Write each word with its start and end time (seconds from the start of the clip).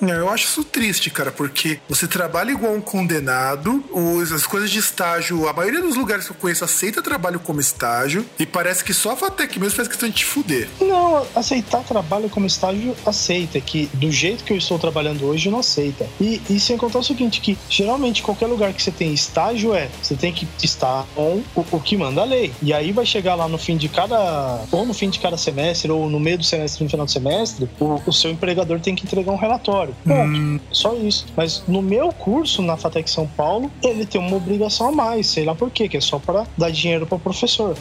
Eu 0.00 0.28
acho 0.30 0.44
isso 0.44 0.64
triste, 0.64 1.10
cara, 1.10 1.32
porque 1.32 1.80
você 1.88 2.06
trabalha 2.06 2.50
igual 2.50 2.74
um 2.74 2.80
condenado, 2.80 3.82
as 4.34 4.46
coisas 4.46 4.70
de 4.70 4.78
estágio, 4.78 5.48
a 5.48 5.52
maioria 5.52 5.80
dos 5.80 5.96
lugares 5.96 6.26
que 6.26 6.32
eu 6.32 6.36
conheço 6.36 6.64
aceita 6.64 7.02
trabalho 7.02 7.40
como 7.40 7.60
estágio, 7.60 8.24
e 8.38 8.46
parece 8.46 8.84
que 8.84 8.94
só 8.94 9.12
a 9.12 9.16
Fatec 9.16 9.58
mesmo 9.58 9.76
faz 9.76 9.88
questão 9.88 10.08
de 10.08 10.14
te 10.14 10.24
fuder. 10.24 10.68
Não, 10.80 11.26
aceitar 11.34 11.82
trabalho 11.82 12.28
como 12.28 12.46
estágio 12.46 12.94
aceita, 13.04 13.60
que 13.60 13.90
do 13.94 14.10
jeito 14.10 14.44
que 14.44 14.52
eu 14.52 14.56
estou 14.56 14.78
trabalhando 14.78 15.24
hoje 15.26 15.50
não 15.50 15.58
aceita. 15.58 16.06
E, 16.20 16.40
e 16.48 16.60
sem 16.60 16.76
contar 16.76 17.00
o 17.00 17.04
seguinte, 17.04 17.40
que 17.40 17.58
geralmente 17.68 18.22
qualquer 18.22 18.46
lugar 18.46 18.72
que 18.72 18.82
você 18.82 18.90
tem 18.90 19.12
estágio 19.12 19.74
é, 19.74 19.88
você 20.02 20.14
tem 20.14 20.32
que 20.32 20.46
estar 20.62 21.06
com 21.14 21.42
o, 21.54 21.66
o 21.72 21.80
que 21.80 21.96
manda 21.96 22.20
a 22.20 22.24
lei. 22.24 22.52
E 22.62 22.72
aí 22.72 22.92
vai 22.92 23.06
chegar 23.06 23.34
lá 23.34 23.48
no 23.48 23.58
fim 23.58 23.76
de 23.76 23.88
cada, 23.88 24.64
ou 24.70 24.86
no 24.86 24.94
fim 24.94 25.10
de 25.10 25.18
cada 25.18 25.36
semestre, 25.36 25.90
ou 25.90 26.08
no 26.08 26.20
meio 26.20 26.38
do 26.38 26.44
semestre, 26.44 26.84
no 26.84 26.90
final 26.90 27.06
do 27.06 27.12
semestre, 27.12 27.68
o, 27.80 28.00
o 28.06 28.12
seu 28.12 28.30
empregador 28.30 28.80
tem 28.80 28.94
que 28.94 29.04
entregar 29.04 29.32
um 29.32 29.36
relatório. 29.36 29.87
Ponto. 30.04 30.62
Só 30.70 30.94
isso. 30.94 31.26
Mas 31.36 31.62
no 31.66 31.82
meu 31.82 32.12
curso, 32.12 32.62
na 32.62 32.76
FATEC 32.76 33.10
São 33.10 33.26
Paulo, 33.26 33.70
ele 33.82 34.04
tem 34.06 34.20
uma 34.20 34.36
obrigação 34.36 34.88
a 34.88 34.92
mais, 34.92 35.26
sei 35.26 35.44
lá 35.44 35.54
por 35.54 35.70
quê, 35.70 35.88
que 35.88 35.96
é 35.96 36.00
só 36.00 36.18
para 36.18 36.46
dar 36.56 36.70
dinheiro 36.70 37.06
para 37.06 37.16
o 37.16 37.20
professor. 37.20 37.76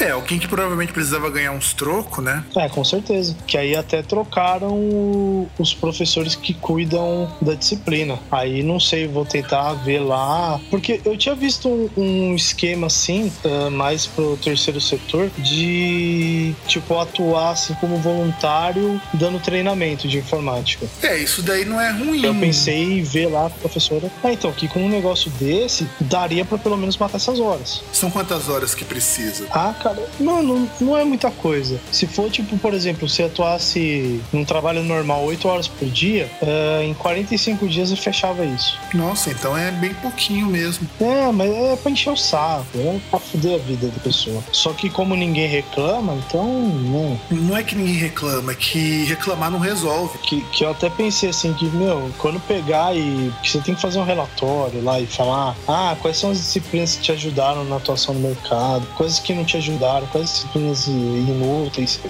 É, 0.00 0.10
alguém 0.10 0.38
que 0.38 0.46
provavelmente 0.46 0.92
precisava 0.92 1.28
ganhar 1.30 1.52
uns 1.52 1.74
trocos, 1.74 2.22
né? 2.22 2.44
É, 2.56 2.68
com 2.68 2.84
certeza. 2.84 3.36
Que 3.46 3.58
aí 3.58 3.74
até 3.74 4.02
trocaram 4.02 5.48
os 5.58 5.74
professores 5.74 6.34
que 6.34 6.54
cuidam 6.54 7.30
da 7.40 7.54
disciplina. 7.54 8.18
Aí 8.30 8.62
não 8.62 8.78
sei, 8.78 9.06
vou 9.08 9.24
tentar 9.24 9.74
ver 9.74 10.00
lá. 10.00 10.60
Porque 10.70 11.00
eu 11.04 11.16
tinha 11.16 11.34
visto 11.34 11.68
um, 11.68 11.90
um 11.96 12.34
esquema 12.34 12.86
assim, 12.86 13.32
ah, 13.44 13.70
mais 13.70 14.06
pro 14.06 14.36
terceiro 14.36 14.80
setor, 14.80 15.30
de 15.38 16.54
tipo 16.66 16.98
atuar 16.98 17.50
assim 17.50 17.74
como 17.74 17.96
voluntário 17.98 19.00
dando 19.14 19.40
treinamento 19.40 20.06
de 20.08 20.18
informática. 20.18 20.86
É, 21.02 21.18
isso 21.28 21.42
daí 21.42 21.64
não 21.64 21.78
é 21.80 21.90
ruim. 21.90 22.24
Eu 22.24 22.34
pensei 22.34 22.82
em 22.82 23.02
ver 23.02 23.26
lá 23.26 23.46
a 23.46 23.50
professora. 23.50 24.10
Ah, 24.24 24.32
então, 24.32 24.50
que 24.50 24.66
com 24.66 24.80
um 24.80 24.88
negócio 24.88 25.30
desse, 25.32 25.86
daria 26.00 26.44
pra 26.44 26.56
pelo 26.56 26.76
menos 26.76 26.96
matar 26.96 27.16
essas 27.16 27.38
horas. 27.38 27.82
São 27.92 28.10
quantas 28.10 28.48
horas 28.48 28.74
que 28.74 28.84
precisa? 28.84 29.46
Ah, 29.50 29.74
cara, 29.80 30.08
não, 30.18 30.42
não, 30.42 30.70
não 30.80 30.96
é 30.96 31.04
muita 31.04 31.30
coisa. 31.30 31.78
Se 31.92 32.06
for, 32.06 32.30
tipo, 32.30 32.56
por 32.58 32.72
exemplo, 32.72 33.08
se 33.08 33.22
atuasse 33.22 34.20
num 34.32 34.44
trabalho 34.44 34.82
normal 34.82 35.24
8 35.24 35.48
horas 35.48 35.68
por 35.68 35.86
dia, 35.88 36.30
eh, 36.40 36.84
em 36.84 36.94
45 36.94 37.68
dias 37.68 37.90
eu 37.90 37.96
fechava 37.96 38.44
isso. 38.44 38.78
Nossa, 38.94 39.30
então 39.30 39.56
é 39.56 39.70
bem 39.70 39.92
pouquinho 39.94 40.46
mesmo. 40.46 40.88
É, 40.98 41.30
mas 41.30 41.50
é 41.50 41.76
pra 41.76 41.90
encher 41.90 42.10
o 42.10 42.16
saco, 42.16 42.66
é 42.76 42.98
pra 43.10 43.18
fuder 43.18 43.56
a 43.56 43.58
vida 43.58 43.88
da 43.88 44.00
pessoa. 44.00 44.42
Só 44.50 44.72
que 44.72 44.88
como 44.88 45.14
ninguém 45.14 45.46
reclama, 45.46 46.14
então, 46.14 46.46
não. 46.48 47.20
Não 47.30 47.56
é 47.56 47.62
que 47.62 47.74
ninguém 47.74 47.96
reclama, 47.96 48.52
é 48.52 48.54
que 48.54 49.04
reclamar 49.04 49.50
não 49.50 49.58
resolve. 49.58 50.16
Que, 50.18 50.40
que 50.52 50.64
eu 50.64 50.70
até 50.70 50.88
pensei 50.88 51.17
assim, 51.26 51.52
que, 51.54 51.66
meu, 51.66 52.10
quando 52.18 52.40
pegar 52.40 52.94
e. 52.94 53.32
você 53.44 53.60
tem 53.60 53.74
que 53.74 53.80
fazer 53.80 53.98
um 53.98 54.04
relatório 54.04 54.82
lá 54.82 55.00
e 55.00 55.06
falar, 55.06 55.56
ah, 55.66 55.96
quais 56.00 56.16
são 56.16 56.30
as 56.30 56.38
disciplinas 56.38 56.96
que 56.96 57.02
te 57.02 57.12
ajudaram 57.12 57.64
na 57.64 57.76
atuação 57.76 58.14
no 58.14 58.20
mercado, 58.20 58.86
coisas 58.96 59.18
que 59.18 59.34
não 59.34 59.44
te 59.44 59.56
ajudaram, 59.56 60.06
quais 60.08 60.30
disciplinas 60.30 60.86
inúteis, 60.86 62.00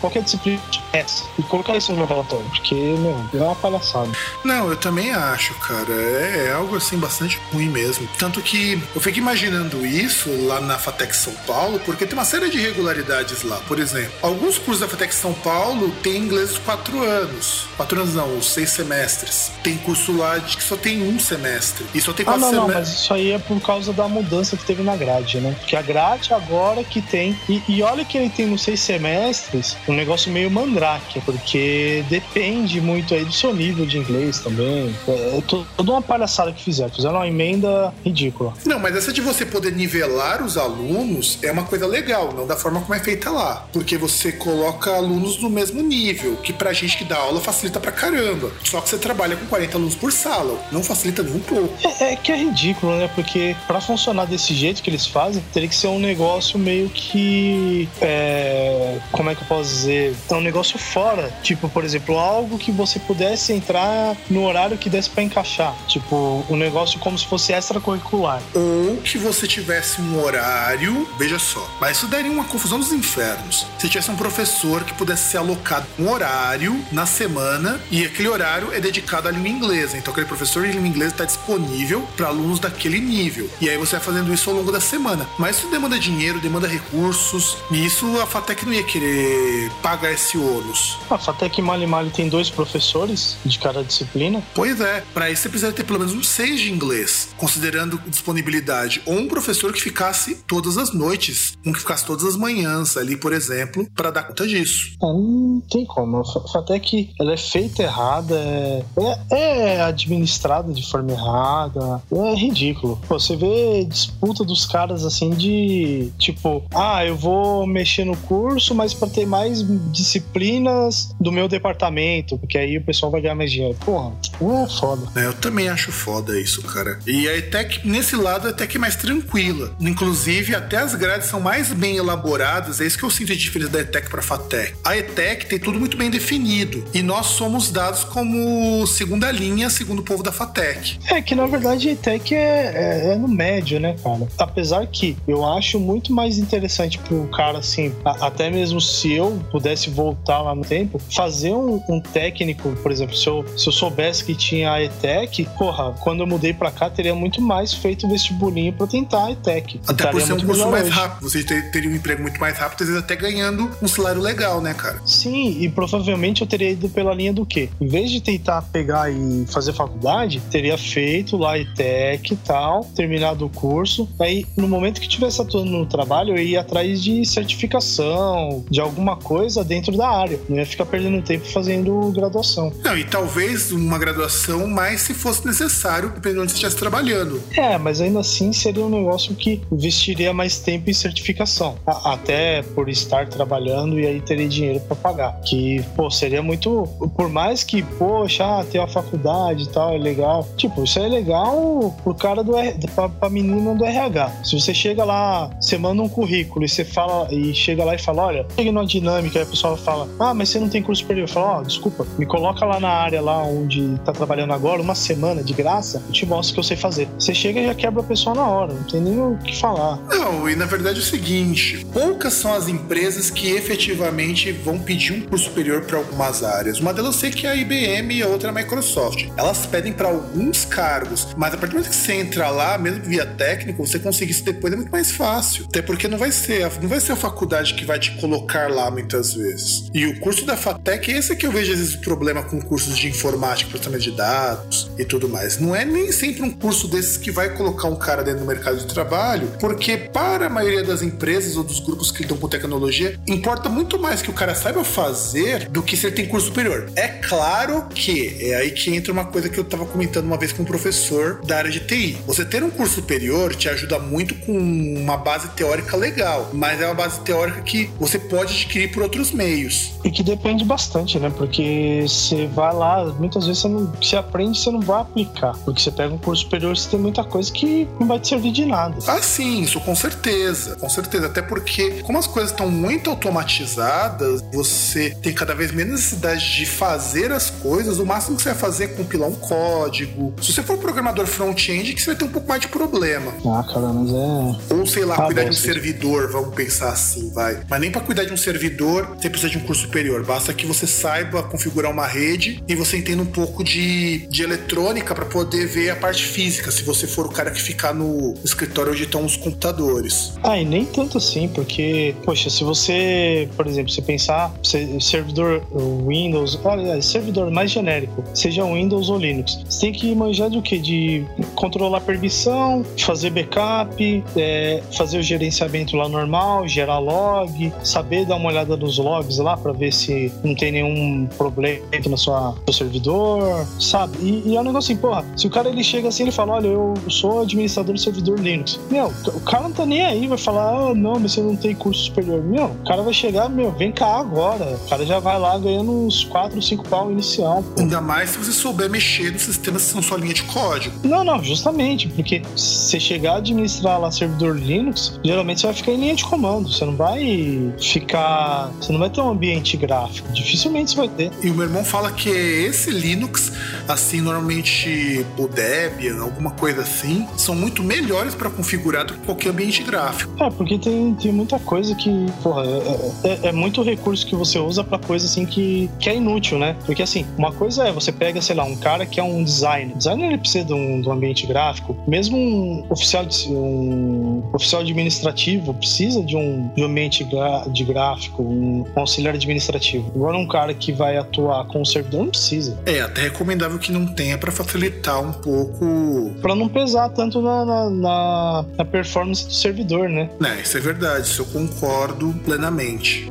qualquer 0.00 0.22
disciplina 0.22 0.60
essa. 0.92 1.24
E 1.38 1.42
colocar 1.42 1.76
isso 1.76 1.92
no 1.92 1.98
meu 1.98 2.06
relatório, 2.06 2.44
porque, 2.50 2.74
meu, 2.74 3.24
é 3.34 3.44
uma 3.44 3.54
palhaçada. 3.54 4.10
Não, 4.44 4.70
eu 4.70 4.76
também 4.76 5.12
acho, 5.12 5.54
cara. 5.54 5.92
É, 5.92 6.46
é 6.48 6.52
algo 6.52 6.76
assim 6.76 6.98
bastante 6.98 7.38
ruim 7.52 7.68
mesmo. 7.68 8.08
Tanto 8.18 8.40
que 8.40 8.80
eu 8.94 9.00
fico 9.00 9.18
imaginando 9.18 9.84
isso 9.86 10.30
lá 10.46 10.60
na 10.60 10.78
Fatec 10.78 11.14
São 11.14 11.32
Paulo, 11.46 11.80
porque 11.84 12.06
tem 12.06 12.16
uma 12.16 12.24
série 12.24 12.48
de 12.50 12.58
irregularidades 12.58 13.42
lá. 13.42 13.56
Por 13.68 13.78
exemplo, 13.78 14.12
alguns 14.22 14.58
cursos 14.58 14.80
da 14.80 14.88
Fatec 14.88 15.14
São 15.14 15.32
Paulo 15.34 15.90
têm 16.02 16.16
inglês 16.16 16.58
quatro 16.58 17.02
anos. 17.02 17.66
Quatro 17.76 18.00
anos 18.00 18.14
não, 18.14 18.38
os 18.38 18.47
seis 18.48 18.70
semestres. 18.70 19.50
Tem 19.62 19.76
curso 19.78 20.16
lá 20.16 20.38
de 20.38 20.56
que 20.56 20.62
só 20.62 20.76
tem 20.76 21.02
um 21.02 21.18
semestre. 21.18 21.84
E 21.94 22.00
só 22.00 22.12
tem 22.12 22.24
Ah, 22.24 22.32
quatro 22.32 22.40
não, 22.40 22.52
não, 22.52 22.60
semestres. 22.68 22.88
mas 22.90 23.00
isso 23.00 23.14
aí 23.14 23.32
é 23.32 23.38
por 23.38 23.60
causa 23.60 23.92
da 23.92 24.08
mudança 24.08 24.56
que 24.56 24.64
teve 24.64 24.82
na 24.82 24.96
grade, 24.96 25.38
né? 25.40 25.54
Porque 25.58 25.76
a 25.76 25.82
grade 25.82 26.32
agora 26.32 26.82
que 26.84 27.00
tem. 27.02 27.36
E, 27.48 27.62
e 27.68 27.82
olha 27.82 28.04
que 28.04 28.16
ele 28.18 28.28
tem 28.30 28.46
nos 28.46 28.62
seis 28.62 28.80
semestres 28.80 29.76
um 29.88 29.92
negócio 29.94 30.30
meio 30.30 30.50
mandrake, 30.50 31.20
porque 31.22 32.04
depende 32.08 32.80
muito 32.80 33.14
aí 33.14 33.24
do 33.24 33.32
seu 33.32 33.54
nível 33.54 33.86
de 33.86 33.98
inglês 33.98 34.38
também. 34.40 34.94
É, 35.06 35.38
é 35.38 35.40
to- 35.42 35.66
toda 35.76 35.92
uma 35.92 36.02
palhaçada 36.02 36.52
que 36.52 36.62
fizeram. 36.62 36.90
Fizeram 36.90 37.16
uma 37.16 37.26
emenda 37.28 37.92
ridícula. 38.04 38.52
Não, 38.64 38.78
mas 38.78 38.96
essa 38.96 39.12
de 39.12 39.20
você 39.20 39.44
poder 39.44 39.72
nivelar 39.72 40.42
os 40.42 40.56
alunos 40.56 41.38
é 41.42 41.50
uma 41.50 41.64
coisa 41.64 41.86
legal, 41.86 42.32
não 42.32 42.46
da 42.46 42.56
forma 42.56 42.80
como 42.80 42.94
é 42.94 43.00
feita 43.00 43.30
lá. 43.30 43.66
Porque 43.72 43.96
você 43.96 44.32
coloca 44.32 44.90
alunos 44.94 45.40
no 45.42 45.50
mesmo 45.50 45.82
nível, 45.82 46.36
que 46.36 46.52
pra 46.52 46.72
gente 46.72 46.96
que 46.96 47.04
dá 47.04 47.16
aula 47.16 47.40
facilita 47.40 47.80
pra 47.80 47.92
caramba. 47.92 48.37
Só 48.64 48.80
que 48.80 48.88
você 48.88 48.98
trabalha 48.98 49.36
com 49.36 49.46
40 49.46 49.76
alunos 49.76 49.94
por 49.94 50.12
sala, 50.12 50.58
não 50.70 50.82
facilita 50.82 51.22
nem 51.22 51.34
um 51.34 51.40
pouco. 51.40 51.74
É, 52.00 52.12
é 52.12 52.16
que 52.16 52.32
é 52.32 52.36
ridículo, 52.36 52.96
né? 52.96 53.10
Porque 53.14 53.56
pra 53.66 53.80
funcionar 53.80 54.26
desse 54.26 54.54
jeito 54.54 54.82
que 54.82 54.90
eles 54.90 55.06
fazem, 55.06 55.42
teria 55.52 55.68
que 55.68 55.74
ser 55.74 55.88
um 55.88 55.98
negócio 55.98 56.58
meio 56.58 56.88
que. 56.88 57.88
é, 58.00 58.98
como 59.12 59.30
é 59.30 59.34
que 59.34 59.42
eu 59.42 59.46
posso 59.46 59.70
dizer? 59.70 60.14
É 60.30 60.34
um 60.34 60.40
negócio 60.40 60.78
fora. 60.78 61.32
Tipo, 61.42 61.68
por 61.68 61.84
exemplo, 61.84 62.18
algo 62.18 62.58
que 62.58 62.70
você 62.70 62.98
pudesse 62.98 63.52
entrar 63.52 64.16
no 64.30 64.44
horário 64.44 64.76
que 64.78 64.88
desse 64.88 65.10
pra 65.10 65.22
encaixar. 65.22 65.74
Tipo, 65.86 66.44
um 66.48 66.56
negócio 66.56 66.98
como 67.00 67.18
se 67.18 67.26
fosse 67.26 67.52
extracurricular. 67.52 68.42
Ou 68.54 68.96
que 68.98 69.18
você 69.18 69.46
tivesse 69.46 70.00
um 70.00 70.22
horário, 70.22 71.08
veja 71.18 71.38
só, 71.38 71.66
mas 71.80 71.96
isso 71.96 72.06
daria 72.06 72.30
uma 72.30 72.44
confusão 72.44 72.78
dos 72.78 72.92
infernos. 72.92 73.66
Se 73.78 73.88
tivesse 73.88 74.10
um 74.10 74.16
professor 74.16 74.84
que 74.84 74.94
pudesse 74.94 75.30
ser 75.30 75.38
alocado 75.38 75.86
um 75.98 76.10
horário 76.10 76.84
na 76.92 77.06
semana 77.06 77.80
e 77.90 78.04
aquele 78.04 78.27
horário 78.28 78.72
é 78.72 78.80
dedicado 78.80 79.28
à 79.28 79.30
língua 79.30 79.48
inglesa. 79.48 79.96
Então 79.96 80.12
aquele 80.12 80.26
professor 80.26 80.64
de 80.66 80.72
língua 80.72 80.88
inglesa 80.88 81.12
está 81.12 81.24
disponível 81.24 82.06
para 82.16 82.28
alunos 82.28 82.58
daquele 82.60 83.00
nível. 83.00 83.48
E 83.60 83.68
aí 83.68 83.76
você 83.76 83.96
vai 83.96 84.04
fazendo 84.04 84.32
isso 84.32 84.48
ao 84.50 84.56
longo 84.56 84.70
da 84.72 84.80
semana. 84.80 85.26
Mas 85.38 85.56
isso 85.58 85.68
demanda 85.70 85.98
dinheiro, 85.98 86.40
demanda 86.40 86.66
recursos, 86.66 87.56
e 87.70 87.84
isso 87.84 88.18
a 88.20 88.26
FATEC 88.26 88.64
não 88.66 88.72
ia 88.72 88.82
querer 88.84 89.70
pagar 89.82 90.12
esse 90.12 90.36
ônus. 90.36 90.96
A 91.10 91.18
Fatec 91.18 91.60
Mali 91.62 91.86
Mali 91.86 92.10
tem 92.10 92.28
dois 92.28 92.50
professores 92.50 93.36
de 93.44 93.58
cada 93.58 93.82
disciplina. 93.82 94.42
Pois 94.54 94.80
é, 94.80 95.02
para 95.14 95.30
isso 95.30 95.42
você 95.42 95.48
precisaria 95.48 95.76
ter 95.76 95.84
pelo 95.84 95.98
menos 95.98 96.14
um 96.14 96.22
6 96.22 96.60
de 96.60 96.72
inglês, 96.72 97.28
considerando 97.36 98.00
disponibilidade. 98.06 99.02
Ou 99.06 99.14
um 99.18 99.28
professor 99.28 99.72
que 99.72 99.80
ficasse 99.80 100.36
todas 100.46 100.76
as 100.78 100.92
noites, 100.92 101.54
um 101.64 101.72
que 101.72 101.80
ficasse 101.80 102.04
todas 102.04 102.24
as 102.24 102.36
manhãs 102.36 102.96
ali, 102.96 103.16
por 103.16 103.32
exemplo, 103.32 103.86
para 103.94 104.10
dar 104.10 104.22
conta 104.24 104.46
disso. 104.46 104.92
Ah, 105.02 105.06
Não 105.06 105.62
tem 105.70 105.84
como. 105.86 106.18
A 106.18 106.24
Fa- 106.24 106.46
Fatec 106.52 107.10
ela 107.20 107.32
é 107.32 107.36
feita 107.36 107.82
errada, 107.82 108.17
é, 108.30 108.84
é, 109.30 109.76
é 109.76 109.80
administrada 109.82 110.72
de 110.72 110.88
forma 110.88 111.12
errada. 111.12 112.02
É 112.12 112.34
ridículo. 112.34 113.00
Você 113.08 113.36
vê 113.36 113.84
disputa 113.84 114.44
dos 114.44 114.66
caras 114.66 115.04
assim 115.04 115.30
de 115.30 116.10
tipo, 116.18 116.64
ah, 116.74 117.04
eu 117.04 117.16
vou 117.16 117.66
mexer 117.66 118.04
no 118.04 118.16
curso, 118.16 118.74
mas 118.74 118.94
para 118.94 119.08
ter 119.08 119.26
mais 119.26 119.64
disciplinas 119.92 121.14
do 121.20 121.30
meu 121.32 121.48
departamento, 121.48 122.38
porque 122.38 122.58
aí 122.58 122.78
o 122.78 122.82
pessoal 122.82 123.10
vai 123.10 123.20
ganhar 123.20 123.34
mais 123.34 123.50
dinheiro. 123.50 123.76
Porra, 123.84 124.12
é 124.40 124.68
foda. 124.68 125.08
É, 125.14 125.26
Eu 125.26 125.34
também 125.34 125.68
acho 125.68 125.92
foda 125.92 126.38
isso, 126.40 126.62
cara. 126.62 126.98
E 127.06 127.28
a 127.28 127.36
ETEC, 127.36 127.86
nesse 127.86 128.16
lado, 128.16 128.46
a 128.46 128.50
ETEC 128.50 128.76
é 128.76 128.80
mais 128.80 128.96
tranquila. 128.96 129.74
Inclusive, 129.80 130.54
até 130.54 130.78
as 130.78 130.94
grades 130.94 131.28
são 131.28 131.40
mais 131.40 131.72
bem 131.72 131.96
elaboradas. 131.96 132.80
É 132.80 132.86
isso 132.86 132.98
que 132.98 133.04
eu 133.04 133.10
sinto 133.10 133.28
de 133.28 133.36
diferença 133.36 133.70
da 133.70 133.80
ETEC 133.80 134.08
pra 134.08 134.22
FATEC. 134.22 134.74
A 134.84 134.96
ETEC 134.96 135.46
tem 135.46 135.58
tudo 135.58 135.78
muito 135.78 135.96
bem 135.96 136.10
definido. 136.10 136.84
E 136.92 137.02
nós 137.02 137.26
somos 137.26 137.70
dados 137.70 137.97
como 138.06 138.86
segunda 138.86 139.30
linha, 139.30 139.68
segundo 139.70 140.00
o 140.00 140.02
povo 140.02 140.22
da 140.22 140.32
FATEC. 140.32 140.98
É 141.10 141.20
que 141.22 141.34
na 141.34 141.46
verdade 141.46 141.88
a 141.88 141.92
ETEC 141.92 142.34
é, 142.34 142.38
é, 142.38 143.12
é 143.12 143.16
no 143.16 143.28
médio, 143.28 143.78
né, 143.80 143.96
cara? 144.02 144.26
Apesar 144.38 144.86
que 144.86 145.16
eu 145.26 145.44
acho 145.46 145.78
muito 145.78 146.12
mais 146.12 146.38
interessante 146.38 146.98
pro 146.98 147.26
cara, 147.28 147.58
assim, 147.58 147.94
a- 148.04 148.26
até 148.26 148.50
mesmo 148.50 148.80
se 148.80 149.12
eu 149.12 149.38
pudesse 149.50 149.90
voltar 149.90 150.40
lá 150.42 150.54
no 150.54 150.62
tempo, 150.64 151.00
fazer 151.14 151.52
um, 151.52 151.82
um 151.88 152.00
técnico, 152.00 152.70
por 152.82 152.90
exemplo, 152.92 153.16
se 153.16 153.26
eu, 153.26 153.44
se 153.56 153.66
eu 153.68 153.72
soubesse 153.72 154.24
que 154.24 154.34
tinha 154.34 154.72
a 154.72 154.82
ETEC, 154.82 155.46
porra, 155.58 155.92
quando 156.00 156.20
eu 156.20 156.26
mudei 156.26 156.52
pra 156.52 156.70
cá, 156.70 156.88
teria 156.90 157.14
muito 157.14 157.40
mais 157.40 157.72
feito 157.72 158.08
vestibulinho 158.08 158.72
pra 158.72 158.86
tentar 158.86 159.26
a 159.26 159.32
ETEC. 159.32 159.80
Até 159.86 160.06
por 160.08 160.20
ser 160.20 160.32
um 160.34 160.40
curso 160.44 160.68
mais 160.70 160.84
hoje. 160.84 160.92
rápido. 160.92 161.28
Você 161.30 161.42
ter- 161.42 161.70
teria 161.70 161.90
um 161.90 161.94
emprego 161.94 162.22
muito 162.22 162.40
mais 162.40 162.56
rápido, 162.56 162.82
às 162.82 162.88
vezes 162.88 163.02
até 163.02 163.16
ganhando 163.16 163.70
um 163.82 163.88
salário 163.88 164.20
legal, 164.20 164.60
né, 164.60 164.74
cara? 164.74 165.00
Sim, 165.04 165.56
e 165.60 165.68
provavelmente 165.68 166.42
eu 166.42 166.46
teria 166.46 166.70
ido 166.70 166.88
pela 166.88 167.14
linha 167.14 167.32
do 167.32 167.44
quê? 167.46 167.68
Em 167.88 167.90
vez 167.90 168.10
de 168.10 168.20
tentar 168.20 168.60
pegar 168.70 169.10
e 169.10 169.46
fazer 169.46 169.72
faculdade, 169.72 170.42
teria 170.50 170.76
feito 170.76 171.38
lá 171.38 171.56
ITEC 171.56 172.34
e 172.34 172.36
tal, 172.36 172.84
terminado 172.84 173.46
o 173.46 173.48
curso. 173.48 174.06
Aí, 174.20 174.44
no 174.54 174.68
momento 174.68 175.00
que 175.00 175.08
tivesse 175.08 175.40
atuando 175.40 175.70
no 175.70 175.86
trabalho, 175.86 176.36
eu 176.36 176.42
ia 176.42 176.60
atrás 176.60 177.02
de 177.02 177.24
certificação, 177.24 178.62
de 178.68 178.78
alguma 178.78 179.16
coisa 179.16 179.64
dentro 179.64 179.96
da 179.96 180.06
área. 180.06 180.38
Não 180.50 180.58
ia 180.58 180.66
ficar 180.66 180.84
perdendo 180.84 181.22
tempo 181.22 181.46
fazendo 181.46 182.12
graduação. 182.12 182.70
Não, 182.84 182.94
e 182.94 183.04
talvez 183.04 183.72
uma 183.72 183.98
graduação 183.98 184.68
mais 184.68 185.00
se 185.00 185.14
fosse 185.14 185.46
necessário, 185.46 186.10
dependendo 186.10 186.34
de 186.34 186.40
onde 186.42 186.50
você 186.50 186.56
estivesse 186.56 186.76
trabalhando. 186.76 187.42
É, 187.56 187.78
mas 187.78 188.02
ainda 188.02 188.20
assim 188.20 188.52
seria 188.52 188.84
um 188.84 188.90
negócio 188.90 189.34
que 189.34 189.62
investiria 189.72 190.34
mais 190.34 190.58
tempo 190.58 190.90
em 190.90 190.92
certificação. 190.92 191.78
Até 191.86 192.60
por 192.60 192.90
estar 192.90 193.26
trabalhando 193.28 193.98
e 193.98 194.06
aí 194.06 194.20
teria 194.20 194.46
dinheiro 194.46 194.80
para 194.80 194.94
pagar. 194.94 195.40
Que, 195.40 195.82
pô, 195.96 196.10
seria 196.10 196.42
muito. 196.42 196.86
Por 197.16 197.30
mais 197.30 197.64
que, 197.64 197.77
poxa, 197.82 198.44
ah, 198.44 198.64
ter 198.64 198.78
a 198.78 198.86
faculdade 198.86 199.64
e 199.64 199.68
tal, 199.68 199.94
é 199.94 199.98
legal. 199.98 200.46
Tipo, 200.56 200.84
isso 200.84 200.98
é 200.98 201.08
legal 201.08 201.94
pro 202.02 202.14
cara 202.14 202.42
do 202.42 202.52
pra, 202.94 203.08
pra 203.08 203.28
menina 203.28 203.74
do 203.74 203.84
RH. 203.84 204.44
Se 204.44 204.58
você 204.58 204.72
chega 204.72 205.04
lá, 205.04 205.50
você 205.60 205.76
manda 205.76 206.02
um 206.02 206.08
currículo 206.08 206.64
e 206.64 206.68
você 206.68 206.84
fala, 206.84 207.28
e 207.32 207.54
chega 207.54 207.84
lá 207.84 207.94
e 207.94 207.98
fala, 207.98 208.26
olha, 208.26 208.46
chegue 208.56 208.70
numa 208.70 208.86
dinâmica, 208.86 209.38
aí 209.38 209.44
a 209.44 209.48
pessoa 209.48 209.76
fala, 209.76 210.08
ah, 210.18 210.32
mas 210.32 210.48
você 210.48 210.58
não 210.58 210.68
tem 210.68 210.82
curso 210.82 211.02
superior. 211.02 211.28
Eu 211.28 211.32
falo, 211.32 211.46
ó, 211.46 211.60
oh, 211.60 211.62
desculpa, 211.62 212.06
me 212.18 212.26
coloca 212.26 212.64
lá 212.64 212.78
na 212.78 212.88
área 212.88 213.20
lá 213.20 213.42
onde 213.42 213.98
tá 214.04 214.12
trabalhando 214.12 214.52
agora, 214.52 214.80
uma 214.80 214.94
semana 214.94 215.42
de 215.42 215.52
graça, 215.52 216.02
eu 216.06 216.12
te 216.12 216.24
mostro 216.24 216.52
o 216.52 216.54
que 216.54 216.60
eu 216.60 216.64
sei 216.64 216.76
fazer. 216.76 217.08
Você 217.18 217.34
chega 217.34 217.60
e 217.60 217.66
já 217.66 217.74
quebra 217.74 218.00
a 218.02 218.04
pessoa 218.04 218.34
na 218.34 218.46
hora, 218.46 218.74
não 218.74 218.84
tem 218.84 219.00
nem 219.00 219.18
o 219.18 219.36
que 219.38 219.56
falar. 219.56 219.98
Não, 220.08 220.48
e 220.48 220.54
na 220.54 220.66
verdade 220.66 220.98
é 220.98 221.02
o 221.02 221.04
seguinte: 221.04 221.84
poucas 221.92 222.34
são 222.34 222.52
as 222.52 222.68
empresas 222.68 223.30
que 223.30 223.50
efetivamente 223.50 224.52
vão 224.52 224.78
pedir 224.78 225.12
um 225.12 225.20
curso 225.22 225.46
superior 225.46 225.82
para 225.82 225.98
algumas 225.98 226.42
áreas. 226.42 226.78
Uma 226.80 226.92
delas 226.92 227.08
eu 227.08 227.12
sei 227.12 227.30
que 227.30 227.46
é 227.46 227.50
a 227.50 227.56
IBM 227.68 228.14
e 228.14 228.22
a 228.22 228.28
outra 228.28 228.48
a 228.48 228.52
Microsoft. 228.52 229.28
Elas 229.36 229.66
pedem 229.66 229.92
para 229.92 230.08
alguns 230.08 230.64
cargos, 230.64 231.28
mas 231.36 231.52
a 231.52 231.56
partir 231.58 231.72
do 231.72 231.78
momento 231.78 231.90
que 231.90 231.96
você 231.96 232.14
entra 232.14 232.48
lá, 232.48 232.78
mesmo 232.78 233.04
via 233.04 233.26
técnico, 233.26 233.86
você 233.86 233.98
conseguir 233.98 234.32
isso 234.32 234.44
depois 234.44 234.72
é 234.72 234.76
muito 234.76 234.90
mais 234.90 235.12
fácil. 235.12 235.66
Até 235.68 235.82
porque 235.82 236.08
não 236.08 236.16
vai 236.16 236.32
ser, 236.32 236.70
não 236.80 236.88
vai 236.88 237.00
ser 237.00 237.12
a 237.12 237.16
faculdade 237.16 237.74
que 237.74 237.84
vai 237.84 237.98
te 237.98 238.12
colocar 238.12 238.70
lá 238.70 238.90
muitas 238.90 239.34
vezes. 239.34 239.88
E 239.92 240.06
o 240.06 240.18
curso 240.18 240.46
da 240.46 240.56
FATEC, 240.56 241.12
esse 241.12 241.32
é 241.32 241.36
que 241.36 241.46
eu 241.46 241.52
vejo 241.52 241.72
às 241.72 241.78
vezes 241.78 241.94
o 241.94 242.00
problema 242.00 242.42
com 242.42 242.60
cursos 242.60 242.96
de 242.96 243.08
informática, 243.08 243.70
processamento 243.70 244.04
de 244.04 244.12
dados 244.12 244.90
e 244.98 245.04
tudo 245.04 245.28
mais. 245.28 245.58
Não 245.58 245.76
é 245.76 245.84
nem 245.84 246.10
sempre 246.10 246.42
um 246.42 246.50
curso 246.50 246.88
desses 246.88 247.18
que 247.18 247.30
vai 247.30 247.54
colocar 247.54 247.88
um 247.88 247.96
cara 247.96 248.22
dentro 248.22 248.40
do 248.40 248.46
mercado 248.46 248.78
de 248.78 248.86
trabalho, 248.86 249.52
porque 249.60 249.96
para 249.98 250.46
a 250.46 250.50
maioria 250.50 250.82
das 250.82 251.02
empresas 251.02 251.56
ou 251.56 251.64
dos 251.64 251.80
grupos 251.80 252.10
que 252.10 252.22
lidam 252.22 252.38
com 252.38 252.48
tecnologia, 252.48 253.18
importa 253.26 253.68
muito 253.68 253.98
mais 253.98 254.22
que 254.22 254.30
o 254.30 254.34
cara 254.34 254.54
saiba 254.54 254.82
fazer 254.82 255.68
do 255.68 255.82
que 255.82 255.96
se 255.96 256.06
ele 256.06 256.16
tem 256.16 256.26
curso 256.26 256.46
superior. 256.46 256.90
É 256.96 257.08
claro 257.08 257.57
que 257.94 258.36
é 258.40 258.54
aí 258.54 258.70
que 258.70 258.94
entra 258.94 259.12
uma 259.12 259.24
coisa 259.24 259.48
que 259.48 259.58
eu 259.58 259.64
estava 259.64 259.84
comentando 259.84 260.24
uma 260.24 260.36
vez 260.36 260.52
com 260.52 260.62
um 260.62 260.66
professor 260.66 261.40
da 261.44 261.58
área 261.58 261.70
de 261.70 261.80
TI. 261.80 262.18
Você 262.26 262.44
ter 262.44 262.62
um 262.62 262.70
curso 262.70 262.94
superior 262.94 263.54
te 263.54 263.68
ajuda 263.68 263.98
muito 263.98 264.34
com 264.36 264.52
uma 264.52 265.16
base 265.16 265.48
teórica 265.50 265.96
legal, 265.96 266.50
mas 266.52 266.80
é 266.80 266.86
uma 266.86 266.94
base 266.94 267.20
teórica 267.20 267.60
que 267.62 267.90
você 267.98 268.18
pode 268.18 268.54
adquirir 268.54 268.92
por 268.92 269.02
outros 269.02 269.32
meios. 269.32 269.92
E 270.04 270.10
que 270.10 270.22
depende 270.22 270.64
bastante, 270.64 271.18
né? 271.18 271.30
Porque 271.30 272.04
você 272.06 272.46
vai 272.46 272.74
lá, 272.74 273.04
muitas 273.18 273.46
vezes 273.46 273.62
você 273.62 273.68
não 273.68 273.92
se 274.02 274.16
aprende, 274.16 274.58
você 274.58 274.70
não 274.70 274.80
vai 274.80 275.00
aplicar. 275.00 275.56
Porque 275.64 275.80
você 275.80 275.90
pega 275.90 276.14
um 276.14 276.18
curso 276.18 276.44
superior, 276.44 276.76
você 276.76 276.88
tem 276.88 277.00
muita 277.00 277.24
coisa 277.24 277.52
que 277.52 277.88
não 277.98 278.06
vai 278.06 278.20
te 278.20 278.28
servir 278.28 278.52
de 278.52 278.64
nada. 278.64 278.96
Ah, 279.06 279.22
sim, 279.22 279.62
isso 279.62 279.80
com 279.80 279.94
certeza. 279.94 280.76
Com 280.76 280.88
certeza. 280.88 281.26
Até 281.26 281.42
porque, 281.42 282.02
como 282.02 282.18
as 282.18 282.26
coisas 282.26 282.50
estão 282.50 282.70
muito 282.70 283.10
automatizadas, 283.10 284.42
você 284.52 285.10
tem 285.22 285.32
cada 285.32 285.54
vez 285.54 285.72
menos 285.72 285.98
necessidade 285.98 286.56
de 286.56 286.66
fazer 286.66 287.32
as 287.32 287.47
coisas. 287.50 287.98
O 287.98 288.06
máximo 288.06 288.36
que 288.36 288.42
você 288.42 288.50
vai 288.50 288.58
fazer 288.58 288.84
é 288.84 288.88
compilar 288.88 289.28
um 289.28 289.34
código. 289.34 290.34
Se 290.40 290.52
você 290.52 290.62
for 290.62 290.78
programador 290.78 291.26
front-end, 291.26 291.94
que 291.94 292.00
você 292.00 292.06
vai 292.06 292.16
ter 292.16 292.24
um 292.24 292.28
pouco 292.28 292.48
mais 292.48 292.60
de 292.60 292.68
problema. 292.68 293.32
Ah, 293.46 293.64
cara, 293.72 293.92
mas 293.92 294.10
é. 294.10 294.74
Ou 294.74 294.86
sei 294.86 295.04
lá, 295.04 295.16
ah, 295.16 295.22
cuidar 295.26 295.44
de 295.44 295.50
um 295.50 295.52
servidor, 295.52 296.30
vamos 296.30 296.54
pensar 296.54 296.90
assim, 296.92 297.30
vai. 297.30 297.60
Mas 297.68 297.80
nem 297.80 297.90
para 297.90 298.00
cuidar 298.00 298.24
de 298.24 298.32
um 298.32 298.36
servidor 298.36 299.16
você 299.18 299.30
precisa 299.30 299.50
de 299.50 299.58
um 299.58 299.60
curso 299.60 299.82
superior. 299.82 300.24
Basta 300.24 300.52
que 300.52 300.66
você 300.66 300.86
saiba 300.86 301.42
configurar 301.42 301.90
uma 301.92 302.06
rede 302.06 302.62
e 302.66 302.74
você 302.74 302.98
entenda 302.98 303.22
um 303.22 303.26
pouco 303.26 303.62
de, 303.62 304.26
de 304.28 304.42
eletrônica 304.42 305.14
para 305.14 305.24
poder 305.24 305.66
ver 305.66 305.90
a 305.90 305.96
parte 305.96 306.24
física. 306.24 306.70
Se 306.70 306.82
você 306.82 307.06
for 307.06 307.26
o 307.26 307.30
cara 307.30 307.50
que 307.50 307.60
ficar 307.60 307.94
no 307.94 308.34
escritório 308.44 308.92
onde 308.92 309.04
estão 309.04 309.24
os 309.24 309.36
computadores. 309.36 310.34
Ah, 310.42 310.58
e 310.58 310.64
nem 310.64 310.84
tanto 310.84 311.18
assim, 311.18 311.48
porque, 311.48 312.14
poxa, 312.24 312.50
se 312.50 312.64
você, 312.64 313.48
por 313.56 313.66
exemplo, 313.66 313.90
se 313.90 314.02
pensar 314.02 314.52
servidor 315.00 315.62
Windows, 316.06 316.58
olha, 316.64 317.00
servidor 317.02 317.37
mais 317.50 317.70
genérico, 317.70 318.22
seja 318.34 318.64
Windows 318.64 319.08
ou 319.08 319.18
Linux, 319.18 319.60
você 319.68 319.80
tem 319.80 319.92
que 319.92 320.14
manjar 320.14 320.50
do 320.50 320.62
que? 320.62 320.78
De 320.78 321.24
controlar 321.54 322.00
permissão, 322.00 322.84
fazer 322.98 323.30
backup, 323.30 324.24
é, 324.36 324.82
fazer 324.96 325.18
o 325.18 325.22
gerenciamento 325.22 325.96
lá 325.96 326.08
normal, 326.08 326.66
gerar 326.68 326.98
log, 326.98 327.72
saber 327.82 328.26
dar 328.26 328.36
uma 328.36 328.48
olhada 328.48 328.76
nos 328.76 328.98
logs 328.98 329.38
lá 329.38 329.56
para 329.56 329.72
ver 329.72 329.92
se 329.92 330.32
não 330.42 330.54
tem 330.54 330.72
nenhum 330.72 331.26
problema 331.36 331.84
no 332.08 332.16
sua, 332.16 332.54
servidor, 332.72 333.66
sabe? 333.80 334.16
E, 334.20 334.50
e 334.50 334.56
é 334.56 334.60
um 334.60 334.64
negócio 334.64 334.92
assim, 334.92 335.00
porra, 335.00 335.24
se 335.36 335.46
o 335.46 335.50
cara 335.50 335.68
ele 335.68 335.82
chega 335.82 336.08
assim, 336.08 336.24
ele 336.24 336.32
fala, 336.32 336.54
olha, 336.54 336.68
eu 336.68 336.94
sou 337.08 337.42
administrador 337.42 337.94
do 337.94 338.00
servidor 338.00 338.38
Linux. 338.38 338.78
Meu, 338.90 339.12
o 339.26 339.40
cara 339.40 339.64
não 339.64 339.72
tá 339.72 339.84
nem 339.84 340.02
aí, 340.02 340.26
vai 340.26 340.38
falar, 340.38 340.90
ah, 340.90 340.94
não, 340.94 341.18
mas 341.18 341.32
você 341.32 341.40
não 341.40 341.56
tem 341.56 341.74
curso 341.74 342.04
superior. 342.04 342.42
Meu, 342.42 342.66
o 342.66 342.84
cara 342.86 343.02
vai 343.02 343.12
chegar, 343.12 343.48
meu, 343.48 343.72
vem 343.72 343.92
cá 343.92 344.18
agora. 344.18 344.78
O 344.84 344.88
cara 344.88 345.04
já 345.04 345.18
vai 345.18 345.38
lá 345.38 345.58
ganhando 345.58 345.90
uns 345.90 346.24
4, 346.24 346.60
5 346.60 346.88
pau 346.88 347.10
Pô. 347.36 347.80
Ainda 347.80 348.00
mais 348.00 348.30
se 348.30 348.38
você 348.38 348.52
souber 348.52 348.90
mexer 348.90 349.32
nos 349.32 349.42
sistemas 349.42 349.84
que 349.84 349.90
são 349.92 350.02
sua 350.02 350.18
linha 350.18 350.34
de 350.34 350.42
código. 350.44 350.94
Não, 351.04 351.24
não, 351.24 351.42
justamente, 351.42 352.08
porque 352.08 352.42
se 352.56 352.90
você 352.90 353.00
chegar 353.00 353.34
a 353.34 353.36
administrar 353.36 354.00
lá 354.00 354.10
servidor 354.10 354.58
Linux, 354.58 355.18
geralmente 355.24 355.60
você 355.60 355.66
vai 355.66 355.76
ficar 355.76 355.92
em 355.92 356.00
linha 356.00 356.14
de 356.14 356.24
comando. 356.24 356.72
Você 356.72 356.84
não 356.84 356.96
vai 356.96 357.72
ficar. 357.80 358.70
Você 358.80 358.92
não 358.92 358.98
vai 358.98 359.10
ter 359.10 359.20
um 359.20 359.30
ambiente 359.30 359.76
gráfico. 359.76 360.30
Dificilmente 360.32 360.92
você 360.92 360.96
vai 360.96 361.08
ter. 361.08 361.30
E 361.42 361.50
o 361.50 361.54
meu 361.54 361.64
irmão 361.64 361.84
fala 361.84 362.10
que 362.10 362.28
esse 362.28 362.90
Linux, 362.90 363.52
assim, 363.86 364.20
normalmente 364.20 365.24
o 365.36 365.46
Debian, 365.46 366.22
alguma 366.22 366.50
coisa 366.50 366.82
assim, 366.82 367.26
são 367.36 367.54
muito 367.54 367.82
melhores 367.82 368.34
para 368.34 368.50
configurar 368.50 369.06
do 369.06 369.14
que 369.14 369.20
qualquer 369.20 369.50
ambiente 369.50 369.82
gráfico. 369.82 370.32
É, 370.42 370.50
porque 370.50 370.78
tem, 370.78 371.14
tem 371.14 371.32
muita 371.32 371.58
coisa 371.58 371.94
que, 371.94 372.10
porra, 372.42 372.64
é, 372.64 373.28
é, 373.28 373.48
é 373.48 373.52
muito 373.52 373.82
recurso 373.82 374.26
que 374.26 374.34
você 374.34 374.58
usa 374.58 374.82
para 374.84 374.98
coisa 374.98 375.26
assim 375.26 375.46
que, 375.46 375.90
que 375.98 376.08
é 376.08 376.16
inútil, 376.16 376.58
né? 376.58 376.76
Porque 376.86 377.02
assim, 377.08 377.26
uma 377.36 377.52
coisa 377.52 377.88
é 377.88 377.92
você 377.92 378.12
pega, 378.12 378.40
sei 378.40 378.54
lá, 378.54 378.64
um 378.64 378.76
cara 378.76 379.06
que 379.06 379.18
é 379.18 379.22
um 379.22 379.42
designer. 379.42 379.96
Designer 379.96 380.28
ele 380.28 380.38
precisa 380.38 380.64
de 380.64 380.74
um, 380.74 381.00
de 381.00 381.08
um 381.08 381.12
ambiente 381.12 381.46
gráfico. 381.46 381.96
Mesmo 382.06 382.36
um 382.36 382.86
oficial, 382.90 383.24
de, 383.24 383.48
um 383.48 384.48
oficial 384.52 384.82
administrativo 384.82 385.72
precisa 385.74 386.22
de 386.22 386.36
um, 386.36 386.68
de 386.74 386.82
um 386.82 386.86
ambiente 386.86 387.26
de 387.72 387.84
gráfico, 387.84 388.42
um 388.42 388.84
auxiliar 388.94 389.34
administrativo. 389.34 390.10
Agora 390.14 390.36
um 390.36 390.46
cara 390.46 390.74
que 390.74 390.92
vai 390.92 391.16
atuar 391.16 391.66
com 391.66 391.80
o 391.80 391.86
servidor 391.86 392.24
não 392.24 392.30
precisa. 392.30 392.78
É, 392.84 393.00
até 393.00 393.22
recomendável 393.22 393.78
que 393.78 393.90
não 393.90 394.06
tenha 394.06 394.36
para 394.36 394.52
facilitar 394.52 395.20
um 395.22 395.32
pouco. 395.32 396.32
Para 396.42 396.54
não 396.54 396.68
pesar 396.68 397.08
tanto 397.10 397.40
na, 397.40 397.64
na, 397.64 397.90
na, 397.90 398.64
na 398.76 398.84
performance 398.84 399.46
do 399.46 399.52
servidor, 399.52 400.08
né? 400.08 400.28
É, 400.44 400.60
isso 400.60 400.76
é 400.76 400.80
verdade, 400.80 401.26
isso 401.26 401.42
eu 401.42 401.46
concordo 401.46 402.34
plenamente. 402.44 403.28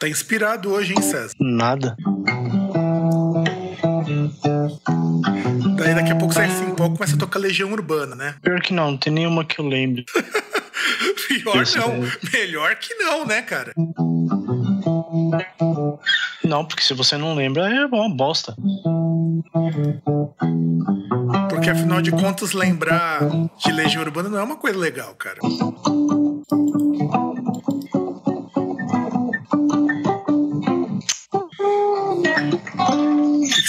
Tá 0.00 0.08
inspirado 0.08 0.72
hoje, 0.72 0.94
hein, 0.94 1.02
César? 1.02 1.34
Nada. 1.38 1.94
Daí 5.76 5.94
daqui 5.94 6.10
a 6.10 6.16
pouco 6.16 6.32
sai 6.32 6.46
assim, 6.46 6.64
um 6.64 6.74
pouco 6.74 6.96
começa 6.96 7.16
a 7.16 7.18
tocar 7.18 7.38
Legião 7.38 7.70
Urbana, 7.70 8.16
né? 8.16 8.34
Pior 8.42 8.62
que 8.62 8.72
não, 8.72 8.92
não 8.92 8.96
tem 8.96 9.12
nenhuma 9.12 9.44
que 9.44 9.60
eu 9.60 9.68
lembre. 9.68 10.06
Pior 11.28 11.60
Esse 11.60 11.76
não. 11.76 12.02
É... 12.02 12.10
Melhor 12.32 12.76
que 12.76 12.94
não, 12.94 13.26
né, 13.26 13.42
cara? 13.42 13.74
Não, 16.42 16.64
porque 16.64 16.82
se 16.82 16.94
você 16.94 17.18
não 17.18 17.34
lembra, 17.34 17.68
é 17.68 17.84
uma 17.84 18.08
bosta. 18.08 18.56
Porque 21.50 21.68
afinal 21.68 22.00
de 22.00 22.10
contas, 22.10 22.54
lembrar 22.54 23.20
de 23.62 23.70
Legião 23.70 24.02
Urbana 24.02 24.30
não 24.30 24.38
é 24.38 24.42
uma 24.42 24.56
coisa 24.56 24.78
legal, 24.78 25.14
cara. 25.14 25.40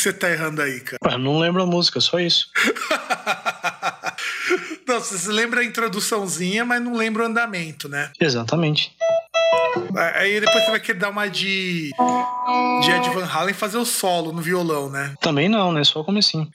Você 0.02 0.14
tá 0.14 0.30
errando 0.30 0.62
aí, 0.62 0.80
cara? 0.80 1.14
Eu 1.14 1.20
não 1.20 1.38
lembro 1.38 1.62
a 1.62 1.66
música, 1.66 2.02
só 2.02 2.20
isso. 2.20 2.48
não, 4.88 5.00
você 5.00 5.32
lembra 5.32 5.62
a 5.62 5.64
introduçãozinha, 5.64 6.66
mas 6.66 6.82
não 6.82 6.96
lembra 6.96 7.24
o 7.24 7.26
andamento, 7.28 7.88
né? 7.88 8.12
Exatamente. 8.20 8.96
Aí 10.16 10.40
depois 10.40 10.66
você 10.66 10.72
vai 10.72 10.80
querer 10.80 11.00
dar 11.00 11.10
uma 11.10 11.28
de, 11.28 11.92
de 12.82 12.92
Ed 12.92 13.10
Van 13.12 13.26
Halen 13.26 13.54
fazer 13.54 13.78
o 13.78 13.86
solo 13.86 14.32
no 14.32 14.42
violão, 14.42 14.90
né? 14.90 15.14
Também 15.22 15.48
não, 15.48 15.72
né? 15.72 15.84
Só 15.84 16.04
como 16.04 16.18
assim. 16.18 16.50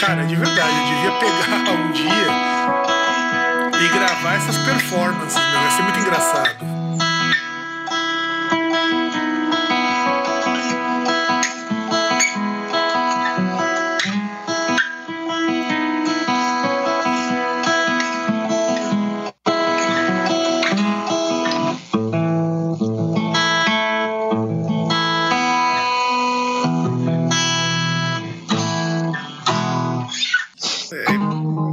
Cara, 0.00 0.24
de 0.24 0.36
verdade, 0.36 0.85
performances, 4.96 5.36
meu. 5.36 5.60
Vai 5.60 5.70
ser 5.70 5.82
muito 5.82 5.98
engraçado. 5.98 6.76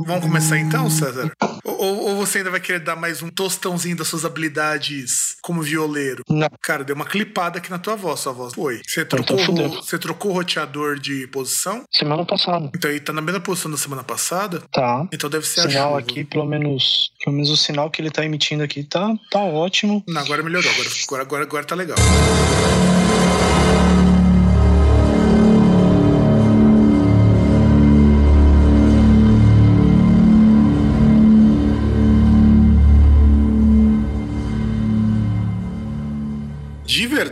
Vamos 0.06 0.26
começar 0.28 0.60
então, 0.60 0.90
César? 0.90 1.32
Ou, 1.84 2.02
ou, 2.02 2.16
você 2.16 2.38
ainda 2.38 2.50
vai 2.50 2.62
querer 2.62 2.80
dar 2.80 2.96
mais 2.96 3.22
um 3.22 3.30
tostãozinho 3.30 3.98
das 3.98 4.08
suas 4.08 4.24
habilidades 4.24 5.36
como 5.42 5.62
violeiro? 5.62 6.24
Não. 6.30 6.48
Cara, 6.62 6.82
deu 6.82 6.96
uma 6.96 7.04
clipada 7.04 7.58
aqui 7.58 7.70
na 7.70 7.78
tua 7.78 7.94
voz, 7.94 8.22
sua 8.22 8.32
voz 8.32 8.54
foi. 8.54 8.82
Você 8.88 9.04
trocou, 9.04 9.38
você 9.38 10.00
trocou 10.00 10.32
o 10.32 10.34
roteador 10.36 10.98
de 10.98 11.28
posição? 11.28 11.84
Semana 11.92 12.26
passada. 12.26 12.72
Então 12.74 12.90
ele 12.90 13.02
tá 13.02 13.12
na 13.12 13.20
mesma 13.20 13.42
posição 13.42 13.70
da 13.70 13.76
semana 13.76 14.02
passada? 14.02 14.64
Tá. 14.72 15.06
Então 15.12 15.30
deve 15.30 15.46
ser 15.46 15.70
sinal 15.70 15.98
aqui, 15.98 16.24
pelo 16.24 16.46
menos, 16.46 17.12
pelo 17.22 17.36
menos 17.36 17.50
o 17.50 17.58
sinal 17.58 17.92
que 17.92 18.02
ele 18.02 18.10
tá 18.10 18.24
emitindo 18.24 18.64
aqui 18.64 18.86
tá, 18.86 19.14
tá 19.30 19.40
ótimo. 19.40 20.02
Não, 20.08 20.22
agora 20.22 20.42
melhorou, 20.42 20.72
agora, 20.72 20.90
agora, 20.90 21.24
agora, 21.24 21.44
agora 21.44 21.66
tá 21.66 21.76
legal. 21.76 21.98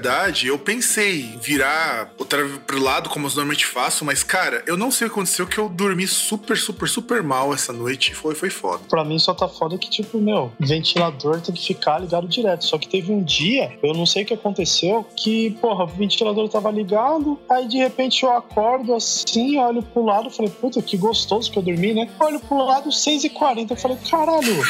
Verdade, 0.02 0.48
eu 0.48 0.58
pensei 0.58 1.38
virar 1.40 2.12
outra 2.18 2.44
pro 2.66 2.82
lado, 2.82 3.08
como 3.08 3.28
eu 3.28 3.30
normalmente 3.30 3.68
faço, 3.68 4.04
mas, 4.04 4.24
cara, 4.24 4.64
eu 4.66 4.76
não 4.76 4.90
sei 4.90 5.06
o 5.06 5.10
que 5.12 5.14
aconteceu, 5.14 5.46
que 5.46 5.60
eu 5.60 5.70
dormi 5.70 6.08
super, 6.08 6.58
super, 6.58 6.90
super 6.90 7.22
mal 7.22 7.54
essa 7.54 7.72
noite. 7.72 8.16
Foi, 8.16 8.34
foi 8.34 8.50
foda. 8.50 8.82
Pra 8.90 9.06
mim 9.06 9.20
só 9.20 9.32
tá 9.32 9.48
foda 9.48 9.78
que, 9.78 9.88
tipo, 9.88 10.18
meu, 10.18 10.52
ventilador 10.60 11.40
tem 11.40 11.54
que 11.54 11.68
ficar 11.68 12.00
ligado 12.00 12.28
direto. 12.28 12.66
Só 12.66 12.80
que 12.80 12.88
teve 12.88 13.12
um 13.12 13.24
dia, 13.24 13.78
eu 13.84 13.94
não 13.94 14.08
sei 14.08 14.24
o 14.24 14.26
que 14.26 14.34
aconteceu, 14.34 15.06
que, 15.16 15.52
porra, 15.62 15.84
o 15.84 15.88
ventilador 15.88 16.50
tava 16.50 16.72
ligado, 16.72 17.40
aí 17.48 17.68
de 17.68 17.78
repente 17.78 18.24
eu 18.24 18.32
acordo 18.32 18.96
assim, 18.96 19.60
olho 19.60 19.84
pro 19.84 20.04
lado, 20.04 20.32
falei, 20.32 20.52
puta, 20.52 20.82
que 20.82 20.98
gostoso 20.98 21.52
que 21.52 21.60
eu 21.60 21.64
dormi, 21.64 21.94
né? 21.94 22.10
Olho 22.20 22.40
pro 22.40 22.58
lado, 22.58 22.90
6h40, 22.90 23.70
eu 23.70 23.78
falei, 23.78 23.98
caralho. 24.10 24.64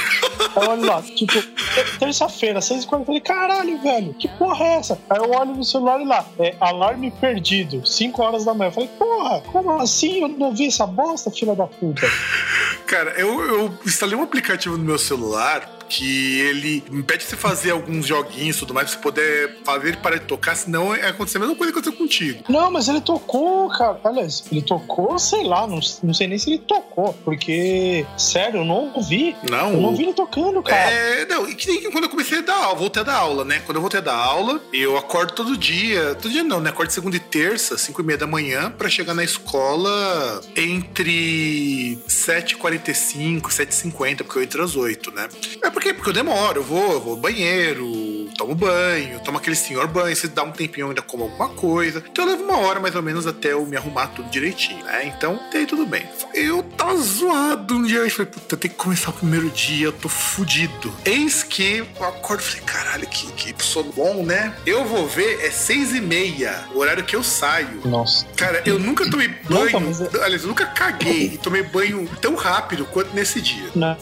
aí 0.57 0.67
olho 0.67 0.85
lá, 0.85 1.01
tipo, 1.01 1.41
terça-feira, 1.99 2.59
6h40, 2.59 2.99
eu 2.99 3.05
falei, 3.05 3.21
caralho, 3.21 3.81
velho, 3.81 4.13
que 4.15 4.27
porra 4.27 4.65
é 4.65 4.73
essa? 4.75 4.99
Aí 5.09 5.20
eu 5.21 5.31
olho 5.31 5.55
no 5.55 5.63
celular 5.63 6.01
e 6.01 6.05
lá, 6.05 6.25
é 6.39 6.55
alarme 6.59 7.11
perdido, 7.11 7.85
5 7.85 8.21
horas 8.21 8.45
da 8.45 8.53
manhã. 8.53 8.69
Eu 8.69 8.73
falei, 8.73 8.89
porra, 8.97 9.41
como 9.51 9.71
assim? 9.79 10.21
Eu 10.21 10.27
não 10.27 10.53
vi 10.53 10.67
essa 10.67 10.85
bosta, 10.85 11.29
filha 11.31 11.55
da 11.55 11.67
puta. 11.67 12.01
Cara, 12.87 13.11
eu, 13.11 13.41
eu 13.41 13.73
instalei 13.85 14.15
um 14.15 14.23
aplicativo 14.23 14.77
no 14.77 14.83
meu 14.83 14.97
celular 14.97 15.80
que 15.91 16.39
ele 16.39 16.83
impede 16.89 17.25
você 17.25 17.35
fazer 17.35 17.71
alguns 17.71 18.07
joguinhos 18.07 18.55
e 18.55 18.59
tudo 18.59 18.73
mais, 18.73 18.87
pra 18.87 18.95
você 18.95 19.01
poder 19.01 19.57
fazer 19.65 19.89
ele 19.89 19.97
parar 19.97 20.17
de 20.17 20.25
tocar, 20.25 20.55
senão 20.55 20.95
é 20.95 21.09
acontecer 21.09 21.37
a 21.37 21.41
mesma 21.41 21.55
coisa 21.55 21.73
que 21.73 21.79
aconteceu 21.79 21.99
contigo. 21.99 22.43
Não, 22.47 22.71
mas 22.71 22.87
ele 22.87 23.01
tocou, 23.01 23.67
cara. 23.69 23.99
Aliás, 24.05 24.43
ele 24.49 24.61
tocou, 24.61 25.19
sei 25.19 25.43
lá, 25.43 25.67
não, 25.67 25.79
não 26.01 26.13
sei 26.13 26.27
nem 26.27 26.39
se 26.39 26.49
ele 26.49 26.59
tocou, 26.59 27.13
porque, 27.25 28.05
sério, 28.17 28.61
eu 28.61 28.65
não 28.65 28.93
ouvi. 28.95 29.35
Não. 29.49 29.73
Eu 29.73 29.81
não 29.81 29.93
vi 29.93 30.03
ele 30.03 30.13
tocando, 30.13 30.63
cara. 30.63 30.91
É, 30.91 31.25
não, 31.25 31.49
e 31.49 31.55
que 31.55 31.91
quando 31.91 32.05
eu 32.05 32.09
comecei 32.09 32.37
a 32.37 32.41
dar 32.41 32.55
aula, 32.55 32.75
voltei 32.75 33.01
a 33.01 33.05
dar 33.05 33.15
aula, 33.15 33.43
né? 33.43 33.61
Quando 33.65 33.75
eu 33.75 33.81
voltei 33.81 33.99
a 33.99 34.03
dar 34.03 34.15
aula, 34.15 34.61
eu 34.71 34.97
acordo 34.97 35.33
todo 35.33 35.57
dia, 35.57 36.15
todo 36.15 36.31
dia 36.31 36.43
não, 36.43 36.61
né? 36.61 36.69
Acordo 36.69 36.91
segunda 36.91 37.17
e 37.17 37.19
terça, 37.19 37.77
5 37.77 38.01
e 38.01 38.05
meia 38.05 38.17
da 38.17 38.27
manhã, 38.27 38.71
pra 38.71 38.89
chegar 38.89 39.13
na 39.13 39.25
escola 39.25 40.41
entre 40.55 41.99
7h45, 42.07 43.41
7h50, 43.41 44.17
porque 44.23 44.39
eu 44.39 44.43
entro 44.43 44.63
às 44.63 44.75
8, 44.77 45.11
né? 45.11 45.27
É 45.61 45.69
porque 45.69 45.80
quê? 45.81 45.93
Porque 45.93 46.09
eu 46.09 46.13
demoro, 46.13 46.59
eu 46.59 46.63
vou, 46.63 46.93
eu 46.93 47.01
vou 47.01 47.13
ao 47.13 47.19
banheiro, 47.19 48.29
tomo 48.37 48.55
banho, 48.55 49.19
tomo 49.19 49.37
aquele 49.37 49.55
senhor 49.55 49.87
banho, 49.87 50.15
se 50.15 50.27
dá 50.27 50.43
um 50.43 50.51
tempinho 50.51 50.87
ainda 50.87 51.01
como 51.01 51.23
alguma 51.23 51.49
coisa. 51.49 52.03
Então 52.09 52.25
eu 52.25 52.31
levo 52.31 52.43
uma 52.43 52.57
hora 52.59 52.79
mais 52.79 52.95
ou 52.95 53.01
menos 53.01 53.27
até 53.27 53.51
eu 53.51 53.65
me 53.65 53.75
arrumar 53.75 54.07
tudo 54.07 54.29
direitinho, 54.29 54.83
né? 54.85 55.05
Então, 55.05 55.39
daí 55.51 55.65
tudo 55.65 55.85
bem. 55.85 56.05
Eu 56.33 56.63
tava 56.63 56.95
zoado 56.97 57.75
um 57.75 57.83
dia, 57.83 57.99
eu 57.99 58.09
falei, 58.09 58.31
puta, 58.31 58.55
tem 58.55 58.71
que 58.71 58.77
começar 58.77 59.09
o 59.09 59.13
primeiro 59.13 59.49
dia, 59.49 59.87
eu 59.87 59.93
tô 59.93 60.07
fudido. 60.07 60.93
Eis 61.03 61.43
que 61.43 61.77
eu 61.77 62.05
acordo 62.05 62.41
e 62.41 62.43
falei, 62.43 62.61
caralho, 62.65 63.07
que, 63.07 63.53
que 63.53 63.63
sono 63.63 63.91
bom, 63.91 64.23
né? 64.23 64.55
Eu 64.65 64.85
vou 64.85 65.07
ver, 65.07 65.43
é 65.43 65.51
seis 65.51 65.93
e 65.93 66.01
meia, 66.01 66.65
o 66.73 66.79
horário 66.79 67.03
que 67.03 67.15
eu 67.15 67.23
saio. 67.23 67.81
Nossa. 67.85 68.25
Cara, 68.35 68.61
eu 68.65 68.77
nunca 68.79 69.09
tomei 69.09 69.27
banho, 69.27 69.79
Não, 69.79 70.23
aliás, 70.23 70.43
eu 70.43 70.47
nunca 70.47 70.65
caguei 70.65 71.33
e 71.33 71.37
tomei 71.37 71.63
banho 71.63 72.07
tão 72.21 72.35
rápido 72.35 72.85
quanto 72.85 73.13
nesse 73.13 73.41
dia. 73.41 73.69
Não, 73.75 73.95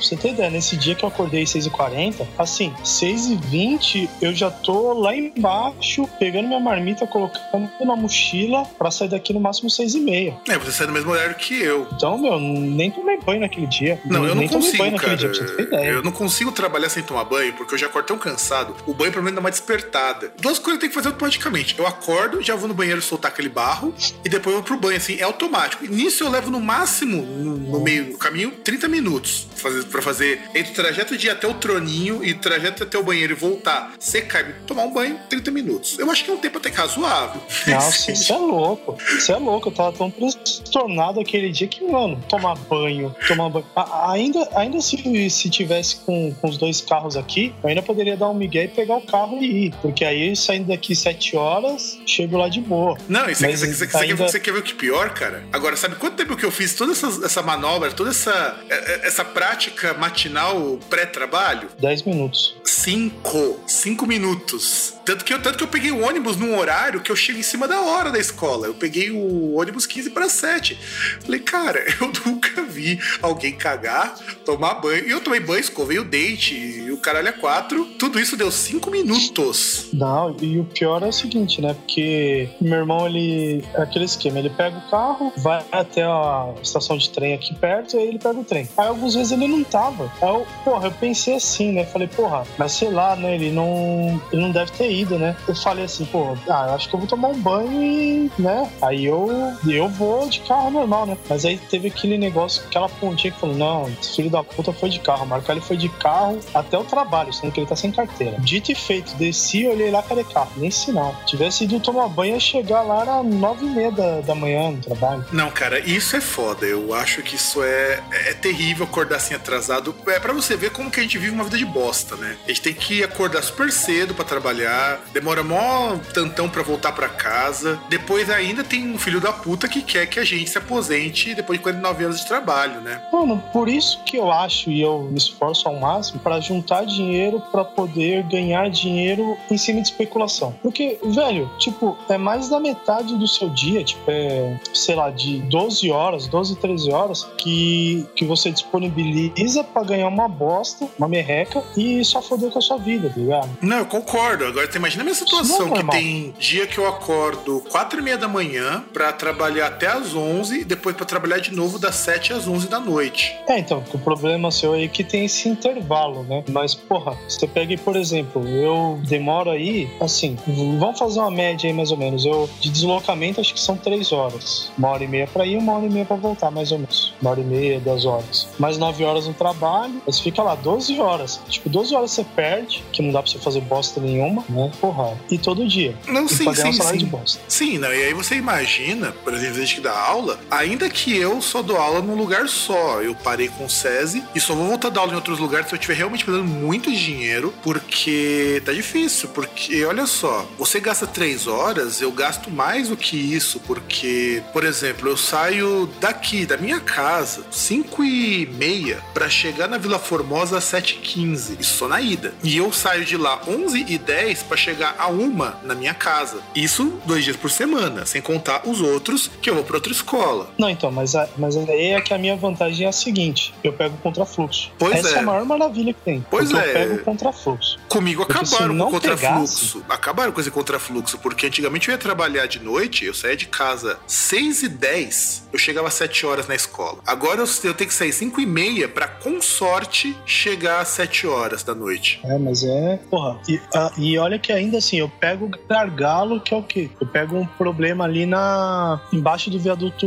você 0.00 0.16
tem 0.16 0.32
ideia, 0.32 0.50
nesse 0.50 0.76
dia 0.76 0.94
que 0.94 1.04
eu 1.04 1.08
acordei 1.20 1.44
6h40, 1.44 2.26
assim, 2.38 2.72
6h20 2.82 4.08
eu 4.22 4.34
já 4.34 4.50
tô 4.50 4.94
lá 4.94 5.14
embaixo, 5.14 6.08
pegando 6.18 6.48
minha 6.48 6.60
marmita, 6.60 7.06
colocando 7.06 7.70
na 7.80 7.94
mochila 7.94 8.64
pra 8.78 8.90
sair 8.90 9.08
daqui 9.08 9.32
no 9.32 9.40
máximo 9.40 9.68
6h30. 9.68 10.34
É, 10.48 10.58
você 10.58 10.72
sai 10.72 10.86
no 10.86 10.92
mesmo 10.94 11.10
horário 11.10 11.34
que 11.34 11.60
eu. 11.60 11.86
Então, 11.92 12.16
meu, 12.16 12.40
nem 12.40 12.90
tomei 12.90 13.18
banho 13.20 13.40
naquele 13.40 13.66
dia. 13.66 14.00
Não, 14.04 14.24
eu 14.24 14.34
não 14.34 14.36
nem 14.36 14.48
consigo, 14.48 14.76
tomei 14.76 14.90
banho 14.90 15.00
cara. 15.00 15.12
Naquele 15.12 15.32
dia, 15.32 15.44
pra 15.44 15.48
você 15.48 15.56
ter 15.56 15.62
ideia. 15.62 15.90
Eu 15.90 16.02
não 16.02 16.12
consigo 16.12 16.52
trabalhar 16.52 16.88
sem 16.88 17.02
tomar 17.02 17.24
banho, 17.24 17.52
porque 17.52 17.74
eu 17.74 17.78
já 17.78 17.86
acordo 17.86 18.06
tão 18.06 18.18
cansado. 18.18 18.74
O 18.86 18.94
banho 18.94 19.12
pra 19.12 19.20
mim 19.20 19.32
dá 19.32 19.40
uma 19.40 19.50
despertada. 19.50 20.32
Duas 20.40 20.58
coisas 20.58 20.74
eu 20.74 20.80
tenho 20.80 20.90
que 20.90 20.94
fazer 20.94 21.08
automaticamente. 21.08 21.78
Eu 21.78 21.86
acordo, 21.86 22.42
já 22.42 22.56
vou 22.56 22.66
no 22.66 22.74
banheiro 22.74 23.02
soltar 23.02 23.30
aquele 23.30 23.48
barro, 23.48 23.94
e 24.24 24.28
depois 24.28 24.54
eu 24.54 24.62
vou 24.62 24.62
pro 24.62 24.78
banho, 24.78 24.96
assim, 24.96 25.18
é 25.18 25.22
automático. 25.22 25.84
E 25.84 25.88
nisso 25.88 26.24
eu 26.24 26.30
levo 26.30 26.50
no 26.50 26.60
máximo, 26.60 27.22
no, 27.22 27.56
no 27.56 27.80
meio 27.80 28.12
do 28.12 28.18
caminho, 28.18 28.52
30 28.64 28.88
minutos 28.88 29.50
fazer, 29.60 29.84
pra 29.84 30.02
fazer 30.02 30.40
entre 30.54 30.72
o 30.72 30.74
trajeto 30.74 31.09
de 31.16 31.26
ir 31.26 31.30
até 31.30 31.46
o 31.46 31.54
troninho 31.54 32.24
e 32.24 32.34
trajeto 32.34 32.84
até 32.84 32.98
o 32.98 33.02
banheiro 33.02 33.32
e 33.32 33.36
voltar, 33.36 33.92
secar 33.98 34.48
e 34.48 34.52
tomar 34.66 34.84
um 34.84 34.92
banho, 34.92 35.18
30 35.28 35.50
minutos. 35.50 35.98
Eu 35.98 36.10
acho 36.10 36.24
que 36.24 36.30
é 36.30 36.34
um 36.34 36.38
tempo 36.38 36.58
até 36.58 36.70
razoável. 36.70 37.40
Nossa, 37.66 38.12
isso 38.12 38.32
é 38.32 38.38
louco. 38.38 38.98
Isso 39.16 39.32
é 39.32 39.36
louco. 39.36 39.68
Eu 39.68 39.72
tava 39.72 39.92
tão 39.96 40.10
transtornado 40.10 41.20
aquele 41.20 41.50
dia 41.50 41.68
que, 41.68 41.84
mano, 41.84 42.22
tomar 42.28 42.56
banho, 42.56 43.14
tomar 43.26 43.48
banho. 43.48 43.66
A, 43.74 44.12
ainda, 44.12 44.48
ainda 44.54 44.80
se, 44.80 45.30
se 45.30 45.50
tivesse 45.50 45.96
com, 45.96 46.34
com 46.34 46.48
os 46.48 46.58
dois 46.58 46.80
carros 46.80 47.16
aqui, 47.16 47.54
eu 47.62 47.68
ainda 47.68 47.82
poderia 47.82 48.16
dar 48.16 48.28
um 48.28 48.34
migué 48.34 48.64
e 48.64 48.68
pegar 48.68 48.96
o 48.96 49.02
carro 49.02 49.38
e 49.40 49.66
ir. 49.66 49.74
Porque 49.82 50.04
aí, 50.04 50.34
saindo 50.34 50.68
daqui 50.68 50.94
7 50.94 51.36
horas, 51.36 51.98
chego 52.06 52.36
lá 52.36 52.48
de 52.48 52.60
boa. 52.60 52.96
Não, 53.08 53.28
isso 53.28 53.42
Mas, 53.42 53.60
você, 53.60 53.86
você, 53.86 53.96
ainda... 53.96 54.28
você, 54.28 54.40
quer 54.40 54.52
ver 54.52 54.60
o 54.60 54.62
que 54.62 54.74
pior, 54.74 55.10
cara? 55.10 55.44
Agora, 55.52 55.76
sabe 55.76 55.96
quanto 55.96 56.16
tempo 56.16 56.36
que 56.36 56.44
eu 56.44 56.50
fiz 56.50 56.74
toda 56.74 56.92
essa, 56.92 57.06
essa 57.24 57.42
manobra, 57.42 57.92
toda 57.92 58.10
essa, 58.10 58.58
essa 59.02 59.24
prática 59.24 59.94
matinal 59.94 60.78
pré-trabalho? 61.00 61.68
10 61.78 62.02
minutos. 62.02 62.56
Cinco. 62.64 63.60
Cinco 63.66 64.06
minutos. 64.06 64.94
Tanto 65.04 65.24
que, 65.24 65.32
eu, 65.32 65.42
tanto 65.42 65.58
que 65.58 65.64
eu 65.64 65.68
peguei 65.68 65.90
o 65.90 66.06
ônibus 66.06 66.36
num 66.36 66.56
horário 66.56 67.00
que 67.00 67.10
eu 67.10 67.16
chego 67.16 67.38
em 67.38 67.42
cima 67.42 67.66
da 67.66 67.80
hora 67.80 68.10
da 68.10 68.18
escola. 68.18 68.66
Eu 68.66 68.74
peguei 68.74 69.10
o 69.10 69.54
ônibus 69.54 69.86
15 69.86 70.10
para 70.10 70.28
7. 70.28 70.78
Falei, 71.20 71.40
cara, 71.40 71.84
eu 72.00 72.12
nunca 72.24 72.62
vi 72.62 72.98
alguém 73.22 73.52
cagar, 73.52 74.14
tomar 74.44 74.74
banho. 74.74 75.06
E 75.06 75.10
eu 75.10 75.20
tomei 75.20 75.40
banho, 75.40 75.60
escovei 75.60 75.98
o 75.98 76.04
dente 76.04 76.54
e 76.54 76.90
o 76.90 76.98
caralho 76.98 77.28
é 77.28 77.32
quatro. 77.32 77.84
Tudo 77.98 78.18
isso 78.18 78.36
deu 78.36 78.50
cinco 78.50 78.90
minutos. 78.90 79.88
Não, 79.92 80.36
e 80.40 80.58
o 80.58 80.64
pior 80.64 81.02
é 81.02 81.08
o 81.08 81.12
seguinte, 81.12 81.60
né? 81.60 81.74
Porque 81.74 82.48
meu 82.60 82.78
irmão, 82.78 83.06
ele. 83.06 83.64
É 83.74 83.82
aquele 83.82 84.04
esquema, 84.04 84.38
ele 84.38 84.50
pega 84.50 84.76
o 84.78 84.90
carro, 84.90 85.32
vai 85.38 85.64
até 85.72 86.02
a 86.02 86.54
estação 86.62 86.96
de 86.96 87.10
trem 87.10 87.34
aqui 87.34 87.54
perto, 87.54 87.96
e 87.96 87.98
aí 87.98 88.08
ele 88.08 88.18
pega 88.18 88.38
o 88.38 88.44
trem. 88.44 88.68
Aí 88.76 88.88
algumas 88.88 89.14
vezes 89.14 89.32
ele 89.32 89.48
não 89.48 89.64
tava. 89.64 90.10
Aí 90.20 90.28
eu, 90.28 90.46
porra, 90.64 90.88
eu 90.88 90.92
pensei 90.92 91.34
assim, 91.34 91.72
né? 91.72 91.84
Falei, 91.84 92.08
porra, 92.08 92.44
mas 92.58 92.72
sei 92.72 92.90
lá, 92.90 93.16
né? 93.16 93.34
Ele 93.34 93.50
não, 93.50 94.20
ele 94.32 94.42
não 94.42 94.50
deve 94.50 94.72
ter 94.72 94.89
ido, 94.90 95.18
né? 95.18 95.36
Eu 95.46 95.54
falei 95.54 95.84
assim, 95.84 96.04
pô, 96.04 96.36
ah, 96.48 96.74
acho 96.74 96.88
que 96.88 96.94
eu 96.94 97.00
vou 97.00 97.08
tomar 97.08 97.28
um 97.28 97.38
banho 97.38 97.82
e, 97.82 98.30
né? 98.38 98.70
Aí 98.82 99.04
eu, 99.04 99.28
eu 99.68 99.88
vou 99.88 100.28
de 100.28 100.40
carro 100.40 100.70
normal, 100.70 101.06
né? 101.06 101.16
Mas 101.28 101.44
aí 101.44 101.58
teve 101.58 101.88
aquele 101.88 102.18
negócio, 102.18 102.62
aquela 102.66 102.88
pontinha 102.88 103.32
que 103.32 103.40
falou, 103.40 103.56
não, 103.56 103.90
filho 104.14 104.30
da 104.30 104.42
puta 104.42 104.72
foi 104.72 104.88
de 104.88 105.00
carro. 105.00 105.26
Marco 105.26 105.50
ele 105.50 105.60
foi 105.60 105.76
de 105.76 105.88
carro 105.88 106.38
até 106.54 106.78
o 106.78 106.84
trabalho, 106.84 107.32
sendo 107.32 107.52
que 107.52 107.60
ele 107.60 107.66
tá 107.66 107.76
sem 107.76 107.90
carteira. 107.90 108.36
Dito 108.40 108.72
e 108.72 108.74
feito, 108.74 109.14
desci, 109.16 109.66
olhei 109.66 109.90
lá, 109.90 110.02
cadê 110.02 110.24
carro? 110.24 110.50
Nem 110.56 110.70
sinal. 110.70 111.14
Tivesse 111.26 111.64
ido 111.64 111.80
tomar 111.80 112.08
banho, 112.08 112.34
ia 112.34 112.40
chegar 112.40 112.82
lá 112.82 113.02
era 113.02 113.22
nove 113.22 113.64
e 113.66 113.70
meia 113.70 113.90
da, 113.90 114.20
da 114.20 114.34
manhã 114.34 114.70
no 114.70 114.78
trabalho. 114.78 115.24
Não, 115.32 115.50
cara, 115.50 115.78
isso 115.80 116.16
é 116.16 116.20
foda. 116.20 116.66
Eu 116.66 116.94
acho 116.94 117.22
que 117.22 117.36
isso 117.36 117.62
é, 117.62 118.02
é 118.10 118.34
terrível 118.34 118.84
acordar 118.84 119.16
assim 119.16 119.34
atrasado. 119.34 119.94
É 120.06 120.18
para 120.18 120.32
você 120.32 120.56
ver 120.56 120.70
como 120.70 120.90
que 120.90 121.00
a 121.00 121.02
gente 121.02 121.18
vive 121.18 121.32
uma 121.32 121.44
vida 121.44 121.58
de 121.58 121.64
bosta, 121.64 122.16
né? 122.16 122.36
A 122.44 122.48
gente 122.48 122.62
tem 122.62 122.74
que 122.74 123.02
acordar 123.02 123.42
super 123.42 123.70
cedo 123.72 124.14
para 124.14 124.24
trabalhar 124.24 124.79
trabalhar, 124.80 125.00
demora 125.12 125.42
mó 125.42 125.96
tantão 126.14 126.48
pra 126.48 126.62
voltar 126.62 126.92
pra 126.92 127.08
casa. 127.08 127.78
Depois 127.88 128.30
ainda 128.30 128.64
tem 128.64 128.90
um 128.90 128.98
filho 128.98 129.20
da 129.20 129.32
puta 129.32 129.68
que 129.68 129.82
quer 129.82 130.06
que 130.06 130.18
a 130.18 130.24
gente 130.24 130.48
se 130.48 130.58
aposente 130.58 131.34
depois 131.34 131.58
de 131.58 131.62
49 131.62 132.04
anos 132.04 132.20
de 132.20 132.26
trabalho, 132.26 132.80
né? 132.80 133.02
Mano, 133.12 133.42
por 133.52 133.68
isso 133.68 134.02
que 134.04 134.16
eu 134.16 134.30
acho 134.30 134.70
e 134.70 134.80
eu 134.80 135.02
me 135.02 135.18
esforço 135.18 135.68
ao 135.68 135.78
máximo 135.78 136.20
para 136.20 136.40
juntar 136.40 136.84
dinheiro 136.84 137.42
para 137.52 137.64
poder 137.64 138.22
ganhar 138.24 138.70
dinheiro 138.70 139.36
em 139.50 139.58
cima 139.58 139.80
de 139.80 139.88
especulação. 139.88 140.54
Porque, 140.62 140.98
velho, 141.02 141.50
tipo, 141.58 141.96
é 142.08 142.16
mais 142.16 142.48
da 142.48 142.58
metade 142.58 143.16
do 143.16 143.28
seu 143.28 143.50
dia, 143.50 143.84
tipo, 143.84 144.02
é, 144.08 144.58
sei 144.72 144.94
lá, 144.94 145.10
de 145.10 145.38
12 145.42 145.90
horas, 145.90 146.26
12, 146.26 146.56
13 146.56 146.92
horas 146.92 147.28
que, 147.38 148.06
que 148.14 148.24
você 148.24 148.50
disponibiliza 148.50 149.64
para 149.64 149.82
ganhar 149.84 150.08
uma 150.08 150.28
bosta, 150.28 150.88
uma 150.98 151.08
merreca 151.08 151.62
e 151.76 152.04
só 152.04 152.22
foder 152.22 152.50
com 152.50 152.58
a 152.58 152.62
sua 152.62 152.78
vida, 152.78 153.08
tá 153.08 153.20
ligado? 153.20 153.50
Não, 153.60 153.78
eu 153.78 153.86
concordo. 153.86 154.44
Agora, 154.44 154.69
você 154.70 154.78
imagina 154.78 155.02
a 155.02 155.04
minha 155.04 155.14
situação, 155.14 155.70
que 155.70 155.84
tem 155.90 156.34
dia 156.38 156.66
que 156.66 156.78
eu 156.78 156.86
acordo 156.86 157.62
4 157.70 157.98
e 157.98 158.02
meia 158.02 158.16
da 158.16 158.28
manhã 158.28 158.84
para 158.92 159.12
trabalhar 159.12 159.66
até 159.66 159.86
as 159.86 160.14
11 160.14 160.60
e 160.60 160.64
depois 160.64 160.94
para 160.94 161.04
trabalhar 161.04 161.38
de 161.38 161.52
novo 161.52 161.78
das 161.78 161.96
7 161.96 162.32
às 162.32 162.46
11 162.46 162.68
da 162.68 162.78
noite. 162.78 163.36
É, 163.48 163.58
então, 163.58 163.82
o 163.92 163.98
problema 163.98 164.50
seu 164.50 164.72
aí 164.72 164.84
é 164.84 164.88
que 164.88 165.02
tem 165.02 165.24
esse 165.24 165.48
intervalo, 165.48 166.22
né? 166.24 166.44
Mas, 166.48 166.74
porra, 166.74 167.16
você 167.28 167.46
pega, 167.46 167.76
por 167.78 167.96
exemplo, 167.96 168.46
eu 168.46 169.00
demoro 169.06 169.50
aí, 169.50 169.90
assim, 170.00 170.36
vamos 170.46 170.98
fazer 170.98 171.20
uma 171.20 171.30
média 171.30 171.68
aí 171.68 171.74
mais 171.74 171.90
ou 171.90 171.96
menos. 171.96 172.24
Eu, 172.24 172.48
de 172.60 172.70
deslocamento, 172.70 173.40
acho 173.40 173.54
que 173.54 173.60
são 173.60 173.76
3 173.76 174.12
horas. 174.12 174.70
Uma 174.78 174.88
hora 174.90 175.04
e 175.04 175.08
meia 175.08 175.26
pra 175.26 175.46
ir, 175.46 175.56
uma 175.56 175.74
hora 175.74 175.86
e 175.86 175.90
meia 175.90 176.04
pra 176.04 176.16
voltar, 176.16 176.50
mais 176.50 176.70
ou 176.72 176.78
menos. 176.78 177.14
Uma 177.20 177.32
hora 177.32 177.40
e 177.40 177.44
meia, 177.44 177.80
10 177.80 178.04
horas. 178.04 178.48
Mais 178.58 178.78
9 178.78 179.04
horas 179.04 179.26
no 179.26 179.34
trabalho, 179.34 180.00
você 180.06 180.22
fica 180.22 180.42
lá 180.42 180.54
12 180.54 180.98
horas. 181.00 181.40
Tipo, 181.48 181.68
12 181.68 181.94
horas 181.94 182.10
você 182.10 182.24
perde, 182.24 182.82
que 182.92 183.02
não 183.02 183.12
dá 183.12 183.22
pra 183.22 183.30
você 183.30 183.38
fazer 183.38 183.60
bosta 183.62 184.00
nenhuma, 184.00 184.44
né? 184.48 184.59
Porra. 184.68 185.16
E 185.30 185.38
todo 185.38 185.66
dia. 185.66 185.96
Não, 186.06 186.26
e 186.26 186.28
sim, 186.28 186.44
pagar 186.44 186.68
um 186.68 186.72
sim, 186.72 186.78
salário 186.78 187.00
sim. 187.00 187.06
de 187.06 187.10
bosta. 187.10 187.40
Sim, 187.48 187.78
não, 187.78 187.92
e 187.92 188.04
aí 188.04 188.14
você 188.14 188.34
imagina, 188.34 189.12
por 189.24 189.32
exemplo, 189.32 189.56
a 189.56 189.60
gente 189.60 189.74
que 189.76 189.80
dá 189.80 189.98
aula, 189.98 190.38
ainda 190.50 190.88
que 190.90 191.16
eu 191.16 191.40
só 191.40 191.62
dou 191.62 191.76
aula 191.76 192.02
num 192.02 192.14
lugar 192.14 192.48
só, 192.48 193.00
eu 193.00 193.14
parei 193.14 193.48
com 193.48 193.64
o 193.64 193.70
SESI 193.70 194.22
e 194.34 194.40
só 194.40 194.54
vou 194.54 194.66
voltar 194.66 194.88
a 194.88 194.90
dar 194.90 195.00
aula 195.00 195.12
em 195.12 195.16
outros 195.16 195.38
lugares 195.38 195.68
se 195.68 195.74
eu 195.74 195.76
estiver 195.76 195.94
realmente 195.94 196.24
perdendo 196.24 196.44
muito 196.44 196.90
dinheiro, 196.92 197.54
porque 197.62 198.62
tá 198.64 198.72
difícil, 198.72 199.28
porque 199.30 199.84
olha 199.84 200.06
só, 200.06 200.46
você 200.58 200.80
gasta 200.80 201.06
três 201.06 201.46
horas, 201.46 202.00
eu 202.00 202.10
gasto 202.12 202.50
mais 202.50 202.88
do 202.88 202.96
que 202.96 203.16
isso, 203.16 203.60
porque, 203.60 204.42
por 204.52 204.64
exemplo, 204.64 205.08
eu 205.08 205.16
saio 205.16 205.88
daqui, 206.00 206.44
da 206.44 206.56
minha 206.56 206.80
casa, 206.80 207.44
5 207.50 208.04
e 208.04 208.46
meia, 208.46 209.02
pra 209.14 209.28
chegar 209.28 209.68
na 209.68 209.78
Vila 209.78 209.98
Formosa 209.98 210.58
às 210.58 210.64
7h15, 210.64 211.60
isso 211.60 211.78
só 211.78 211.88
na 211.88 212.00
ida. 212.00 212.34
E 212.42 212.56
eu 212.56 212.72
saio 212.72 213.04
de 213.04 213.16
lá 213.16 213.40
11 213.46 213.86
e 213.88 213.98
10 213.98 214.42
pra 214.50 214.56
chegar 214.56 214.96
a 214.98 215.06
uma 215.06 215.58
na 215.62 215.76
minha 215.76 215.94
casa. 215.94 216.40
Isso 216.56 217.00
dois 217.06 217.22
dias 217.24 217.36
por 217.36 217.50
semana, 217.50 218.04
sem 218.04 218.20
contar 218.20 218.62
os 218.68 218.80
outros 218.80 219.30
que 219.40 219.48
eu 219.48 219.54
vou 219.54 219.62
pra 219.64 219.76
outra 219.76 219.92
escola. 219.92 220.50
Não, 220.58 220.68
então, 220.68 220.90
mas, 220.90 221.14
a, 221.14 221.28
mas 221.38 221.56
aí 221.56 221.90
é 221.92 222.00
que 222.00 222.12
a 222.12 222.18
minha 222.18 222.34
vantagem 222.36 222.84
é 222.84 222.88
a 222.88 222.92
seguinte: 222.92 223.54
eu 223.62 223.72
pego 223.72 223.94
o 223.94 223.98
contrafluxo. 223.98 224.72
Pois 224.76 224.96
Essa 224.96 225.10
é. 225.10 225.12
é. 225.14 225.18
a 225.20 225.22
maior 225.22 225.44
maravilha 225.44 225.94
que 225.94 226.00
tem. 226.00 226.26
Pois 226.28 226.50
é. 226.52 226.56
eu 226.56 226.72
pego 226.72 226.94
o 226.96 226.98
contrafluxo. 227.04 227.78
Comigo 227.88 228.26
Porque 228.26 228.44
acabaram 228.44 228.76
com 228.76 228.84
o 228.84 228.90
contrafluxo. 228.90 229.78
pegasse- 229.78 229.90
Acabaram 230.00 230.32
com 230.32 230.40
esse 230.40 230.50
contrafluxo, 230.50 231.18
porque 231.18 231.46
antigamente 231.46 231.88
eu 231.88 231.92
ia 231.92 231.98
trabalhar 231.98 232.46
de 232.46 232.58
noite, 232.58 233.04
eu 233.04 233.14
saía 233.14 233.36
de 233.36 233.46
casa 233.46 233.98
6 234.06 234.64
e 234.64 234.68
10, 234.68 235.48
eu 235.52 235.58
chegava 235.58 235.86
às 235.88 235.94
7 235.94 236.26
horas 236.26 236.48
na 236.48 236.54
escola. 236.56 236.98
Agora 237.06 237.40
eu, 237.40 237.46
eu 237.64 237.74
tenho 237.74 237.88
que 237.88 237.94
sair 237.94 238.12
5 238.12 238.40
e 238.40 238.46
meia 238.46 238.88
pra, 238.88 239.06
com 239.06 239.40
sorte, 239.40 240.16
chegar 240.26 240.80
às 240.80 240.88
7 240.88 241.26
horas 241.26 241.62
da 241.62 241.74
noite. 241.74 242.20
É, 242.24 242.36
mas 242.38 242.64
é. 242.64 242.98
Porra. 243.10 243.38
E, 243.48 243.60
ah, 243.74 243.92
e 243.96 244.18
olha 244.18 244.38
que 244.40 244.52
ainda 244.52 244.78
assim, 244.78 244.96
eu 244.98 245.08
pego 245.08 245.46
o 245.46 245.50
gargalo, 245.68 246.40
que 246.40 246.52
é 246.52 246.56
o 246.56 246.62
quê? 246.62 246.90
Eu 247.00 247.06
pego 247.06 247.36
um 247.36 247.46
problema 247.46 248.04
ali 248.04 248.26
na. 248.26 249.00
embaixo 249.12 249.50
do 249.50 249.58
viaduto. 249.58 250.06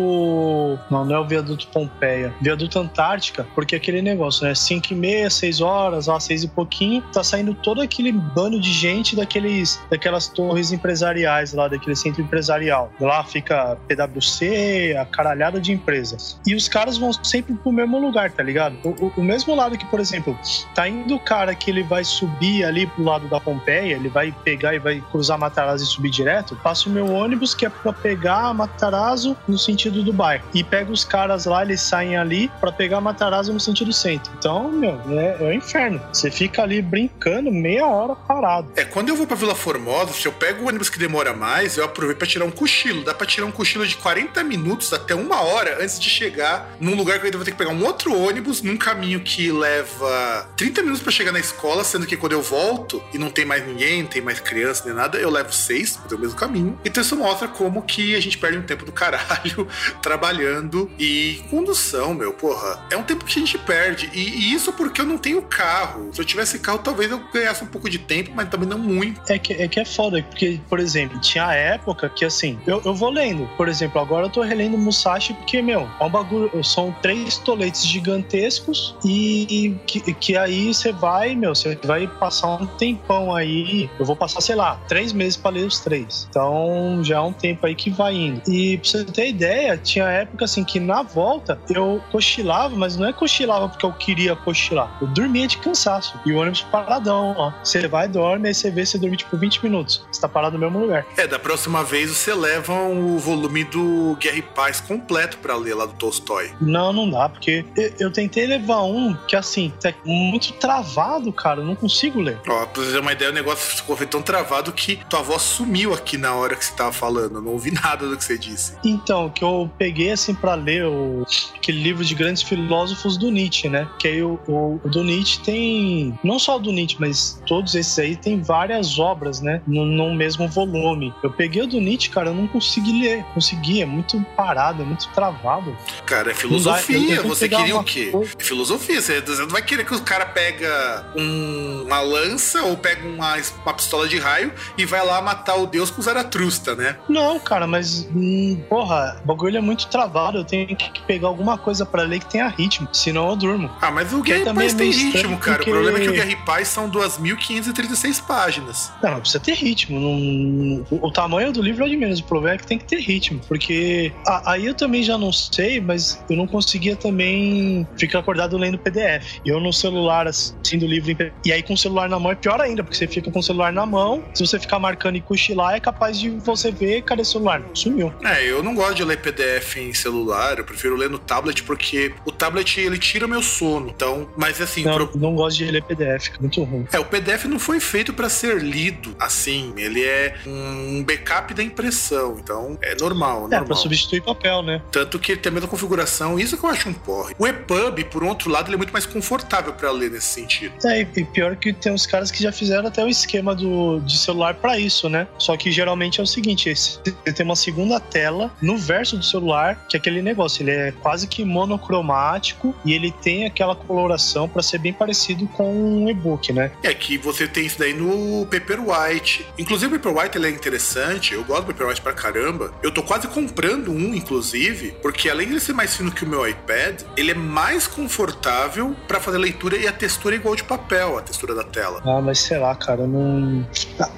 Não, 0.89 1.05
não 1.05 1.15
é 1.15 1.19
o 1.19 1.25
viaduto 1.27 1.67
Pompeia. 1.67 2.33
Viaduto 2.41 2.79
Antártica, 2.79 3.45
porque 3.55 3.75
aquele 3.75 4.01
negócio, 4.01 4.45
né? 4.45 4.53
5 4.55 4.91
e 4.91 4.95
meia, 4.95 5.29
6 5.29 5.61
horas, 5.61 6.07
ó, 6.07 6.19
6 6.19 6.43
e 6.43 6.47
pouquinho, 6.47 7.01
tá 7.13 7.23
saindo 7.23 7.53
todo 7.53 7.81
aquele 7.81 8.11
bando 8.11 8.59
de 8.59 8.71
gente 8.71 9.15
daqueles, 9.15 9.81
daquelas 9.89 10.27
torres 10.27 10.71
empresariais 10.71 11.53
lá, 11.53 11.67
daquele 11.67 11.95
centro 11.95 12.21
empresarial. 12.21 12.91
Lá 12.99 13.23
fica 13.23 13.77
PwC, 13.87 14.95
a 14.99 15.05
caralhada 15.05 15.59
de 15.59 15.71
empresas. 15.71 16.39
E 16.45 16.55
os 16.55 16.67
caras 16.67 16.97
vão 16.97 17.11
sempre 17.13 17.53
pro 17.55 17.71
mesmo 17.71 17.99
lugar, 17.99 18.31
tá 18.31 18.43
ligado? 18.43 18.75
O, 18.83 18.89
o- 19.05 19.13
o 19.17 19.23
mesmo 19.23 19.55
lado 19.55 19.77
que, 19.77 19.85
por 19.85 19.99
exemplo, 19.99 20.37
tá 20.73 20.87
indo 20.87 21.15
o 21.15 21.19
cara 21.19 21.53
que 21.55 21.69
ele 21.69 21.83
vai 21.83 22.03
subir 22.03 22.63
ali 22.63 22.87
pro 22.87 23.03
lado 23.03 23.27
da 23.27 23.39
Pompeia, 23.39 23.93
ele 23.95 24.09
vai 24.09 24.22
pegar 24.31 24.73
e 24.73 24.79
vai 24.79 25.03
cruzar 25.11 25.37
Matarazzo 25.37 25.83
e 25.83 25.87
subir 25.87 26.09
direto, 26.09 26.55
passa 26.63 26.89
o 26.89 26.91
meu 26.91 27.11
ônibus 27.11 27.53
que 27.53 27.65
é 27.65 27.69
pra 27.69 27.91
pegar 27.91 28.53
Matarazzo 28.53 29.35
no 29.47 29.57
sentido 29.57 30.03
do 30.03 30.13
bairro. 30.13 30.43
E 30.53 30.63
pega 30.63 30.91
os 30.91 31.03
caras 31.03 31.45
lá, 31.45 31.63
eles 31.63 31.81
saem 31.81 32.17
ali 32.17 32.49
pra 32.59 32.71
pegar 32.71 33.01
Matarazzo 33.01 33.53
no 33.53 33.59
sentido 33.59 33.91
centro. 33.91 34.31
Então, 34.37 34.71
meu, 34.71 34.99
é, 35.09 35.37
é 35.39 35.43
o 35.43 35.53
inferno. 35.53 36.01
Você 36.11 36.29
fica 36.29 36.61
ali 36.61 36.81
brincando 36.81 37.51
meia 37.51 37.85
hora 37.87 38.15
parado. 38.15 38.71
É, 38.75 38.85
quando 38.85 39.09
eu 39.09 39.15
vou 39.15 39.27
pra 39.27 39.35
Vila 39.35 39.55
Formosa, 39.55 40.13
se 40.13 40.27
eu 40.27 40.31
pego 40.31 40.63
o 40.63 40.67
ônibus 40.67 40.89
que 40.89 40.99
demora 40.99 41.33
mais, 41.33 41.77
eu 41.77 41.85
aproveito 41.85 42.17
pra 42.17 42.27
tirar 42.27 42.45
um 42.45 42.51
cochilo. 42.51 43.03
Dá 43.03 43.13
pra 43.13 43.25
tirar 43.25 43.45
um 43.45 43.51
cochilo 43.51 43.85
de 43.85 43.95
40 43.97 44.43
minutos 44.43 44.93
até 44.93 45.15
uma 45.15 45.41
hora 45.41 45.77
antes 45.81 45.99
de 45.99 46.09
chegar 46.09 46.75
num 46.79 46.95
lugar 46.95 47.17
que 47.17 47.21
eu 47.21 47.25
ainda 47.25 47.37
vou 47.37 47.45
ter 47.45 47.51
que 47.51 47.57
pegar 47.57 47.71
um 47.71 47.83
outro 47.83 48.17
ônibus 48.17 48.61
num 48.61 48.77
caminho 48.77 49.19
que 49.21 49.51
leva 49.51 50.47
30 50.55 50.81
minutos 50.81 51.01
pra 51.01 51.11
chegar 51.11 51.31
na 51.31 51.39
escola, 51.39 51.83
sendo 51.83 52.05
que 52.05 52.17
quando 52.17 52.33
eu 52.33 52.41
volto 52.41 53.03
e 53.13 53.17
não 53.17 53.29
tem 53.29 53.45
mais 53.45 53.65
ninguém, 53.65 54.05
tem 54.13 54.21
mais 54.21 54.39
criança 54.39 54.83
nem 54.85 54.93
nada, 54.93 55.17
eu 55.17 55.29
levo 55.29 55.51
seis 55.51 55.97
pro 55.97 56.19
mesmo 56.19 56.35
caminho. 56.35 56.77
Então 56.85 57.01
isso 57.01 57.15
mostra 57.15 57.47
como 57.47 57.81
que 57.81 58.15
a 58.15 58.19
gente 58.19 58.37
perde 58.37 58.57
um 58.57 58.61
tempo 58.61 58.85
do 58.85 58.91
caralho 58.91 59.67
trabalhando 60.01 60.89
e 60.99 61.41
condução, 61.49 62.13
meu, 62.13 62.33
porra. 62.33 62.79
É 62.91 62.97
um 62.97 63.03
tempo 63.03 63.25
que 63.25 63.39
a 63.39 63.39
gente 63.39 63.57
perde. 63.57 64.09
E, 64.13 64.19
e 64.19 64.53
isso 64.53 64.71
porque 64.73 65.01
eu 65.01 65.05
não 65.05 65.17
tenho 65.17 65.41
carro. 65.41 66.09
Se 66.13 66.21
eu 66.21 66.25
tivesse 66.25 66.59
carro, 66.59 66.79
talvez 66.79 67.09
eu 67.11 67.19
ganhasse 67.33 67.63
um 67.63 67.67
pouco 67.67 67.89
de 67.89 67.97
tempo, 67.97 68.31
mas 68.35 68.49
também 68.49 68.67
não 68.67 68.77
muito. 68.77 69.21
É 69.29 69.39
que, 69.39 69.53
é 69.53 69.67
que 69.67 69.79
é 69.79 69.85
foda, 69.85 70.21
porque, 70.23 70.59
por 70.69 70.79
exemplo, 70.79 71.19
tinha 71.19 71.51
época 71.53 72.09
que 72.09 72.25
assim, 72.25 72.59
eu, 72.67 72.81
eu 72.85 72.93
vou 72.93 73.09
lendo. 73.09 73.47
Por 73.57 73.67
exemplo, 73.67 73.99
agora 73.99 74.27
eu 74.27 74.29
tô 74.29 74.41
relendo 74.41 74.77
Musashi 74.77 75.33
porque, 75.33 75.61
meu, 75.61 75.89
é 75.99 76.03
um 76.03 76.09
bagulho. 76.09 76.63
São 76.63 76.95
três 77.01 77.37
toletes 77.37 77.85
gigantescos 77.85 78.95
e 79.03 79.75
que, 79.87 80.13
que 80.13 80.37
aí 80.37 80.73
você 80.73 80.91
vai, 80.91 81.35
meu, 81.35 81.55
você 81.55 81.77
vai 81.83 82.07
passar 82.07 82.61
um 82.61 82.65
tempão 82.65 83.35
aí. 83.35 83.89
Eu 83.99 84.05
vou 84.05 84.15
passar, 84.15 84.41
sei 84.41 84.55
lá, 84.55 84.79
três 84.87 85.13
meses 85.13 85.37
pra 85.37 85.51
ler 85.51 85.65
os 85.65 85.79
três. 85.79 86.27
Então 86.29 87.01
já 87.03 87.17
é 87.17 87.19
um 87.19 87.33
tempo 87.33 87.65
aí 87.65 87.75
que 87.75 87.89
vai 87.89 88.15
indo. 88.15 88.41
E 88.47 88.77
pra 88.77 88.89
você 88.89 89.05
ter 89.05 89.29
ideia, 89.29 89.77
tinha 89.77 90.05
época 90.05 90.45
assim 90.45 90.63
que 90.63 90.79
na 90.79 91.01
volta 91.01 91.59
eu 91.69 92.01
cochilava, 92.11 92.75
mas 92.75 92.97
não 92.97 93.07
é 93.07 93.13
cochilava 93.13 93.69
porque 93.69 93.85
eu 93.85 93.93
queria 93.93 94.35
cochilar. 94.35 94.97
Eu 95.01 95.07
dormia 95.07 95.47
de 95.47 95.57
cansaço. 95.57 96.19
E 96.25 96.31
o 96.31 96.37
ônibus 96.37 96.61
paradão, 96.61 97.35
ó. 97.37 97.53
Você 97.63 97.87
vai, 97.87 98.07
dorme, 98.07 98.47
aí 98.47 98.53
você 98.53 98.71
vê 98.71 98.85
você 98.85 98.97
dormir 98.97 99.17
tipo 99.17 99.37
20 99.37 99.63
minutos. 99.63 100.05
Você 100.11 100.21
tá 100.21 100.27
parado 100.27 100.57
no 100.57 100.59
mesmo 100.59 100.79
lugar. 100.79 101.05
É, 101.17 101.27
da 101.27 101.39
próxima 101.39 101.83
vez 101.83 102.09
você 102.09 102.33
leva 102.33 102.73
o 102.73 103.17
volume 103.17 103.63
do 103.63 104.17
Guerra 104.19 104.37
e 104.37 104.41
Paz 104.41 104.81
completo 104.81 105.37
pra 105.37 105.55
ler 105.55 105.75
lá 105.75 105.85
do 105.85 105.93
Tolstói. 105.93 106.51
Não, 106.59 106.93
não 106.93 107.09
dá, 107.09 107.29
porque 107.29 107.65
eu, 107.75 107.93
eu 107.99 108.11
tentei 108.11 108.45
levar 108.45 108.83
um 108.83 109.13
que 109.27 109.35
assim, 109.35 109.71
tá 109.81 109.93
muito 110.05 110.53
travado, 110.53 111.31
cara. 111.31 111.61
Eu 111.61 111.65
não 111.65 111.75
consigo 111.75 112.19
ler. 112.19 112.39
Ó, 112.47 112.65
pra 112.65 112.83
você 112.83 112.91
ter 112.91 112.99
uma 112.99 113.11
ideia, 113.11 113.31
o 113.31 113.33
negócio 113.33 113.82
ficou 113.83 114.07
tão 114.07 114.21
travado 114.21 114.71
que 114.71 114.97
tua 115.09 115.21
voz 115.21 115.41
sumiu 115.41 115.93
aqui 115.93 116.17
na 116.17 116.33
hora 116.33 116.55
que 116.55 116.63
você 116.65 116.73
tava 116.73 116.91
falando. 116.91 117.35
Eu 117.35 117.41
não 117.41 117.51
ouvi 117.53 117.71
nada 117.71 118.07
do 118.07 118.17
que 118.17 118.23
você 118.23 118.37
disse. 118.37 118.73
Então, 118.83 119.29
que 119.29 119.43
eu 119.43 119.69
peguei 119.77 120.11
assim 120.11 120.33
pra 120.33 120.55
ler 120.55 120.85
o, 120.85 121.25
aquele 121.55 121.81
livro 121.81 122.03
de 122.03 122.15
grandes 122.15 122.41
filósofos 122.43 123.17
do 123.17 123.29
Nietzsche, 123.31 123.69
né? 123.69 123.87
Que 123.99 124.07
aí 124.07 124.23
o, 124.23 124.39
o, 124.47 124.79
o 124.83 124.89
do 124.89 125.03
Nietzsche 125.03 125.39
tem. 125.41 126.17
Não 126.23 126.39
só 126.39 126.57
o 126.57 126.59
do 126.59 126.71
Nietzsche, 126.71 126.97
mas 126.99 127.41
todos 127.45 127.75
esses 127.75 127.97
aí 127.99 128.15
tem 128.15 128.41
várias 128.41 128.97
obras, 128.99 129.41
né? 129.41 129.61
No, 129.67 129.85
no 129.85 130.13
mesmo 130.13 130.47
volume. 130.47 131.13
Eu 131.23 131.31
peguei 131.31 131.61
o 131.63 131.67
do 131.67 131.79
Nietzsche, 131.79 132.09
cara, 132.09 132.29
eu 132.29 132.33
não 132.33 132.47
consegui 132.47 133.01
ler. 133.01 133.23
Consegui, 133.33 133.81
é 133.81 133.85
muito 133.85 134.19
parado, 134.35 134.81
é 134.81 134.85
muito 134.85 135.07
travado. 135.13 135.75
Cara, 136.05 136.31
é 136.31 136.33
filosofia. 136.33 137.21
que 137.21 137.27
Você 137.27 137.49
queria 137.49 137.77
o 137.77 137.83
quê? 137.83 138.07
coisa- 138.11 138.33
É 138.39 138.43
filosofia. 138.43 139.01
Você, 139.01 139.21
você 139.21 139.41
não 139.41 139.49
vai 139.49 139.61
querer 139.61 139.85
que 139.85 139.93
o 139.93 140.01
cara 140.01 140.25
pega 140.25 141.05
um- 141.15 141.83
uma 141.85 141.99
lança 142.01 142.61
ou 142.63 142.77
pega 142.77 143.07
uma, 143.07 143.35
uma 143.63 143.72
pistola 143.73 144.07
de 144.07 144.17
raio 144.17 144.51
e 144.77 144.85
vai 144.85 145.05
lá 145.05 145.21
matar 145.21 145.55
o 145.55 145.65
deus 145.65 145.89
com 145.89 146.01
Zaratrusta, 146.01 146.75
né? 146.75 146.95
Não, 147.09 147.39
cara, 147.39 147.65
mas. 147.67 148.07
Hum, 148.15 148.61
porra, 148.69 149.19
o 149.23 149.27
bagulho 149.27 149.57
é 149.57 149.61
muito 149.61 149.87
travado. 149.87 150.39
Eu 150.39 150.43
tenho 150.45 150.67
que 150.75 151.01
pegar 151.07 151.27
alguma 151.27 151.57
coisa 151.57 151.85
pra 151.85 152.03
ler 152.03 152.19
que 152.19 152.25
tenha 152.31 152.47
ritmo. 152.47 152.87
Senão 152.93 153.29
eu 153.29 153.35
durmo. 153.35 153.69
Ah, 153.81 153.91
mas 153.91 154.11
o 154.13 154.21
Guerra 154.21 154.45
também 154.45 154.67
Paz 154.67 154.73
é 154.73 154.77
tem 154.77 154.91
ritmo, 154.91 155.37
cara. 155.37 155.57
porque- 155.57 155.71
O 155.71 155.73
problema 155.73 155.97
é 155.97 156.01
que 156.01 156.09
o 156.09 156.13
Guerra 156.13 156.37
Paz 156.45 156.67
são 156.67 156.89
2.536 156.89 158.19
páginas. 158.19 158.91
Não, 159.01 159.11
mas 159.11 159.19
precisa 159.21 159.39
ter 159.39 159.53
ritmo. 159.53 159.99
não- 159.99 160.85
O, 161.01 161.11
tamanho 161.11 161.51
do 161.51 161.61
livro 161.61 161.85
é 161.85 161.89
de 161.89 161.95
menos. 161.97 162.19
O 162.19 162.23
problema 162.23 162.55
é 162.55 162.57
que 162.57 162.65
tem 162.67 162.77
que 162.77 162.85
ter 162.85 162.99
ritmo. 162.99 163.39
Porque 163.47 164.11
a- 164.27 164.51
aí 164.53 164.65
eu 164.65 164.73
também 164.73 165.03
já 165.03 165.17
não 165.17 165.31
sei, 165.31 165.79
mas 165.79 166.21
eu 166.29 166.35
não 166.35 166.47
conseguia 166.47 166.95
também 166.95 167.87
ficar 167.97 168.19
acordado 168.19 168.57
lendo 168.57 168.77
PDF. 168.77 169.39
Eu 169.45 169.59
no 169.59 169.71
celular, 169.71 170.27
assim, 170.27 170.77
do 170.77 170.85
livro. 170.85 171.03
E 171.45 171.51
aí 171.51 171.61
com 171.61 171.73
o 171.73 171.77
celular 171.77 172.09
na 172.09 172.17
mão 172.19 172.31
é 172.31 172.35
pior 172.35 172.59
ainda, 172.61 172.83
porque 172.83 172.97
você 172.97 173.07
fica 173.07 173.29
com 173.31 173.39
o 173.39 173.43
celular 173.43 173.62
celular 173.63 173.71
na 173.71 173.85
mão. 173.85 174.23
Se 174.33 174.45
você 174.45 174.59
ficar 174.59 174.79
marcando 174.79 175.15
e 175.15 175.21
cochilar, 175.21 175.75
é 175.75 175.79
capaz 175.79 176.19
de 176.19 176.29
você 176.29 176.71
ver 176.71 177.01
cadê 177.03 177.21
o 177.21 177.25
celular. 177.25 177.61
Sumiu. 177.73 178.13
É, 178.23 178.43
eu 178.49 178.61
não 178.63 178.75
gosto 178.75 178.95
de 178.95 179.03
ler 179.05 179.17
PDF 179.21 179.77
em 179.77 179.93
celular, 179.93 180.57
eu 180.57 180.65
prefiro 180.65 180.95
ler 180.95 181.09
no 181.09 181.17
tablet 181.19 181.63
porque 181.63 182.13
o 182.25 182.31
tablet 182.31 182.79
ele 182.79 182.97
tira 182.97 183.25
o 183.25 183.29
meu 183.29 183.41
sono. 183.41 183.89
Então, 183.89 184.27
mas 184.37 184.59
assim, 184.61 184.83
Não, 184.83 184.95
pro- 185.07 185.11
não 185.19 185.35
gosto 185.35 185.57
de 185.57 185.65
ler 185.71 185.83
PDF, 185.83 186.23
fica 186.25 186.37
muito 186.39 186.61
ruim. 186.63 186.85
É, 186.91 186.99
o 186.99 187.05
PDF 187.05 187.45
não 187.45 187.59
foi 187.59 187.79
feito 187.79 188.13
para 188.13 188.27
ser 188.29 188.61
lido 188.61 189.15
assim. 189.19 189.73
Ele 189.77 190.03
é 190.03 190.35
um 190.45 191.03
backup 191.03 191.53
da 191.53 191.63
impressão. 191.63 192.37
Então, 192.41 192.77
é 192.81 192.95
normal, 192.99 193.37
É, 193.37 193.41
normal. 193.41 193.65
pra 193.65 193.75
substituir 193.75 194.21
papel, 194.21 194.61
né? 194.63 194.81
Tanto 194.91 195.17
que 195.19 195.31
ele 195.33 195.41
tem 195.41 195.49
a 195.49 195.53
mesma 195.53 195.69
configuração, 195.69 196.39
isso 196.39 196.57
que 196.57 196.63
eu 196.65 196.69
acho 196.69 196.89
um 196.89 196.93
porre. 196.93 197.35
O 197.37 197.47
EPUB, 197.47 198.03
por 198.05 198.23
outro 198.23 198.49
lado, 198.49 198.67
ele 198.67 198.75
é 198.75 198.77
muito 198.77 198.93
mais 198.93 199.05
confortável 199.05 199.73
para 199.73 199.91
ler 199.91 200.11
nesse 200.11 200.27
sentido. 200.27 200.73
É, 200.85 201.01
e 201.01 201.07
e 201.15 201.23
pior 201.25 201.55
que 201.55 201.71
tem 201.71 201.91
uns 201.93 202.05
caras 202.07 202.31
que 202.31 202.41
já 202.41 202.51
fizeram 202.51 202.87
até 202.87 203.03
o 203.03 203.07
esquema 203.07 203.52
do, 203.53 203.99
de 203.99 204.17
celular 204.17 204.55
pra 204.55 204.77
isso, 204.77 205.09
né? 205.09 205.27
Só 205.37 205.55
que 205.57 205.71
geralmente 205.71 206.19
é 206.19 206.23
o 206.23 206.27
seguinte: 206.27 206.73
você 206.75 207.33
tem 207.33 207.45
uma 207.45 207.55
segunda 207.55 207.99
tela 207.99 208.51
no 208.61 208.77
verso 208.77 209.17
do 209.17 209.23
celular, 209.23 209.85
que 209.87 209.95
é 209.95 209.99
aquele 209.99 210.21
negócio, 210.21 210.63
ele 210.63 210.71
é 210.71 210.91
quase 210.91 211.27
que 211.27 211.43
monocromático 211.43 212.75
e 212.85 212.93
ele 212.93 213.11
tem 213.11 213.45
aquela 213.45 213.75
coloração 213.75 214.47
pra 214.47 214.61
ser 214.61 214.77
bem 214.77 214.93
parecido 214.93 215.47
com 215.47 215.73
um 215.73 216.09
e-book, 216.09 216.51
né? 216.51 216.71
É 216.81 216.93
que 216.93 217.17
você 217.17 217.47
tem 217.47 217.65
isso 217.65 217.79
daí 217.79 217.93
no 217.93 218.45
Paperwhite. 218.45 219.45
Inclusive, 219.57 219.95
o 219.95 219.99
Paperwhite 219.99 220.37
ele 220.37 220.47
é 220.47 220.49
interessante. 220.49 221.33
Eu 221.33 221.43
gosto 221.43 221.65
do 221.65 221.67
Paperwhite 221.67 222.01
pra 222.01 222.13
caramba. 222.13 222.73
Eu 222.81 222.93
tô 222.93 223.03
quase 223.03 223.27
comprando 223.27 223.91
um, 223.91 224.13
inclusive, 224.13 224.95
porque 225.01 225.29
além 225.29 225.47
de 225.47 225.53
ele 225.53 225.59
ser 225.59 225.73
mais 225.73 225.95
fino 225.95 226.11
que 226.11 226.23
o 226.23 226.27
meu 226.27 226.47
iPad, 226.47 227.01
ele 227.15 227.31
é 227.31 227.35
mais 227.35 227.87
confortável 227.87 228.95
pra 229.07 229.19
fazer 229.19 229.37
leitura 229.37 229.77
e 229.77 229.87
a 229.87 229.91
textura 229.91 230.35
é 230.35 230.37
igual 230.37 230.55
de 230.55 230.63
papel, 230.63 231.17
a 231.17 231.21
textura 231.21 231.53
da 231.55 231.63
tela. 231.63 232.01
Ah, 232.05 232.21
mas 232.21 232.39
sei 232.39 232.57
lá, 232.57 232.75
cara, 232.75 233.05
não. 233.07 233.42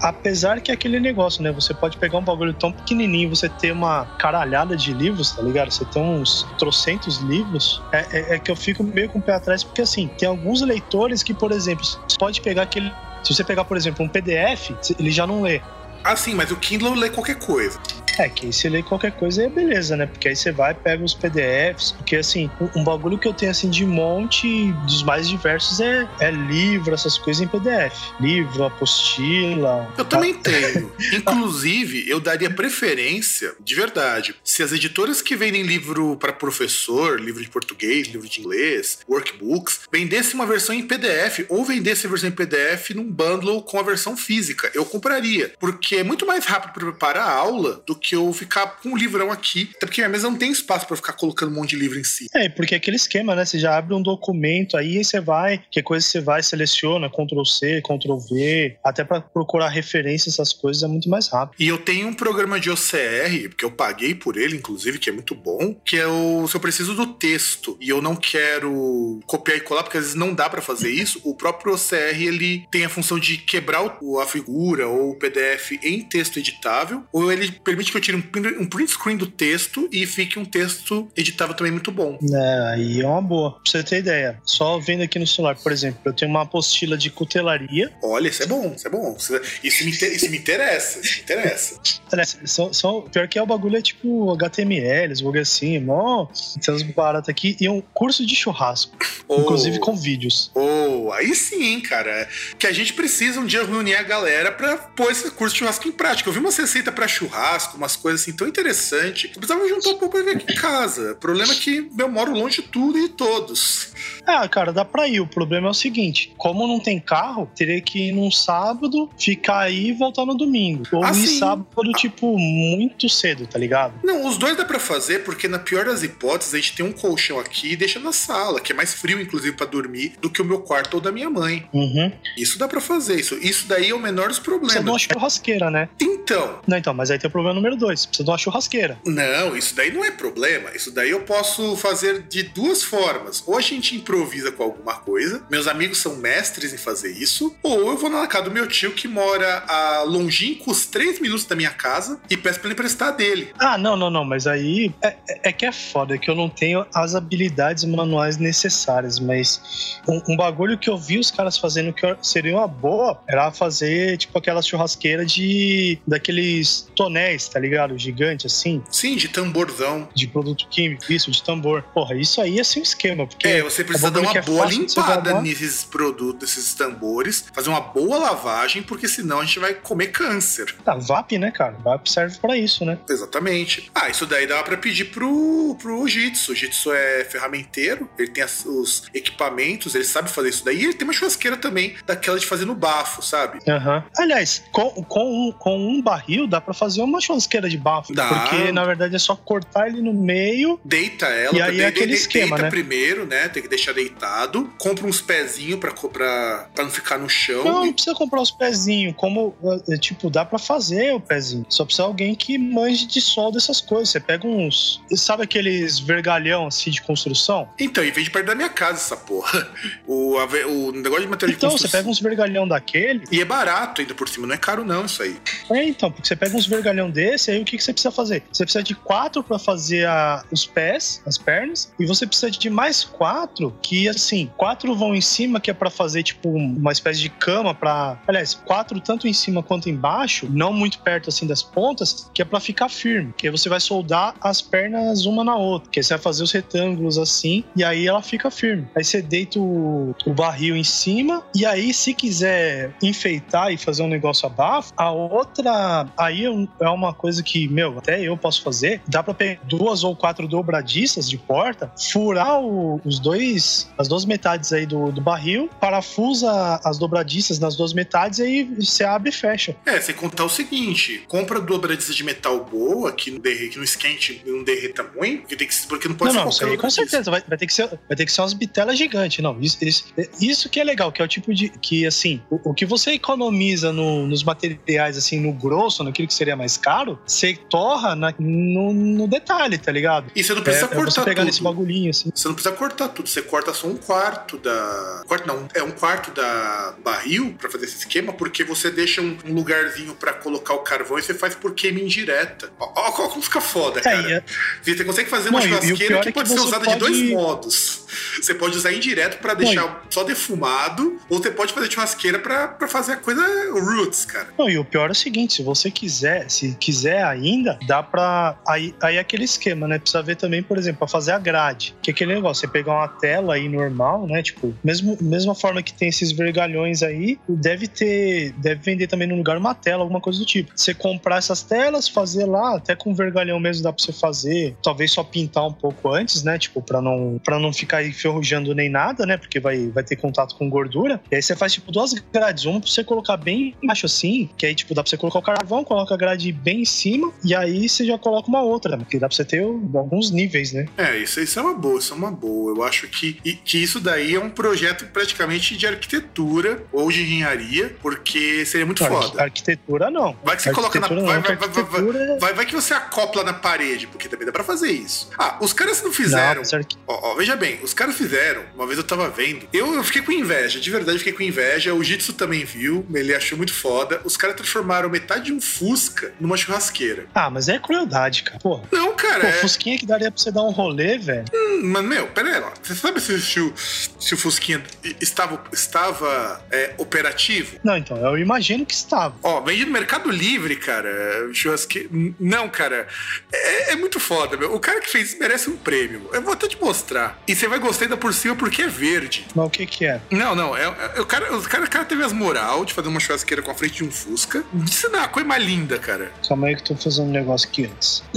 Apesar 0.01 0.61
que 0.61 0.71
é 0.71 0.73
aquele 0.73 0.99
negócio, 0.99 1.43
né? 1.43 1.51
Você 1.51 1.73
pode 1.73 1.97
pegar 1.97 2.17
um 2.17 2.23
bagulho 2.23 2.53
tão 2.53 2.71
pequenininho, 2.71 3.29
você 3.29 3.49
ter 3.49 3.71
uma 3.71 4.05
caralhada 4.19 4.75
de 4.75 4.93
livros, 4.93 5.31
tá 5.31 5.41
ligado? 5.41 5.71
Você 5.71 5.85
tem 5.85 6.01
uns 6.01 6.45
trocentos 6.57 7.17
livros. 7.17 7.81
É, 7.91 8.07
é- 8.11 8.35
é 8.35 8.39
que 8.39 8.49
eu 8.49 8.55
fico 8.55 8.83
meio 8.83 9.09
com 9.09 9.19
o 9.19 9.21
pé 9.21 9.33
atrás, 9.33 9.63
porque 9.63 9.81
assim, 9.81 10.07
tem 10.17 10.27
alguns 10.27 10.61
leitores 10.61 11.23
que, 11.23 11.33
por 11.33 11.51
exemplo, 11.51 11.83
você 11.85 12.17
pode 12.17 12.41
pegar 12.41 12.63
aquele. 12.63 12.91
Se 13.23 13.33
você 13.33 13.43
pegar, 13.43 13.65
por 13.65 13.75
exemplo, 13.75 14.05
um 14.05 14.09
PDF, 14.09 14.75
ele 14.99 15.11
já 15.11 15.25
não 15.25 15.41
lê. 15.41 15.61
Ah, 16.03 16.15
sim, 16.15 16.35
mas 16.35 16.51
o 16.51 16.55
Kindle 16.55 16.93
lê 16.93 17.09
qualquer 17.09 17.39
coisa. 17.39 17.79
É, 18.17 18.29
que 18.29 18.45
aí 18.45 18.53
você 18.53 18.69
lê 18.69 18.81
qualquer 18.81 19.11
coisa 19.11 19.43
é 19.43 19.49
beleza, 19.49 19.95
né? 19.97 20.05
Porque 20.05 20.29
aí 20.29 20.35
você 20.35 20.51
vai, 20.51 20.73
pega 20.73 21.03
os 21.03 21.13
PDFs. 21.13 21.91
Porque, 21.93 22.15
assim, 22.17 22.49
um, 22.59 22.81
um 22.81 22.83
bagulho 22.83 23.17
que 23.17 23.27
eu 23.27 23.33
tenho, 23.33 23.51
assim, 23.51 23.69
de 23.69 23.85
monte 23.85 24.71
dos 24.83 25.03
mais 25.03 25.27
diversos 25.27 25.79
é, 25.79 26.07
é 26.19 26.31
livro, 26.31 26.93
essas 26.93 27.17
coisas 27.17 27.41
em 27.41 27.47
PDF. 27.47 27.93
Livro, 28.19 28.65
apostila. 28.65 29.91
Eu 29.97 30.05
também 30.05 30.33
tenho. 30.33 30.91
Inclusive, 31.13 32.09
eu 32.09 32.19
daria 32.19 32.49
preferência, 32.49 33.53
de 33.59 33.75
verdade, 33.75 34.35
se 34.43 34.63
as 34.63 34.71
editoras 34.71 35.21
que 35.21 35.35
vendem 35.35 35.63
livro 35.63 36.15
para 36.17 36.31
professor, 36.31 37.19
livro 37.19 37.41
de 37.41 37.49
português, 37.49 38.07
livro 38.07 38.27
de 38.27 38.39
inglês, 38.39 38.99
workbooks, 39.07 39.81
vendessem 39.91 40.35
uma 40.35 40.45
versão 40.45 40.73
em 40.73 40.83
PDF 40.83 41.45
ou 41.49 41.65
vendessem 41.65 42.07
a 42.07 42.11
versão 42.11 42.29
em 42.29 42.31
PDF 42.31 42.91
num 42.91 43.09
bundle 43.09 43.61
com 43.61 43.79
a 43.79 43.83
versão 43.83 44.15
física, 44.15 44.71
eu 44.73 44.85
compraria. 44.85 45.53
Porque 45.59 45.97
é 45.97 46.03
muito 46.03 46.25
mais 46.25 46.45
rápido 46.45 46.73
para 46.73 46.91
preparar 46.91 47.27
a 47.27 47.33
aula 47.33 47.81
do 47.85 47.95
que 47.95 48.04
eu 48.13 48.31
ficar 48.33 48.67
com 48.81 48.89
um 48.89 48.97
livrão 48.97 49.31
aqui. 49.31 49.69
Até 49.77 49.85
porque 49.87 50.01
minha 50.01 50.09
mesa 50.09 50.29
não 50.29 50.37
tem 50.37 50.51
espaço 50.51 50.85
para 50.85 50.95
ficar 50.95 51.13
colocando 51.13 51.51
um 51.51 51.55
monte 51.55 51.71
de 51.71 51.77
livro 51.77 51.99
em 51.99 52.03
si. 52.03 52.27
É, 52.35 52.49
porque 52.49 52.73
é 52.75 52.77
aquele 52.77 52.97
esquema, 52.97 53.33
né? 53.35 53.45
Você 53.45 53.57
já 53.57 53.77
abre 53.77 53.93
um 53.95 54.01
documento 54.01 54.77
aí, 54.77 54.97
aí 54.97 55.03
você 55.03 55.19
vai, 55.19 55.63
que 55.71 55.81
coisa 55.81 56.05
você 56.05 56.21
vai, 56.21 56.43
seleciona, 56.43 57.09
Ctrl 57.09 57.43
C, 57.45 57.81
Ctrl 57.81 58.17
V, 58.17 58.77
até 58.83 59.03
pra 59.03 59.19
procurar 59.21 59.69
referência, 59.69 60.29
essas 60.29 60.53
coisas 60.53 60.83
é 60.83 60.87
muito 60.87 61.09
mais 61.09 61.27
rápido. 61.27 61.55
E 61.59 61.67
eu 61.67 61.77
tenho 61.77 62.07
um 62.07 62.13
programa 62.13 62.59
de 62.59 62.69
OCR, 62.69 63.49
porque 63.49 63.65
eu 63.65 63.71
paguei 63.71 64.13
por 64.13 64.37
ele, 64.37 64.55
inclusive, 64.57 64.99
que 64.99 65.09
é 65.09 65.13
muito 65.13 65.33
bom, 65.33 65.73
que 65.85 65.97
é 65.97 66.05
o 66.07 66.47
se 66.47 66.55
eu 66.55 66.61
preciso 66.61 66.93
do 66.93 67.07
texto 67.13 67.77
e 67.81 67.89
eu 67.89 68.01
não 68.01 68.15
quero 68.15 69.19
copiar 69.25 69.57
e 69.57 69.61
colar, 69.61 69.83
porque 69.83 69.97
às 69.97 70.03
vezes 70.03 70.15
não 70.17 70.33
dá 70.33 70.49
pra 70.49 70.61
fazer 70.61 70.89
isso, 70.91 71.19
o 71.23 71.35
próprio 71.35 71.73
OCR 71.73 72.21
ele 72.21 72.65
tem 72.71 72.85
a 72.85 72.89
função 72.89 73.19
de 73.19 73.37
quebrar 73.37 73.97
o- 74.01 74.19
a 74.19 74.25
figura 74.25 74.87
ou 74.87 75.11
o 75.11 75.15
PDF 75.15 75.79
em 75.83 76.01
texto 76.01 76.37
editável, 76.37 77.03
ou 77.11 77.31
ele 77.31 77.51
permite 77.63 77.91
que 77.95 78.11
eu 78.11 78.21
tire 78.21 78.57
um 78.59 78.65
print, 78.65 78.91
screen 78.91 79.17
do 79.17 79.27
texto 79.27 79.87
e 79.91 80.05
fique 80.05 80.37
um 80.37 80.45
texto 80.45 81.07
editável 81.15 81.55
também 81.55 81.71
muito 81.71 81.91
bom. 81.91 82.17
É, 82.21 82.73
aí 82.73 83.01
é 83.01 83.07
uma 83.07 83.21
boa. 83.21 83.51
Pra 83.51 83.61
você 83.65 83.83
ter 83.83 83.99
ideia, 83.99 84.39
só 84.45 84.77
vendo 84.79 85.03
aqui 85.03 85.17
no 85.17 85.25
celular, 85.27 85.55
por 85.55 85.71
exemplo, 85.71 85.99
eu 86.05 86.13
tenho 86.13 86.29
uma 86.31 86.41
apostila 86.43 86.97
de 86.97 87.09
cutelaria. 87.09 87.91
Olha, 88.03 88.27
isso 88.27 88.43
é 88.43 88.45
bom, 88.45 88.73
isso 88.75 88.87
é 88.87 88.89
bom. 88.89 89.15
Isso, 89.63 89.85
me, 89.85 89.91
isso 89.91 90.29
me 90.29 90.37
interessa, 90.37 90.99
isso 90.99 91.15
me 91.15 91.21
interessa. 91.21 91.79
Aliás, 92.11 92.37
são, 92.45 92.73
são, 92.73 93.01
pior 93.03 93.27
que 93.27 93.39
é 93.39 93.41
o 93.41 93.45
bagulho 93.45 93.77
é 93.77 93.81
tipo 93.81 94.31
HTML, 94.33 95.13
bagulho 95.23 95.41
assim, 95.41 95.79
mó. 95.79 96.27
Tem 96.63 96.73
uns 96.73 96.83
baratos 96.83 97.29
aqui. 97.29 97.55
E 97.59 97.69
um 97.69 97.81
curso 97.93 98.25
de 98.25 98.35
churrasco, 98.35 98.95
Ou- 99.27 99.41
inclusive 99.41 99.79
com 99.79 99.95
vídeos. 99.95 100.51
Oh, 100.53 101.11
aí 101.13 101.33
sim, 101.35 101.79
cara. 101.81 102.27
Que 102.57 102.67
a 102.67 102.71
gente 102.71 102.93
precisa 102.93 103.39
um 103.39 103.45
dia 103.45 103.63
reunir 103.63 103.95
a 103.95 104.03
galera 104.03 104.51
pra 104.51 104.77
pôr 104.77 105.11
esse 105.11 105.29
curso 105.31 105.53
de 105.53 105.59
churrasco 105.59 105.87
em 105.87 105.91
prática. 105.91 106.29
Eu 106.29 106.33
vi 106.33 106.39
uma 106.39 106.51
receita 106.51 106.91
pra 106.91 107.07
churrasco, 107.07 107.77
umas 107.85 107.95
coisas 107.95 108.21
assim 108.21 108.33
tão 108.33 108.47
interessantes. 108.47 109.25
Eu 109.33 109.39
precisava 109.39 109.67
juntar 109.67 109.89
um 109.91 109.97
pouco 109.97 110.09
pra 110.09 110.23
ver 110.23 110.37
aqui 110.37 110.51
em 110.51 110.55
casa. 110.55 111.13
O 111.13 111.15
problema 111.15 111.53
é 111.53 111.55
que 111.55 111.89
eu 111.97 112.09
moro 112.09 112.33
longe 112.33 112.61
de 112.61 112.67
tudo 112.67 112.97
e 112.97 113.03
de 113.03 113.09
todos. 113.09 113.89
Ah, 114.25 114.47
cara, 114.49 114.73
dá 114.73 114.83
pra 114.83 115.07
ir. 115.07 115.19
O 115.19 115.27
problema 115.27 115.67
é 115.67 115.71
o 115.71 115.73
seguinte: 115.73 116.33
como 116.37 116.67
não 116.67 116.79
tem 116.79 116.99
carro, 116.99 117.49
teria 117.55 117.79
que 117.81 118.09
ir 118.09 118.11
num 118.11 118.31
sábado, 118.31 119.09
ficar 119.17 119.59
aí 119.59 119.89
e 119.89 119.93
voltar 119.93 120.25
no 120.25 120.35
domingo. 120.35 120.83
Ou 120.91 121.03
Ah, 121.03 121.11
ir 121.11 121.15
sim. 121.15 121.39
sábado, 121.39 121.65
tipo, 121.97 122.37
muito 122.37 123.07
cedo, 123.09 123.45
tá 123.47 123.57
ligado? 123.59 123.93
Não, 124.03 124.27
os 124.27 124.37
dois 124.37 124.57
dá 124.57 124.65
pra 124.65 124.79
fazer, 124.79 125.23
porque 125.23 125.47
na 125.47 125.59
pior 125.59 125.85
das 125.85 126.03
hipóteses, 126.03 126.53
a 126.53 126.57
gente 126.57 126.75
tem 126.75 126.85
um 126.85 126.91
colchão 126.91 127.39
aqui 127.39 127.73
e 127.73 127.75
deixa 127.75 127.99
na 127.99 128.11
sala, 128.11 128.59
que 128.59 128.71
é 128.71 128.75
mais 128.75 128.93
frio, 128.93 129.19
inclusive, 129.21 129.55
pra 129.55 129.65
dormir, 129.65 130.13
do 130.21 130.29
que 130.29 130.41
o 130.41 130.45
meu 130.45 130.59
quarto 130.59 130.95
ou 130.95 131.01
da 131.01 131.11
minha 131.11 131.29
mãe. 131.29 131.67
Uhum. 131.73 132.11
Isso 132.37 132.57
dá 132.57 132.67
pra 132.67 132.81
fazer. 132.81 133.19
Isso, 133.19 133.35
isso 133.35 133.67
daí 133.67 133.89
é 133.89 133.93
o 133.95 133.99
menor 133.99 134.29
dos 134.29 134.39
Precisa 134.39 134.59
de 134.59 134.65
uma 134.65 134.83
problemas. 134.83 135.01
churrasqueira, 135.01 135.69
né? 135.71 135.89
Então, 135.99 136.59
Não, 136.67 136.77
então, 136.77 136.93
mas 136.93 137.11
aí 137.11 137.19
tem 137.19 137.27
o 137.27 137.31
problema 137.31 137.53
número 137.55 137.74
dois: 137.75 138.05
precisa 138.05 138.23
de 138.25 138.29
uma 138.31 138.37
churrasqueira. 138.37 138.97
Não, 139.05 139.55
isso 139.55 139.75
daí 139.75 139.91
não 139.91 140.03
é 140.03 140.11
problema. 140.11 140.71
Isso 140.75 140.91
daí 140.91 141.09
eu 141.11 141.21
posso 141.21 141.75
fazer 141.77 142.23
de 142.23 142.43
duas 142.43 142.83
formas. 142.83 143.43
Ou 143.45 143.57
a 143.57 143.61
gente 143.61 143.95
improvisa 143.95 144.51
com 144.51 144.63
alguma 144.63 144.95
coisa, 144.95 145.43
meus 145.49 145.67
amigos 145.67 145.97
são 145.99 146.15
mestres 146.17 146.73
em 146.73 146.77
fazer 146.77 147.11
isso, 147.11 147.55
ou 147.63 147.89
eu 147.89 147.97
vou 147.97 148.09
na 148.09 148.25
casa 148.27 148.45
do 148.45 148.51
meu 148.51 148.67
tio 148.67 148.91
que 148.93 149.07
mora 149.07 149.63
a 149.67 150.03
longínquos 150.03 150.85
três 150.85 151.19
minutos 151.19 151.45
da 151.45 151.55
minha 151.55 151.71
casa 151.71 152.19
e 152.29 152.35
peço 152.37 152.59
pra 152.59 152.67
ele 152.67 152.73
emprestar 152.73 153.15
dele. 153.15 153.49
Ah, 153.59 153.77
não, 153.77 153.95
não, 153.95 154.09
não, 154.09 154.23
mas 154.25 154.47
aí 154.47 154.93
é, 155.01 155.15
é- 155.29 155.49
é 155.49 155.51
que 155.51 155.65
é 155.65 155.71
foda, 155.71 156.15
é 156.15 156.17
que 156.17 156.29
eu 156.29 156.35
não 156.35 156.49
tenho 156.49 156.85
as 156.93 157.15
habilidades 157.15 157.83
manuais 157.83 158.37
necessárias, 158.37 159.19
mas 159.19 159.99
um, 160.07 160.21
um 160.33 160.35
bagulho 160.37 160.77
que 160.77 160.89
eu 160.89 160.97
vi 160.97 161.17
os 161.19 161.31
caras 161.31 161.57
fazendo 161.57 161.93
que 161.93 162.15
seria 162.21 162.55
uma 162.57 162.67
boa 162.67 163.21
era 163.27 163.51
fazer, 163.51 164.17
tipo, 164.17 164.37
aquela 164.37 164.61
churrasqueira 164.61 165.25
de. 165.25 165.99
daqueles 166.07 166.87
tonéis, 166.95 167.47
tá 167.47 167.59
ligado? 167.59 167.64
Gigante 167.97 168.47
assim, 168.47 168.81
Sim, 168.89 169.15
de 169.15 169.27
tamborzão. 169.27 170.07
de 170.13 170.27
produto 170.27 170.67
químico, 170.69 171.11
isso, 171.11 171.31
de 171.31 171.41
tambor. 171.43 171.81
Porra, 171.93 172.15
isso 172.15 172.41
aí 172.41 172.59
é 172.59 172.61
um 172.77 172.81
esquema, 172.81 173.25
porque. 173.27 173.47
É, 173.47 173.61
você 173.61 173.83
precisa 173.83 174.11
dar 174.11 174.19
uma 174.21 174.31
é 174.31 174.41
boa 174.41 174.65
limpada 174.65 175.41
nesses 175.41 175.83
produtos, 175.83 176.55
nesses 176.55 176.73
tambores, 176.73 177.45
fazer 177.53 177.69
uma 177.69 177.79
boa 177.81 178.17
lavagem, 178.17 178.83
porque 178.83 179.07
senão 179.07 179.39
a 179.39 179.45
gente 179.45 179.59
vai 179.59 179.73
comer 179.73 180.07
câncer. 180.07 180.75
Ah, 180.85 180.95
VAP, 180.95 181.37
né, 181.37 181.51
cara? 181.51 181.77
VAP 181.83 182.07
serve 182.09 182.37
pra 182.39 182.57
isso, 182.57 182.83
né? 182.85 182.97
Exatamente. 183.09 183.89
Ah, 183.93 184.09
isso 184.09 184.25
daí 184.25 184.45
dava 184.47 184.63
pra 184.63 184.77
pedir 184.77 185.05
pro, 185.05 185.75
pro 185.81 186.07
Jitsu. 186.07 186.51
O 186.51 186.55
Jitsu 186.55 186.91
é 186.93 187.23
ferramenteiro, 187.25 188.09
ele 188.17 188.29
tem 188.29 188.43
as- 188.43 188.65
os 188.65 189.03
equipamentos, 189.13 189.95
ele 189.95 190.03
sabe 190.03 190.29
fazer 190.29 190.49
isso 190.49 190.63
daí. 190.65 190.75
E 190.81 190.83
ele 190.85 190.93
tem 190.93 191.07
uma 191.07 191.13
churrasqueira 191.13 191.57
também, 191.57 191.95
daquela 192.05 192.37
de 192.37 192.45
fazer 192.45 192.65
no 192.65 192.75
bafo, 192.75 193.21
sabe? 193.21 193.59
Aham. 193.67 194.03
Aliás, 194.17 194.63
com, 194.71 194.89
com, 195.03 195.47
um, 195.49 195.51
com 195.51 195.77
um 195.77 196.01
barril 196.01 196.47
dá 196.47 196.59
pra 196.59 196.73
fazer 196.73 197.01
uma 197.01 197.19
churrasqueira 197.21 197.54
de 197.61 197.77
bafo. 197.77 198.13
Dá. 198.13 198.27
Porque, 198.27 198.71
na 198.71 198.83
verdade, 198.85 199.15
é 199.15 199.19
só 199.19 199.35
cortar 199.35 199.87
ele 199.87 200.01
no 200.01 200.13
meio. 200.13 200.79
Deita 200.83 201.25
ela, 201.27 201.57
E 201.57 201.61
aí 201.61 201.75
de- 201.75 201.81
é 201.81 201.85
aquele 201.87 202.07
de- 202.07 202.13
esquema, 202.17 202.47
deita 202.57 202.63
né? 202.63 202.69
primeiro, 202.69 203.25
né? 203.25 203.47
Tem 203.49 203.61
que 203.63 203.69
deixar 203.69 203.93
deitado. 203.93 204.69
Compra 204.77 205.05
uns 205.05 205.21
pezinhos 205.21 205.79
pra, 205.79 205.91
pra, 205.91 206.69
pra 206.73 206.83
não 206.83 206.91
ficar 206.91 207.17
no 207.17 207.29
chão. 207.29 207.63
Não, 207.63 207.83
E- 207.83 207.87
não 207.87 207.93
precisa 207.93 208.15
comprar 208.15 208.41
os 208.41 208.51
pezinhos. 208.51 209.13
Como, 209.17 209.55
é, 209.89 209.97
tipo, 209.97 210.29
dá 210.29 210.43
pra 210.45 210.59
fazer 210.59 211.13
o 211.13 211.19
pezinho. 211.19 211.65
Só 211.69 211.85
precisa 211.85 212.03
alguém 212.03 212.35
que 212.35 212.57
manje 212.57 213.05
de 213.07 213.21
solda 213.21 213.57
essas 213.57 213.81
coisas. 213.81 214.09
Você 214.09 214.19
pega 214.19 214.47
uns. 214.47 215.01
Sabe 215.15 215.43
aqueles 215.43 215.99
vergalhão 215.99 216.67
assim 216.67 216.91
de 216.91 217.01
construção? 217.01 217.69
Então, 217.79 218.03
em 218.03 218.11
vez 218.11 218.25
de 218.25 218.31
perto 218.31 218.47
da 218.47 218.55
minha 218.55 218.69
casa, 218.69 218.93
essa 218.99 219.17
porra. 219.17 219.65
O, 220.07 220.37
a 220.37 220.45
o 220.67 220.91
negócio 220.91 221.23
de 221.23 221.27
material 221.27 221.55
Então, 221.57 221.69
de 221.69 221.75
você 221.75 221.83
construção. 221.83 221.89
pega 221.91 222.09
uns 222.09 222.19
vergalhão 222.19 222.67
daquele. 222.67 223.23
E 223.31 223.41
é 223.41 223.45
barato 223.45 224.01
ainda 224.01 224.13
por 224.13 224.27
cima, 224.29 224.45
não 224.47 224.53
é 224.55 224.57
caro 224.57 224.83
não 224.85 225.05
isso 225.05 225.21
aí. 225.23 225.35
É, 225.71 225.83
então, 225.83 226.11
porque 226.11 226.27
você 226.27 226.35
pega 226.35 226.55
uns 226.55 226.65
vergalhão 226.67 227.09
desse 227.09 227.34
desse, 227.35 227.51
aí 227.51 227.61
o 227.61 227.65
que, 227.65 227.77
que 227.77 227.83
você 227.83 227.93
precisa 227.93 228.11
fazer? 228.11 228.43
Você 228.51 228.63
precisa 228.63 228.83
de 228.83 228.95
quatro 228.95 229.43
para 229.43 229.59
fazer 229.59 230.07
a, 230.07 230.43
os 230.51 230.65
pés, 230.65 231.21
as 231.25 231.37
pernas, 231.37 231.93
e 231.99 232.05
você 232.05 232.25
precisa 232.25 232.49
de 232.49 232.69
mais 232.69 233.03
quatro, 233.03 233.77
que 233.81 234.07
assim, 234.07 234.49
quatro 234.57 234.95
vão 234.95 235.13
em 235.13 235.21
cima, 235.21 235.59
que 235.59 235.69
é 235.69 235.73
para 235.73 235.89
fazer 235.89 236.23
tipo 236.23 236.49
uma 236.49 236.91
espécie 236.91 237.19
de 237.19 237.29
cama 237.29 237.73
para, 237.73 238.17
aliás, 238.27 238.53
quatro 238.53 238.99
tanto 238.99 239.27
em 239.27 239.33
cima 239.33 239.61
quanto 239.61 239.89
embaixo, 239.89 240.47
não 240.49 240.73
muito 240.73 240.99
perto 240.99 241.29
assim 241.29 241.45
das 241.45 241.61
pontas, 241.61 242.29
que 242.33 242.41
é 242.41 242.45
para 242.45 242.59
ficar 242.59 242.89
firme, 242.89 243.33
que 243.37 243.47
aí 243.47 243.51
você 243.51 243.69
vai 243.69 243.79
soldar 243.79 244.33
as 244.41 244.61
pernas 244.61 245.25
uma 245.25 245.43
na 245.43 245.55
outra, 245.55 245.89
que 245.91 245.99
aí 245.99 246.03
você 246.03 246.13
vai 246.13 246.21
fazer 246.21 246.43
os 246.43 246.51
retângulos 246.51 247.17
assim, 247.17 247.63
e 247.75 247.83
aí 247.83 248.07
ela 248.07 248.21
fica 248.21 248.49
firme. 248.49 248.87
Aí 248.95 249.03
você 249.03 249.21
deita 249.21 249.59
o, 249.59 250.15
o 250.25 250.33
barril 250.33 250.75
em 250.75 250.83
cima, 250.83 251.43
e 251.53 251.65
aí 251.65 251.93
se 251.93 252.13
quiser 252.13 252.95
enfeitar 253.03 253.71
e 253.71 253.77
fazer 253.77 254.03
um 254.03 254.07
negócio 254.07 254.45
abafo, 254.45 254.93
a 254.95 255.11
outra 255.11 256.07
aí 256.17 256.45
é 256.45 256.89
uma 256.89 257.13
coisa 257.13 257.24
que, 257.43 257.67
meu, 257.67 257.97
até 257.97 258.21
eu 258.21 258.37
posso 258.37 258.61
fazer, 258.61 259.01
dá 259.07 259.21
para 259.21 259.33
pegar 259.33 259.61
duas 259.63 260.03
ou 260.03 260.15
quatro 260.15 260.47
dobradiças 260.47 261.29
de 261.29 261.37
porta, 261.37 261.91
furar 262.11 262.61
o, 262.61 263.01
os 263.05 263.19
dois, 263.19 263.89
as 263.97 264.07
duas 264.07 264.25
metades 264.25 264.71
aí 264.73 264.85
do, 264.85 265.11
do 265.11 265.21
barril, 265.21 265.69
parafusa 265.79 266.79
as 266.83 266.97
dobradiças 266.97 267.59
nas 267.59 267.75
duas 267.75 267.93
metades 267.93 268.39
e 268.39 268.43
aí 268.43 268.63
você 268.63 269.03
abre 269.03 269.29
e 269.29 269.31
fecha. 269.31 269.75
É, 269.85 269.99
você 269.99 270.13
contar 270.13 270.45
o 270.45 270.49
seguinte: 270.49 271.23
compra 271.27 271.59
dobradiça 271.59 272.13
de 272.13 272.23
metal 272.23 272.63
boa, 272.63 273.11
que 273.11 273.31
não, 273.31 273.39
derre, 273.39 273.69
que 273.69 273.77
não 273.77 273.83
esquente 273.83 274.41
não 274.45 274.63
derreta 274.63 275.03
muito, 275.15 275.41
porque, 275.41 275.55
tem 275.55 275.67
que, 275.67 275.75
porque 275.87 276.07
não 276.07 276.15
pode 276.15 276.33
não, 276.33 276.51
ser 276.51 276.65
não, 276.65 276.71
aí, 276.71 276.77
com 276.77 276.89
certeza, 276.89 277.29
vai, 277.29 277.43
vai, 277.47 277.57
ter 277.57 277.67
que 277.67 277.73
ser, 277.73 277.87
vai 277.87 278.15
ter 278.15 278.25
que 278.25 278.31
ser 278.31 278.41
umas 278.41 278.53
bitelas 278.53 278.97
gigantes. 278.97 279.43
Não, 279.43 279.59
isso, 279.59 279.77
isso, 279.81 280.05
isso 280.39 280.69
que 280.69 280.79
é 280.79 280.83
legal, 280.83 281.11
que 281.11 281.21
é 281.21 281.25
o 281.25 281.27
tipo 281.27 281.53
de. 281.53 281.69
que 281.69 282.05
assim, 282.05 282.41
o, 282.49 282.71
o 282.71 282.73
que 282.73 282.85
você 282.85 283.11
economiza 283.11 283.91
no, 283.91 284.27
nos 284.27 284.43
materiais, 284.43 285.17
assim, 285.17 285.39
no 285.39 285.53
grosso, 285.53 286.03
naquilo 286.03 286.27
que 286.27 286.33
seria 286.33 286.55
mais 286.55 286.77
caro, 286.77 287.14
você 287.25 287.57
torra 287.69 288.15
na, 288.15 288.33
no, 288.39 288.93
no, 288.93 289.27
detalhe, 289.27 289.77
tá 289.77 289.91
ligado? 289.91 290.31
E 290.35 290.43
você 290.43 290.53
não 290.53 290.61
precisa 290.61 290.85
é, 290.85 290.89
cortar 290.89 291.01
é 291.01 291.11
você 291.11 291.21
pegar 291.21 291.35
tudo. 291.41 291.45
nesse 291.45 291.63
bagulhinho, 291.63 292.09
assim. 292.09 292.31
Você 292.33 292.47
não 292.47 292.55
precisa 292.55 292.75
cortar 292.75 293.09
tudo, 293.09 293.27
você 293.29 293.41
corta 293.41 293.73
só 293.73 293.87
um 293.87 293.97
quarto 293.97 294.57
da. 294.57 295.23
Quarto 295.27 295.47
não, 295.47 295.67
é 295.73 295.83
um 295.83 295.91
quarto 295.91 296.31
da 296.31 296.95
barril 297.03 297.55
para 297.59 297.69
fazer 297.69 297.85
esse 297.85 297.97
esquema, 297.97 298.33
porque 298.33 298.63
você 298.63 298.89
deixa 298.89 299.21
um, 299.21 299.37
um 299.45 299.53
lugarzinho 299.53 300.15
para 300.15 300.33
colocar 300.33 300.73
o 300.73 300.79
carvão 300.79 301.17
e 301.19 301.21
você 301.21 301.33
faz 301.33 301.55
por 301.55 301.73
queima 301.73 301.99
indireta. 301.99 302.71
Ó 302.79 303.11
como 303.11 303.41
fica 303.41 303.61
foda, 303.61 304.01
cara. 304.01 304.31
É, 304.31 304.43
Você 304.81 305.03
consegue 305.03 305.29
fazer 305.29 305.49
uma 305.49 305.59
Não, 305.59 305.67
churrasqueira 305.67 306.19
que 306.21 306.29
é 306.29 306.31
que 306.31 306.33
pode 306.33 306.49
ser 306.49 306.59
usada 306.59 306.85
de 306.85 306.85
pode- 306.85 306.99
dois 306.99 307.21
modos. 307.29 308.05
Você 308.41 308.53
pode 308.53 308.77
usar 308.77 308.93
indireto 308.93 309.39
para 309.39 309.53
deixar 309.53 310.05
só 310.09 310.23
defumado, 310.23 311.19
ou 311.29 311.37
você 311.41 311.51
pode 311.51 311.73
fazer 311.73 311.91
churrasqueira 311.91 312.39
para 312.39 312.87
fazer 312.87 313.13
a 313.13 313.17
coisa 313.17 313.43
roots, 313.71 314.25
cara. 314.25 314.47
Não, 314.57 314.69
e 314.69 314.77
o 314.77 314.85
pior 314.85 315.09
é 315.09 315.11
o 315.11 315.15
seguinte, 315.15 315.55
se 315.55 315.63
você 315.63 315.91
quiser, 315.91 316.49
se 316.49 316.75
quiser 316.79 317.04
ainda, 317.13 317.77
dá 317.87 318.01
pra. 318.01 318.57
Aí, 318.67 318.93
aí 319.01 319.17
é 319.17 319.19
aquele 319.19 319.43
esquema, 319.43 319.87
né? 319.87 319.99
Precisa 319.99 320.23
ver 320.23 320.35
também, 320.35 320.61
por 320.61 320.77
exemplo, 320.77 320.99
pra 320.99 321.07
fazer 321.07 321.31
a 321.31 321.39
grade. 321.39 321.95
Que 322.01 322.11
é 322.11 322.13
aquele 322.13 322.35
negócio, 322.35 322.61
você 322.61 322.67
pegar 322.67 322.93
uma 322.93 323.07
tela 323.07 323.55
aí 323.55 323.67
normal, 323.67 324.27
né? 324.27 324.41
Tipo, 324.41 324.73
mesmo, 324.83 325.17
mesma 325.21 325.55
forma 325.55 325.81
que 325.81 325.93
tem 325.93 326.09
esses 326.09 326.31
vergalhões 326.31 327.03
aí, 327.03 327.39
deve 327.47 327.87
ter. 327.87 328.53
Deve 328.57 328.81
vender 328.81 329.07
também 329.07 329.27
no 329.27 329.35
lugar 329.35 329.57
uma 329.57 329.73
tela, 329.73 330.03
alguma 330.03 330.21
coisa 330.21 330.39
do 330.39 330.45
tipo. 330.45 330.71
Você 330.75 330.93
comprar 330.93 331.37
essas 331.37 331.63
telas, 331.63 332.07
fazer 332.07 332.45
lá, 332.45 332.77
até 332.77 332.95
com 332.95 333.13
vergalhão 333.13 333.59
mesmo 333.59 333.83
dá 333.83 333.91
pra 333.91 334.03
você 334.03 334.13
fazer. 334.13 334.75
Talvez 334.81 335.11
só 335.11 335.23
pintar 335.23 335.65
um 335.65 335.73
pouco 335.73 336.13
antes, 336.13 336.43
né? 336.43 336.57
Tipo, 336.57 336.81
pra 336.81 337.01
não, 337.01 337.39
pra 337.43 337.59
não 337.59 337.71
ficar 337.73 337.97
aí 337.97 338.11
ferrujando 338.11 338.73
nem 338.73 338.89
nada, 338.89 339.25
né? 339.25 339.37
Porque 339.37 339.59
vai, 339.59 339.87
vai 339.87 340.03
ter 340.03 340.15
contato 340.15 340.55
com 340.55 340.69
gordura. 340.69 341.21
E 341.31 341.35
aí 341.35 341.41
você 341.41 341.55
faz, 341.55 341.73
tipo, 341.73 341.91
duas 341.91 342.13
grades. 342.13 342.65
Uma 342.65 342.79
pra 342.79 342.89
você 342.89 343.03
colocar 343.03 343.37
bem 343.37 343.75
embaixo 343.81 344.05
assim, 344.05 344.49
que 344.57 344.65
aí, 344.65 344.75
tipo, 344.75 344.93
dá 344.93 345.03
pra 345.03 345.09
você 345.09 345.17
colocar 345.17 345.39
o 345.39 345.41
carvão, 345.41 345.83
coloca 345.83 346.13
a 346.13 346.17
grade 346.17 346.51
bem 346.51 346.81
em 346.81 346.85
cima, 346.95 347.31
e 347.43 347.53
aí 347.53 347.87
você 347.87 348.05
já 348.05 348.17
coloca 348.17 348.47
uma 348.47 348.61
outra, 348.61 348.95
né? 348.97 349.05
Que 349.09 349.19
dá 349.19 349.27
pra 349.27 349.35
você 349.35 349.45
ter 349.45 349.61
alguns 349.63 350.31
níveis, 350.31 350.71
né? 350.71 350.87
É, 350.97 351.17
isso, 351.17 351.39
isso 351.39 351.59
é 351.59 351.61
uma 351.61 351.73
boa, 351.73 351.99
isso 351.99 352.13
é 352.13 352.17
uma 352.17 352.31
boa. 352.31 352.75
Eu 352.77 352.83
acho 352.83 353.07
que, 353.07 353.37
e- 353.45 353.53
que 353.53 353.77
isso 353.81 353.99
daí 353.99 354.35
é 354.35 354.39
um 354.39 354.49
projeto 354.49 355.05
praticamente 355.07 355.75
de 355.77 355.85
arquitetura 355.85 356.83
ou 356.91 357.11
de 357.11 357.21
engenharia, 357.23 357.95
porque 358.01 358.65
seria 358.65 358.85
muito 358.85 359.03
Arqu- 359.03 359.21
foda. 359.21 359.43
Arquitetura 359.43 360.09
não. 360.09 360.35
Vai 360.43 360.55
que 360.55 360.63
você 360.63 360.71
coloca 360.71 360.99
na. 360.99 361.07
Vai, 361.07 361.17
não, 361.17 361.25
vai, 361.25 361.41
vai, 361.41 361.55
vai, 361.55 361.67
arquitetura- 361.67 362.37
vai, 362.39 362.53
vai 362.53 362.65
que 362.65 362.73
você 362.73 362.93
acopla 362.93 363.43
na 363.43 363.53
parede, 363.53 364.07
porque 364.07 364.27
também 364.29 364.45
dá 364.45 364.51
pra 364.51 364.63
fazer 364.63 364.91
isso. 364.91 365.29
Ah, 365.37 365.57
os 365.61 365.73
caras 365.73 365.99
não 365.99 366.05
Não, 366.05 366.13
fizeram. 366.13 366.61
mas 366.61 366.73
arqui- 366.73 366.97
Ó, 367.07 367.31
ó, 367.31 367.35
veja 367.35 367.55
bem, 367.55 367.79
os 367.83 367.93
caras 367.93 368.15
fizeram. 368.15 368.63
Uma 368.75 368.85
vez 368.85 368.97
eu 368.97 369.03
tava 369.03 369.29
vendo. 369.29 369.67
Eu, 369.73 369.93
eu 369.93 370.03
fiquei 370.03 370.21
com 370.21 370.31
inveja, 370.31 370.79
de 370.79 370.89
verdade 370.89 371.17
fiquei 371.17 371.33
com 371.33 371.43
inveja. 371.43 371.93
O 371.93 372.03
Jitsu 372.03 372.33
também 372.33 372.63
viu, 372.63 373.05
ele 373.13 373.33
achou 373.35 373.57
muito 373.57 373.73
foda. 373.73 374.21
Os 374.23 374.37
caras 374.37 374.55
transformaram 374.55 375.09
metade 375.09 375.45
de 375.45 375.53
um 375.53 375.59
Fusca 375.61 376.33
numa 376.39 376.55
churrasqueira. 376.57 376.84
Ah, 377.33 377.49
mas 377.49 377.67
é 377.67 377.79
crueldade, 377.79 378.43
cara. 378.43 378.59
Pô, 378.59 378.79
Não, 378.91 379.15
cara. 379.15 379.41
pô 379.41 379.47
é... 379.47 379.51
Fusquinha 379.53 379.97
que 379.97 380.05
daria 380.05 380.31
pra 380.31 380.41
você 380.41 380.51
dar 380.51 380.63
um 380.63 380.71
rolê, 380.71 381.17
velho. 381.17 381.45
Hum, 381.53 381.81
Mas, 381.83 382.03
meu, 382.03 382.27
pera 382.27 382.49
aí, 382.55 382.61
ó. 382.61 382.71
Você 382.81 382.95
sabe 382.95 383.19
se, 383.21 383.39
se 383.41 383.59
o, 383.59 383.73
se 383.75 384.33
o 384.33 384.37
Fusquinha 384.37 384.81
estava, 385.19 385.61
estava 385.71 386.61
é, 386.71 386.93
operativo? 386.97 387.77
Não, 387.83 387.97
então, 387.97 388.17
eu 388.17 388.37
imagino 388.37 388.85
que 388.85 388.93
estava. 388.93 389.35
Ó, 389.43 389.61
vende 389.61 389.85
no 389.85 389.91
Mercado 389.91 390.29
Livre, 390.29 390.75
cara. 390.75 391.09
Churrasque... 391.53 392.09
Não, 392.39 392.67
cara. 392.69 393.07
É, 393.53 393.93
é 393.93 393.95
muito 393.95 394.19
foda, 394.19 394.57
meu. 394.57 394.73
O 394.73 394.79
cara 394.79 394.99
que 395.01 395.09
fez 395.09 395.29
isso 395.29 395.39
merece 395.39 395.69
um 395.69 395.77
prêmio. 395.77 396.29
Eu 396.33 396.41
vou 396.41 396.53
até 396.53 396.67
te 396.67 396.79
mostrar. 396.79 397.39
E 397.47 397.55
você 397.55 397.67
vai 397.67 397.79
gostar 397.79 398.05
ainda 398.05 398.17
por 398.17 398.33
cima 398.33 398.55
porque 398.55 398.83
é 398.83 398.87
verde. 398.87 399.45
Mas 399.55 399.65
o 399.67 399.69
que 399.69 399.85
que 399.85 400.05
é? 400.05 400.19
Não, 400.31 400.53
não. 400.55 400.75
É, 400.75 400.83
é- 401.15 401.21
o, 401.21 401.25
cara, 401.25 401.55
o, 401.55 401.61
cara, 401.63 401.85
o 401.85 401.89
cara 401.89 402.05
teve 402.05 402.23
as 402.23 402.33
moral 402.33 402.85
de 402.85 402.93
fazer 402.93 403.07
uma 403.07 403.19
churrasqueira 403.19 403.61
com 403.61 403.71
a 403.71 403.75
frente 403.75 403.95
de 403.95 404.03
um 404.03 404.11
Fusca. 404.11 404.63
Isso 404.85 405.09
não 405.09 405.19
é 405.19 405.23
a 405.23 405.27
coisa 405.27 405.47
mais 405.47 405.63
linda, 405.63 405.97
cara. 405.97 406.31
Calma 406.47 406.69
que 406.83 406.91
eu 406.91 406.95
tô 406.95 407.03
fazendo 407.03 407.27
um 407.27 407.31
negócio 407.31 407.67
aqui 407.67 407.85
antes. 407.85 408.23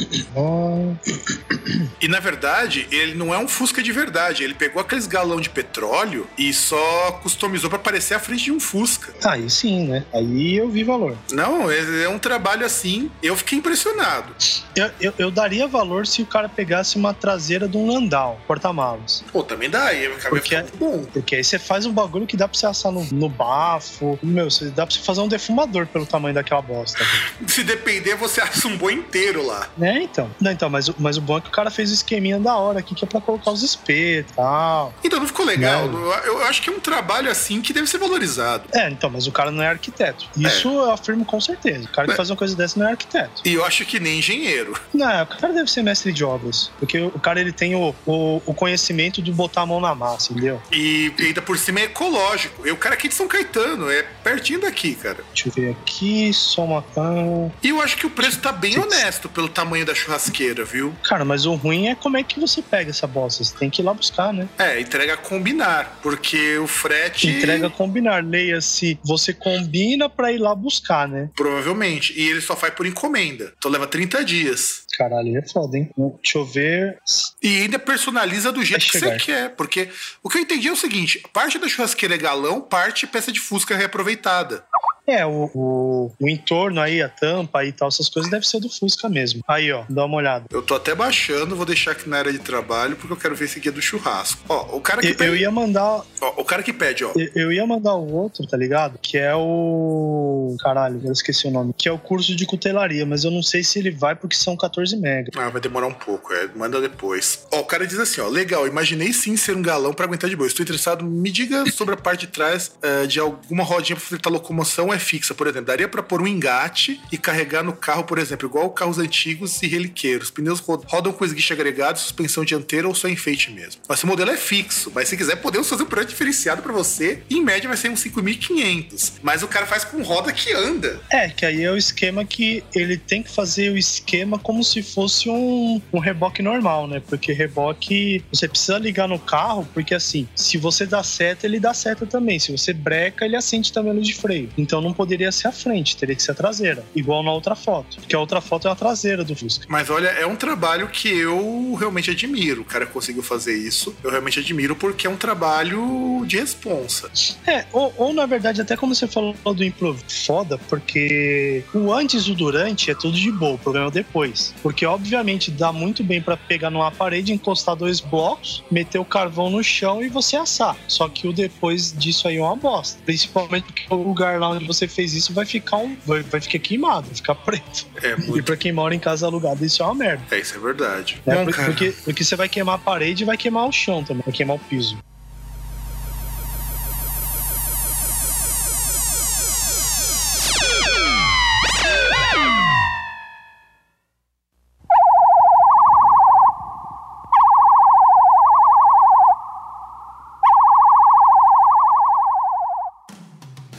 E 2.01 2.09
na 2.09 2.21
verdade, 2.21 2.87
ele 2.91 3.15
não 3.15 3.35
é 3.35 3.39
um 3.39 3.49
Fusca 3.49 3.83
de 3.83 3.93
verdade. 3.93 4.43
Ele 4.45 4.55
pegou 4.55 4.81
aqueles 4.81 5.07
galão 5.07 5.41
de 5.41 5.51
petróleo 5.51 6.27
e 6.39 6.53
só 6.53 7.13
customizou 7.23 7.69
pra 7.69 7.79
parecer 7.79 8.15
a 8.15 8.19
frente 8.19 8.45
de 8.45 8.53
um 8.53 8.61
Fusca. 8.61 9.13
Aí 9.25 9.51
sim, 9.51 9.87
né? 9.87 10.05
Aí 10.13 10.57
eu 10.57 10.69
vi 10.71 10.85
valor. 10.85 11.17
Não, 11.33 11.71
é, 11.71 12.05
é 12.05 12.09
um 12.09 12.19
trabalho 12.19 12.65
assim. 12.65 13.11
Eu 13.23 13.37
fiquei 13.37 13.59
impressionado. 13.59 14.33
Eu, 14.77 14.91
eu, 15.01 15.15
eu 15.19 15.31
daria 15.31 15.67
valor 15.67 16.07
se 16.07 16.23
o 16.23 16.27
cara 16.27 16.49
pegasse 16.49 16.97
uma 16.97 17.13
traseira 17.13 17.67
de 17.69 17.77
um 17.77 17.89
Landau, 17.93 18.41
porta-malas. 18.47 19.25
Pô, 19.33 19.43
também 19.43 19.69
dá. 19.69 19.87
Aí 19.87 20.09
Porque- 20.29 20.63
bom. 20.79 21.05
Porque 21.13 21.37
aí 21.37 21.45
você 21.45 21.59
faz 21.59 21.85
um 21.85 21.93
bagulho 21.93 22.27
que 22.27 22.37
dá 22.37 22.47
pra 22.47 22.59
você 22.59 22.67
assar 22.67 22.93
no, 22.93 23.05
no 23.13 23.29
bafo. 23.29 24.19
Meu, 24.23 24.51
você, 24.51 24.67
dá 24.67 24.87
pra 24.87 24.95
você 24.95 25.03
fazer 25.03 25.21
um 25.21 25.29
defumador 25.29 25.87
pelo 25.87 26.07
tamanho 26.07 26.35
daquela 26.35 26.63
bosta. 26.63 26.99
Se 27.47 27.65
depender, 27.65 28.15
você 28.15 28.28
assa 28.41 28.67
um 28.69 28.77
boi 28.77 28.93
inteiro 28.95 29.45
lá. 29.47 29.69
né, 29.77 30.03
então. 30.03 30.31
Não, 30.41 30.51
então, 30.51 30.69
mas, 30.71 30.89
o- 30.89 30.95
mas 30.99 31.17
o 31.17 31.21
bom 31.21 31.39
é 31.39 31.41
que 31.41 31.49
o 31.49 31.53
cara 31.53 31.71
fez 31.71 31.91
o 31.91 31.95
esqueminha 31.95 32.39
da 32.39 32.57
hora 32.57 32.79
aqui, 32.81 32.95
que 32.95 33.05
é 33.05 33.09
pra 33.09 33.21
colocar 33.21 33.51
os 33.51 33.63
espetos 33.63 34.33
e 34.33 34.35
tal. 34.37 34.93
Então 35.05 35.19
não 35.21 35.27
ficou 35.27 35.45
legal. 35.47 35.87
Não. 35.89 35.99
Eu, 36.13 36.13
eu 36.25 36.43
acho 36.45 36.63
que 36.63 36.71
é 36.71 36.73
um 36.73 36.81
trabalho 36.81 37.31
assim 37.31 37.61
que 37.61 37.73
deve 37.73 37.87
ser 37.87 37.99
valorizado. 37.99 38.65
É, 38.73 38.89
então, 38.91 39.09
mas 39.11 39.27
o 39.27 39.33
cara 39.33 39.51
não 39.51 39.63
é 39.63 39.69
arquiteto. 39.69 40.27
Isso 40.37 40.69
eu 40.69 40.91
afirmo 40.91 41.25
com 41.25 41.41
certeza. 41.41 41.85
O 41.85 41.93
cara 41.93 42.07
que 42.09 42.13
É. 42.15 42.17
faz 42.17 42.31
uma 42.31 42.37
coisa 42.37 42.55
dessa 42.57 42.79
não 42.79 42.87
é 42.87 42.91
arquiteto. 42.93 43.43
E 43.45 43.55
eu 43.55 43.65
acho 43.65 43.85
que 43.85 43.99
nem 44.01 44.19
engenheiro. 44.19 44.75
Não, 44.93 45.23
o 45.23 45.27
cara 45.27 45.53
deve 45.53 45.71
ser 45.71 45.83
mestre 45.83 46.13
de 46.13 46.25
obras. 46.25 46.71
Porque 46.79 46.99
o 47.01 47.19
cara 47.19 47.41
ele 47.41 47.53
tem 47.53 47.75
o, 47.75 47.95
o, 48.07 48.43
o 48.47 48.55
conhecimento 48.55 49.21
de 49.23 49.33
botar 49.33 49.63
a 49.63 49.67
mão 49.67 49.81
na 49.81 49.95
massa, 49.95 50.33
entendeu? 50.33 50.61
E 50.73 51.13
ainda 51.19 51.41
por 51.43 51.59
cima 51.59 51.81
é 51.81 51.85
ecológico. 51.85 52.67
E 52.67 52.71
o 52.71 52.77
cara 52.77 52.95
aqui 52.95 53.09
de 53.09 53.15
São 53.15 53.29
Caetano, 53.29 53.91
é 53.91 54.03
pertinho 54.23 54.61
daqui, 54.61 54.95
cara. 54.95 55.19
Deixa 55.35 55.49
eu 55.49 55.53
ver 55.53 55.71
aqui, 55.71 56.33
soma. 56.33 56.85
ah. 56.97 57.49
E 57.63 57.69
eu 57.71 57.81
acho 57.81 57.97
que 57.97 58.07
o 58.09 58.11
preço 58.11 58.41
tá 58.41 58.51
bem 58.51 58.79
honesto 58.79 59.29
pelo 59.29 59.49
tamanho 59.49 59.87
da 59.87 59.95
churrasqueira, 59.95 60.65
viu? 60.65 60.95
Cara, 61.05 61.25
mas 61.25 61.47
o 61.47 61.55
ruim 61.55 61.89
é 61.89 61.95
como 61.95 62.17
é 62.17 62.23
que 62.23 62.41
você 62.41 62.61
pega 62.61 62.91
essa 62.91 63.07
bosta. 63.07 63.45
Você 63.45 63.55
tem 63.57 63.71
que 63.71 63.83
ir 63.83 63.85
lá 63.85 63.95
buscar, 63.95 64.33
né? 64.33 64.49
É, 64.59 64.81
entrega 64.81 65.15
a 65.15 65.17
combinar, 65.17 65.99
porque 66.03 66.59
o 66.59 66.67
frete. 66.67 67.29
Entrega 67.29 67.71
combinar. 67.71 68.25
Leia-se, 68.25 68.99
você 69.05 69.33
combina 69.33 70.09
pra 70.09 70.33
ir 70.33 70.39
lá 70.39 70.55
buscar, 70.55 71.07
né? 71.07 71.31
Provavelmente. 71.37 72.19
E 72.19 72.29
ele 72.29 72.41
só 72.41 72.57
faz 72.57 72.75
por 72.75 72.87
encomenda. 72.87 73.53
Então 73.59 73.71
leva 73.71 73.87
30 73.87 74.25
dias. 74.25 74.85
Caralho, 74.97 75.37
é 75.37 75.43
foda, 75.43 75.77
hein? 75.77 75.91
Deixa 75.97 76.39
eu 76.39 76.45
ver. 76.45 76.99
E 77.43 77.63
ainda 77.63 77.79
personaliza 77.79 78.51
do 78.51 78.65
jeito 78.65 78.87
que 78.87 78.99
você 78.99 79.17
quer. 79.17 79.51
Porque 79.51 79.89
o 80.23 80.29
que 80.29 80.39
eu 80.39 80.43
entendi 80.43 80.69
é 80.69 80.73
o 80.73 80.77
seguinte: 80.77 81.23
parte 81.33 81.59
da 81.59 81.69
churrasqueira 81.69 82.15
é 82.15 82.19
galão, 82.19 82.61
parte 82.61 83.07
peça 83.07 83.31
de 83.31 83.39
fusca 83.39 83.77
reaproveitada. 83.77 84.65
É, 85.09 85.25
o, 85.25 85.51
o, 85.55 86.13
o 86.21 86.29
entorno 86.29 86.81
aí, 86.81 87.01
a 87.03 87.09
tampa 87.09 87.65
e 87.65 87.73
tal, 87.73 87.89
essas 87.89 88.09
coisas 88.09 88.31
deve 88.31 88.47
ser 88.47 88.61
do 88.61 88.69
Fusca 88.69 89.09
mesmo. 89.09 89.41
Aí, 89.49 89.73
ó, 89.73 89.85
dá 89.89 90.05
uma 90.05 90.17
olhada. 90.19 90.45
Eu 90.51 90.63
tô 90.63 90.75
até 90.75 90.95
baixando, 90.95 91.57
vou 91.57 91.65
deixar 91.67 91.93
aqui 91.93 92.09
na 92.09 92.19
área 92.19 92.33
de 92.33 92.39
trabalho, 92.39 92.95
porque 92.97 93.13
eu 93.13 93.17
quero 93.17 93.35
ver 93.35 93.47
esse 93.47 93.59
guia 93.59 93.73
do 93.73 93.81
churrasco. 93.81 94.41
Ó, 94.49 94.77
o 94.77 94.81
cara 94.81 95.01
que 95.01 95.09
Eu, 95.09 95.17
pede. 95.17 95.31
eu 95.31 95.37
ia 95.37 95.51
mandar. 95.51 96.03
ó, 96.21 96.33
o 96.37 96.45
cara 96.45 96.63
que 96.63 96.73
pede, 96.73 97.05
ó. 97.05 97.13
Eu 97.17 97.49
eu 97.49 97.53
ia 97.53 97.67
mandar 97.67 97.95
o 97.95 98.13
outro, 98.15 98.47
tá 98.47 98.57
ligado? 98.59 98.99
Que 99.01 99.17
é 99.17 99.35
o. 99.35 100.55
Caralho, 100.61 101.01
eu 101.05 101.13
esqueci 101.13 101.47
o 101.47 101.51
nome. 101.51 101.73
Que 101.77 101.89
é 101.89 101.93
o 101.93 101.99
curso 101.99 102.35
de 102.37 102.45
cutelaria, 102.47 103.07
mas 103.07 103.25
eu 103.25 103.31
não 103.31 103.43
sei 103.43 103.63
se 103.65 103.79
ele 103.79 103.91
vai 103.91 104.15
porque 104.15 104.37
são 104.37 104.57
14 104.57 104.97
mega. 104.97 105.31
Ah, 105.37 105.49
vai 105.49 105.61
demorar 105.61 105.87
um 105.87 105.95
pouco, 105.95 106.33
é. 106.35 106.49
Manda 106.55 106.81
depois. 106.81 107.47
Ó, 107.53 107.61
o 107.61 107.65
cara 107.65 107.87
diz 107.87 107.99
assim, 107.99 108.21
ó. 108.21 108.29
Legal, 108.29 108.67
imaginei 108.67 109.13
sim 109.13 109.37
ser 109.37 109.57
um 109.57 109.63
galão 109.63 109.93
pra 109.95 110.05
aguentar 110.05 110.29
de 110.29 110.37
boa. 110.37 110.47
Estou 110.47 110.63
interessado, 110.63 111.05
me 111.05 111.31
diga 111.31 111.65
sobre 111.71 111.95
a 111.95 111.97
parte 111.97 112.27
de 112.27 112.33
trás 112.33 112.73
eh, 112.83 113.07
de 113.07 113.19
alguma 113.21 113.65
rodinha 113.65 113.97
pra 113.97 114.03
facilitar 114.05 114.31
a 114.33 114.37
locomoção. 114.37 114.93
É 114.93 114.98
é 114.99 115.01
fixa, 115.01 115.35
por 115.35 115.47
exemplo. 115.47 115.67
Daria 115.67 115.89
para 115.89 116.03
pôr 116.03 116.21
um 116.21 116.27
engate 116.27 117.01
e 117.11 117.17
carregar 117.17 117.63
no 117.63 117.73
carro, 117.73 118.05
por 118.05 118.19
exemplo, 118.19 118.49
igual 118.49 118.71
carros 118.71 118.99
antigos 118.99 119.63
e 119.63 119.67
reliqueiros. 119.67 120.31
Pneus 120.31 120.61
rodam 120.61 121.13
com 121.13 121.25
esguicho 121.25 121.53
agregado, 121.53 121.99
suspensão 121.99 122.45
dianteira 122.45 122.87
ou 122.87 122.95
só 122.95 123.09
enfeite 123.09 123.51
mesmo. 123.51 123.81
Mas 123.89 123.99
esse 123.99 124.07
modelo 124.07 124.31
é 124.31 124.37
fixo, 124.37 124.93
mas 124.95 125.09
se 125.09 125.17
quiser 125.17 125.37
podemos 125.37 125.69
fazer 125.69 125.85
um 125.85 125.87
projeto 125.87 126.11
diferenciado 126.11 126.63
para 126.63 126.73
você. 126.73 127.23
Em 127.31 127.43
média 127.43 127.69
vai 127.69 127.77
ser 127.77 127.91
uns 127.91 128.05
5.500, 128.05 129.15
mas 129.23 129.43
o 129.43 129.49
cara 129.49 129.67
faz 129.67 129.85
com 129.85 130.03
roda 130.03 130.33
que 130.33 130.53
anda. 130.53 131.01
É, 131.11 131.29
que 131.29 131.47
aí 131.47 131.63
é 131.63 131.71
o 131.71 131.77
esquema 131.77 132.25
que 132.25 132.63
ele 132.75 132.97
tem 132.97 133.23
que 133.23 133.31
fazer 133.31 133.71
o 133.71 133.77
esquema 133.77 134.39
como 134.39 134.63
se 134.65 134.83
fosse 134.83 135.29
um, 135.29 135.81
um 135.93 135.99
reboque 135.99 136.43
normal, 136.43 136.87
né? 136.87 137.01
Porque 137.07 137.33
reboque 137.33 138.23
você 138.33 138.49
precisa 138.49 138.79
ligar 138.79 139.09
no 139.09 139.19
carro, 139.19 139.67
porque 139.73 139.95
assim, 139.95 140.27
se 140.35 140.59
você 140.59 140.87
dá 140.87 141.03
seta, 141.03 141.47
ele 141.47 141.61
dá 141.61 141.73
seta 141.73 142.07
também. 142.07 142.39
Se 142.39 142.53
você 142.53 142.73
breca, 142.73 143.25
ele 143.25 143.37
acende 143.37 143.73
também 143.73 143.93
no 143.93 144.03
de 144.03 144.15
freio. 144.15 144.49
Então 144.57 144.81
não 144.81 144.88
poderia 144.93 145.31
ser 145.33 145.49
a 145.49 145.53
frente, 145.53 145.97
teria 145.97 146.15
que 146.15 146.23
ser 146.23 146.33
a 146.33 146.35
traseira. 146.35 146.85
Igual 146.95 147.23
na 147.23 147.33
outra 147.33 147.55
foto. 147.55 147.97
Porque 147.97 148.15
a 148.15 148.21
outra 148.21 148.41
foto 148.41 148.69
é 148.69 148.71
a 148.71 148.75
traseira 148.75 149.25
do 149.25 149.35
Fusca. 149.35 149.67
Mas 149.69 149.91
olha, 149.91 150.09
é 150.09 150.27
um 150.27 150.37
trabalho 150.37 150.89
que 150.89 151.09
eu 151.09 151.75
realmente 151.79 152.11
admiro. 152.11 152.63
O 152.63 152.65
cara 152.65 152.87
conseguiu 152.87 153.23
fazer 153.23 153.57
isso. 153.57 153.95
Eu 154.03 154.11
realmente 154.11 154.39
admiro 154.39 154.75
porque 154.77 155.07
é 155.07 155.11
um 155.11 155.17
trabalho 155.17 156.25
de 156.27 156.39
responsa. 156.39 157.11
É, 157.47 157.65
ou, 157.73 157.93
ou 157.97 158.13
na 158.13 158.27
verdade, 158.27 158.61
até 158.61 158.77
como 158.77 158.95
você 158.95 159.07
falou 159.07 159.35
do 159.55 159.65
improviso, 159.65 160.05
foda, 160.27 160.59
porque 160.69 161.65
o 161.75 161.93
antes 161.93 162.25
e 162.25 162.33
o 162.33 162.35
durante 162.35 162.91
é 162.91 162.95
tudo 162.95 163.17
de 163.17 163.31
boa, 163.31 163.55
o 163.55 163.59
problema 163.59 163.87
é 163.87 163.89
o 163.89 163.93
depois. 163.93 164.55
Porque 164.63 164.85
obviamente 164.87 165.51
dá 165.51 165.73
muito 165.73 166.05
bem 166.05 166.21
para 166.21 166.37
pegar 166.37 166.71
numa 166.71 166.91
parede, 166.91 167.33
encostar 167.33 167.77
dois 167.77 168.01
blocos, 168.01 168.63
meter 168.71 168.99
o 168.99 169.05
carvão 169.05 169.51
no 169.51 169.63
chão 169.63 170.03
e 170.03 170.09
você 170.09 170.37
assar. 170.37 170.77
Só 170.87 171.09
que 171.09 171.27
o 171.27 171.33
depois 171.33 171.93
disso 171.97 172.29
aí 172.29 172.37
é 172.37 172.43
uma 172.43 172.57
bosta. 172.57 173.01
Principalmente 173.05 173.65
porque 173.65 173.87
o 173.91 173.97
lugar 173.97 174.39
lá 174.39 174.51
onde 174.51 174.67
você 174.67 174.78
fez 174.87 175.15
isso 175.15 175.33
vai 175.33 175.45
ficar 175.47 175.79
um. 175.79 175.97
vai, 176.07 176.23
vai 176.23 176.41
ficar 176.41 176.59
queimado, 176.59 177.07
vai 177.07 177.15
ficar 177.17 177.35
preto. 177.35 177.87
É 178.03 178.15
muito. 178.21 178.39
E 178.39 178.43
pra 178.43 178.57
quem 178.57 178.71
mora 178.71 178.95
em 178.95 178.99
casa 179.01 179.27
alugada, 179.27 179.65
isso 179.65 179.83
é 179.83 179.87
uma 179.87 179.95
merda. 179.95 180.23
É, 180.31 180.39
isso 180.39 180.55
é 180.57 180.59
verdade. 180.61 181.21
né? 181.27 181.35
Bom, 181.35 181.45
Por- 181.47 181.55
cara, 181.55 181.67
porque, 181.73 181.95
porque 182.05 182.23
você 182.23 182.37
vai 182.37 182.49
queimar 182.49 182.75
a 182.77 182.79
parede 182.79 183.23
e 183.23 183.27
vai 183.27 183.37
queimar 183.37 183.67
o 183.67 183.73
chão 183.73 184.05
também, 184.05 184.23
vai 184.25 184.33
queimar 184.35 184.57
o 184.57 184.61
piso. 184.61 184.97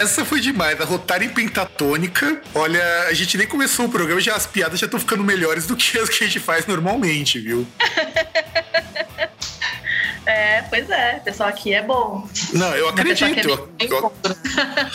Essa 0.09 0.25
foi 0.25 0.39
demais, 0.39 0.81
a 0.81 0.85
em 1.23 1.29
pentatônica. 1.29 2.41
Olha, 2.55 2.83
a 3.03 3.13
gente 3.13 3.37
nem 3.37 3.45
começou 3.45 3.85
o 3.85 3.89
programa, 3.89 4.19
já 4.19 4.35
as 4.35 4.47
piadas 4.47 4.79
já 4.79 4.87
estão 4.87 4.99
ficando 4.99 5.23
melhores 5.23 5.67
do 5.67 5.75
que 5.75 5.95
as 6.01 6.09
que 6.09 6.23
a 6.23 6.27
gente 6.27 6.39
faz 6.39 6.65
normalmente, 6.65 7.39
viu? 7.39 7.65
É, 10.25 10.61
pois 10.69 10.87
é. 10.91 11.17
O 11.17 11.23
pessoal 11.23 11.49
aqui 11.49 11.73
é 11.73 11.81
bom. 11.81 12.27
Não, 12.53 12.75
eu 12.75 12.87
aqui 12.89 13.01
acredito. 13.01 13.49
é 13.79 13.85
Eu, 13.85 13.89
eu-. 13.89 14.13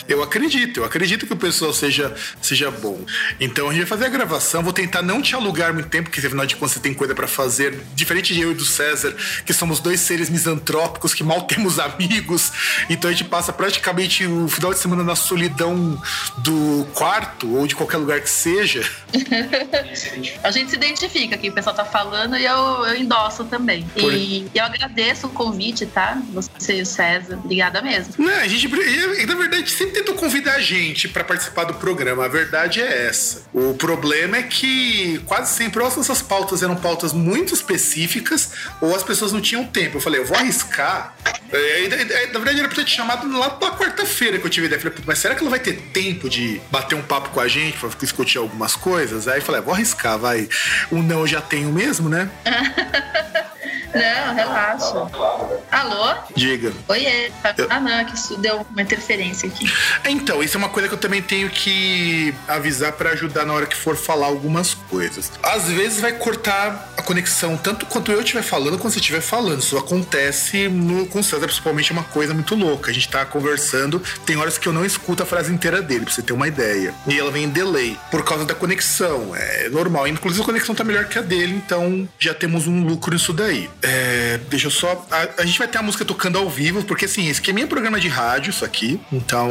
Eu 0.09 0.23
acredito, 0.23 0.81
eu 0.81 0.85
acredito 0.85 1.27
que 1.27 1.33
o 1.33 1.37
pessoal 1.37 1.73
seja, 1.73 2.15
seja 2.41 2.71
bom. 2.71 3.01
Então 3.41 3.69
a 3.69 3.73
gente 3.73 3.81
vai 3.83 3.89
fazer 3.89 4.07
a 4.07 4.09
gravação, 4.09 4.63
vou 4.63 4.73
tentar 4.73 5.03
não 5.03 5.21
te 5.23 5.35
alugar 5.35 5.73
muito 5.73 5.89
tempo, 5.89 6.11
porque 6.11 6.25
afinal 6.27 6.47
de 6.47 6.57
contas 6.57 6.73
você 6.73 6.81
tem 6.81 6.95
coisa 6.95 7.15
pra 7.15 7.27
fazer. 7.27 7.79
Diferente 7.95 8.35
de 8.35 8.41
eu 8.41 8.53
e 8.53 8.55
do 8.55 8.65
César, 8.65 9.15
que 9.45 9.53
somos 9.53 9.81
dois 9.81 10.01
seres 10.01 10.29
misantrópicos 10.31 11.15
que 11.15 11.23
mal 11.23 11.43
temos 11.47 11.79
amigos. 11.79 12.53
Então 12.89 13.09
a 13.11 13.13
gente 13.13 13.25
passa 13.25 13.53
praticamente 13.53 14.27
o 14.27 14.49
final 14.49 14.73
de 14.73 14.79
semana 14.79 15.03
na 15.03 15.17
solidão 15.17 16.01
do 16.39 16.87
quarto 16.95 17.55
ou 17.57 17.67
de 17.67 17.75
qualquer 17.75 17.97
lugar 17.99 18.21
que 18.21 18.31
seja. 18.31 18.89
A 20.43 20.51
gente 20.51 20.71
se 20.71 20.77
identifica 20.77 21.37
que 21.37 21.49
o 21.49 21.53
pessoal 21.53 21.75
tá 21.75 21.85
falando 21.85 22.37
e 22.37 22.45
eu, 22.45 22.57
eu 22.87 22.97
endosso 22.97 23.45
também. 23.45 23.85
Por- 23.99 24.13
E 24.13 24.51
eu 24.55 24.65
agradeço 24.65 25.27
o 25.27 25.31
convite, 25.31 25.87
tá? 25.87 26.21
Você 26.33 26.79
e 26.79 26.83
o 26.83 26.87
César. 26.87 27.37
Obrigada 27.43 27.81
mesmo. 27.83 28.15
Não, 28.19 28.33
a 28.35 28.47
gente, 28.49 28.69
na 29.27 29.35
verdade, 29.35 29.54
sempre 29.67 29.95
tentou 29.95 30.15
convidar 30.15 30.55
a 30.55 30.61
gente 30.61 31.09
pra 31.09 31.23
participar 31.25 31.65
do 31.65 31.75
programa. 31.75 32.25
A 32.25 32.29
verdade 32.29 32.81
é 32.81 33.07
essa. 33.07 33.43
O 33.53 33.75
problema 33.75 34.37
é 34.37 34.43
que 34.43 35.21
quase 35.27 35.55
sempre 35.55 35.81
ou 35.81 35.87
as 35.87 35.97
nossas 35.97 36.21
pautas 36.23 36.63
eram 36.63 36.77
pautas 36.77 37.13
muito 37.13 37.53
específicas 37.55 38.51
ou 38.81 38.95
as 38.95 39.03
pessoas 39.03 39.33
não 39.33 39.41
tinham 39.41 39.65
tempo. 39.67 39.97
Eu 39.99 40.01
falei, 40.01 40.21
eu 40.21 40.25
vou 40.27 40.37
arriscar. 40.37 41.15
É, 41.53 41.83
e- 41.83 41.87
e- 41.87 42.27
na 42.33 42.39
verdade, 42.39 42.59
era 42.59 42.69
pra 42.69 42.77
ter 42.77 42.85
te 42.85 42.97
chamado 42.97 43.31
lá 43.39 43.51
pela 43.51 43.77
quarta-feira 43.77 44.39
que 44.39 44.47
eu 44.47 44.51
tive 44.51 44.67
ideia. 44.67 44.77
Eu 44.79 44.83
Falei, 44.83 44.95
"Putz, 44.97 45.07
mas 45.07 45.19
será 45.19 45.35
que 45.35 45.41
ela 45.43 45.51
vai 45.51 45.61
ter 45.61 45.75
tempo 45.93 46.29
de 46.29 46.61
bater 46.71 46.95
um 46.95 47.03
papo 47.03 47.31
com 47.31 47.41
a 47.41 47.47
gente 47.49 47.79
pra 47.79 47.89
discutir 48.01 48.39
algumas 48.39 48.75
coisas? 48.77 49.29
Aí 49.29 49.39
eu 49.39 49.43
falei, 49.43 49.61
ah, 49.61 49.65
vou 49.65 49.75
arriscar, 49.75 50.19
vai. 50.19 50.49
O 50.91 51.03
não 51.03 51.21
eu 51.21 51.27
já 51.27 51.41
tenho 51.41 51.71
mesmo, 51.73 52.09
né? 52.09 52.29
Não, 53.95 54.35
relaxa. 54.35 54.95
Alô? 55.71 56.15
Diga. 56.37 56.73
Oiê. 56.89 57.31
Eu- 57.57 57.67
Ah, 57.71 57.81
não, 57.81 57.93
é 57.93 58.05
que 58.05 58.15
isso 58.17 58.37
deu 58.39 58.67
uma 58.71 58.83
interferência 58.83 59.49
aqui. 59.49 59.71
Então, 60.07 60.43
isso 60.43 60.57
é 60.57 60.59
uma 60.59 60.69
coisa 60.69 60.89
que 60.89 60.95
eu 60.95 60.99
também 60.99 61.23
tenho 61.23 61.49
que 61.51 62.35
avisar 62.49 62.93
pra 62.93 63.11
ajudar 63.11 63.45
na 63.45 63.53
hora 63.53 63.67
que 63.67 63.77
for 63.77 63.97
falar 63.97 64.27
algumas 64.27 64.75
coisas. 64.75 65.31
Às 65.43 65.65
vezes 65.69 66.01
vai 66.01 66.13
cortar 66.13 66.93
a 66.97 67.03
conexão, 67.03 67.57
tanto 67.57 67.87
quanto 67.87 68.11
eu 68.13 68.21
estiver 68.21 68.43
falando, 68.43 68.79
quanto 68.79 68.93
você 68.95 68.99
estiver 69.01 69.21
falando. 69.21 69.61
Isso 69.61 69.77
acontece 69.79 70.69
no, 70.69 71.07
com 71.07 71.21
o 71.21 71.25
César, 71.25 71.47
principalmente 71.47 71.91
é 71.91 71.93
uma 71.93 72.05
coisa 72.05 72.35
muito 72.35 72.55
louca. 72.55 72.91
A 72.91 72.95
gente 72.95 73.09
tá 73.09 73.25
conversando, 73.25 74.01
tem 74.27 74.37
horas 74.37 74.59
que 74.59 74.67
eu 74.69 74.73
não 74.73 74.85
escuto 74.85 75.23
a 75.23 75.27
frase 75.27 75.53
inteira 75.53 75.81
dele, 75.81 76.05
pra 76.05 76.13
você 76.15 76.23
ter 76.23 76.33
uma 76.33 76.49
ideia. 76.49 76.95
E 77.07 77.19
ela 77.19 77.31
vem 77.31 77.45
em 77.45 77.49
delay, 77.49 77.97
por 78.11 78.25
causa 78.25 78.45
da 78.45 78.55
conexão. 78.55 79.35
É 79.35 79.69
normal. 79.69 80.07
Inclusive 80.09 80.43
a 80.43 80.47
conexão 80.47 80.75
tá 80.75 80.85
melhor 80.85 81.05
que 81.07 81.19
a 81.19 81.23
dele, 81.23 81.55
então 81.65 82.09
já 82.19 82.35
temos 82.35 82.67
um 82.67 82.85
lucro 82.85 83.13
nisso 83.15 83.33
daí. 83.33 83.71
É, 83.85 84.41
deixa 84.49 84.67
eu 84.67 84.71
só. 84.71 85.07
A, 85.11 85.43
a 85.43 85.45
gente 85.45 85.59
vai 85.59 85.69
ter 85.69 85.79
a 85.79 85.83
música 85.83 86.05
tocando 86.05 86.39
ao 86.39 86.49
vivo, 86.49 86.83
porque 86.85 87.05
assim, 87.05 87.29
esse 87.29 87.41
aqui 87.41 87.51
é 87.51 87.55
meu 87.55 87.69
programa 87.69 88.01
de 88.01 88.09
rádio, 88.09 88.51
isso 88.51 88.65
aqui. 88.65 88.99
Então, 89.13 89.51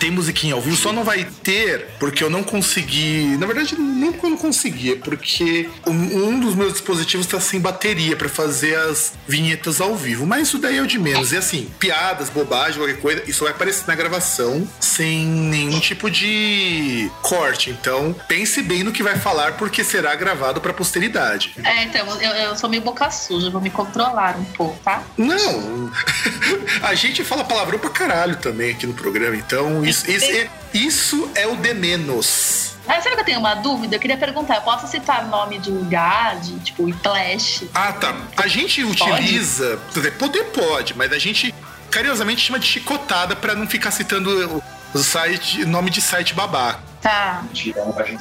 tem 0.00 0.10
musiquinha 0.10 0.54
ao 0.54 0.60
vivo, 0.60 0.76
só 0.76 0.92
não 0.92 1.04
vai 1.04 1.24
ter 1.42 1.88
porque 1.98 2.24
eu 2.24 2.30
não 2.30 2.42
consegui. 2.42 3.36
Na 3.38 3.46
verdade, 3.46 3.76
nem 3.78 4.14
eu 4.22 4.30
não 4.30 4.38
consegui, 4.38 4.92
é 4.92 4.96
porque 4.96 5.68
um, 5.86 6.28
um 6.28 6.40
dos 6.40 6.54
meus 6.54 6.72
dispositivos 6.72 7.26
tá 7.26 7.38
sem 7.38 7.60
bateria 7.60 8.16
pra 8.16 8.28
fazer 8.28 8.74
as 8.76 9.12
vinhetas 9.26 9.80
ao 9.80 9.94
vivo. 9.94 10.26
Mas 10.26 10.48
isso 10.48 10.58
daí 10.58 10.78
é 10.78 10.82
o 10.82 10.86
de 10.86 10.98
menos. 10.98 11.32
E 11.32 11.36
assim, 11.36 11.68
piadas, 11.78 12.30
bobagem, 12.30 12.78
qualquer 12.78 13.00
coisa, 13.00 13.22
isso 13.26 13.44
vai 13.44 13.52
aparecer 13.52 13.86
na 13.86 13.94
gravação 13.94 14.66
sem 14.80 15.26
nenhum 15.26 15.78
tipo 15.78 16.10
de 16.10 17.10
corte. 17.22 17.70
Então, 17.70 18.14
pense 18.26 18.62
bem 18.62 18.82
no 18.82 18.92
que 18.92 19.02
vai 19.02 19.18
falar, 19.18 19.52
porque 19.52 19.84
será 19.84 20.14
gravado 20.14 20.60
pra 20.60 20.72
posteridade. 20.72 21.54
É, 21.62 21.84
então, 21.84 22.06
eu, 22.20 22.30
eu 22.32 22.56
sou 22.56 22.70
meio 22.70 22.82
boca 22.82 23.10
suja, 23.10 23.50
vou 23.58 23.62
me 23.62 23.70
controlar 23.70 24.36
um 24.38 24.44
pouco, 24.44 24.78
tá? 24.84 25.02
Não, 25.16 25.90
a 26.82 26.94
gente 26.94 27.24
fala 27.24 27.44
palavrão 27.44 27.78
pra 27.78 27.90
caralho 27.90 28.36
também 28.36 28.70
aqui 28.70 28.86
no 28.86 28.94
programa, 28.94 29.36
então 29.36 29.84
isso, 29.84 30.08
isso, 30.10 30.30
é, 30.30 30.48
isso 30.72 31.30
é 31.34 31.46
o 31.46 31.56
de 31.56 31.74
menos. 31.74 32.76
Ah, 32.86 33.00
sabe 33.02 33.16
que 33.16 33.20
eu 33.20 33.24
tenho 33.24 33.40
uma 33.40 33.54
dúvida? 33.54 33.96
Eu 33.96 34.00
queria 34.00 34.16
perguntar, 34.16 34.56
eu 34.56 34.62
posso 34.62 34.86
citar 34.86 35.26
nome 35.26 35.58
de 35.58 35.70
lugar, 35.70 36.36
de 36.40 36.58
tipo, 36.60 36.84
Whiplash? 36.84 37.68
Ah, 37.74 37.92
tá. 37.92 38.16
A 38.36 38.46
gente 38.46 38.82
utiliza. 38.82 39.78
Quer 39.92 40.00
dizer, 40.00 40.12
poder 40.12 40.44
pode, 40.44 40.96
mas 40.96 41.12
a 41.12 41.18
gente 41.18 41.54
carinhosamente 41.90 42.40
chama 42.40 42.58
de 42.58 42.66
chicotada 42.66 43.36
pra 43.36 43.54
não 43.54 43.66
ficar 43.68 43.90
citando 43.90 44.30
o- 44.56 44.62
o 44.94 44.98
site, 44.98 45.66
nome 45.66 45.90
de 45.90 46.00
site 46.00 46.32
babaca. 46.32 46.80
Tá, 47.00 47.44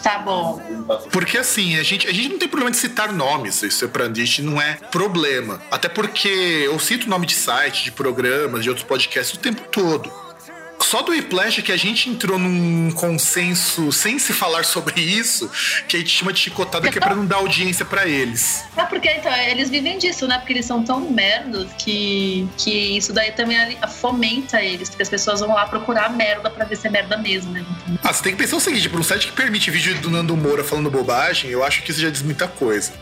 tá 0.04 0.20
bom. 0.20 0.62
Porque 1.12 1.38
assim, 1.38 1.78
a 1.78 1.84
gente, 1.84 2.08
a 2.08 2.14
gente 2.14 2.30
não 2.30 2.40
tem 2.40 2.48
problema 2.48 2.72
de 2.72 2.78
citar 2.78 3.12
nomes, 3.12 3.64
isso 3.64 3.86
é 3.86 3.88
pra 3.88 4.12
gente 4.14 4.42
não 4.42 4.62
é 4.62 4.76
problema. 4.92 5.60
Até 5.72 5.90
porque 5.90 6.28
eu 6.28 6.78
cito 6.80 7.10
nome 7.10 7.26
de 7.26 7.34
site, 7.34 7.86
de 7.86 7.92
programas, 7.92 8.64
de 8.64 8.70
outros 8.70 8.86
podcasts 8.86 9.36
o 9.38 9.40
tempo 9.40 9.62
todo. 9.72 10.27
Só 10.88 11.02
do 11.02 11.12
Whiplash 11.12 11.62
que 11.64 11.72
a 11.74 11.76
gente 11.76 12.10
entrou 12.10 12.40
num 12.40 12.92
consenso 12.92 13.92
sem 13.92 14.18
se 14.18 14.32
falar 14.32 14.64
sobre 14.64 15.02
isso, 15.02 15.52
que 15.86 15.98
a 15.98 16.00
gente 16.00 16.12
chama 16.12 16.32
de 16.32 16.40
chicotada, 16.40 16.90
que 16.90 16.98
é 16.98 17.02
pra 17.02 17.14
não 17.14 17.26
dar 17.26 17.36
audiência 17.38 17.84
pra 17.84 18.08
eles. 18.08 18.64
É 18.78 18.84
porque 18.86 19.10
então, 19.10 19.30
eles 19.36 19.70
vivem 19.70 19.98
disso, 19.98 20.26
né? 20.30 20.38
Porque 20.38 20.54
eles 20.54 20.66
são 20.66 20.82
tão 20.82 21.02
merdas 21.12 21.68
que, 21.78 22.48
que 22.58 22.72
isso 22.98 23.12
daí 23.12 23.34
também 23.34 23.78
fomenta 24.00 24.62
eles, 24.62 24.88
porque 24.90 25.04
as 25.04 25.10
pessoas 25.10 25.42
vão 25.42 25.50
lá 25.54 25.66
procurar 25.66 26.10
merda 26.10 26.50
pra 26.50 26.64
ver 26.64 26.78
se 26.78 26.88
é 26.88 26.90
merda 26.90 27.18
mesmo, 27.18 27.52
né? 27.52 27.66
Então, 27.90 28.00
Ah, 28.02 28.14
você 28.14 28.24
tem 28.24 28.32
que 28.32 28.38
pensar 28.38 28.56
o 28.56 28.62
seguinte, 28.62 28.88
por 28.88 28.98
um 28.98 29.04
site 29.04 29.28
que 29.28 29.34
permite 29.34 29.70
vídeo 29.70 29.94
do 30.00 30.10
Nando 30.10 30.38
Moura 30.38 30.64
falando 30.64 30.90
bobagem, 30.90 31.50
eu 31.52 31.66
acho 31.66 31.84
que 31.84 31.92
isso 31.92 32.00
já 32.00 32.10
diz 32.10 32.22
muita 32.22 32.48
coisa. 32.48 32.94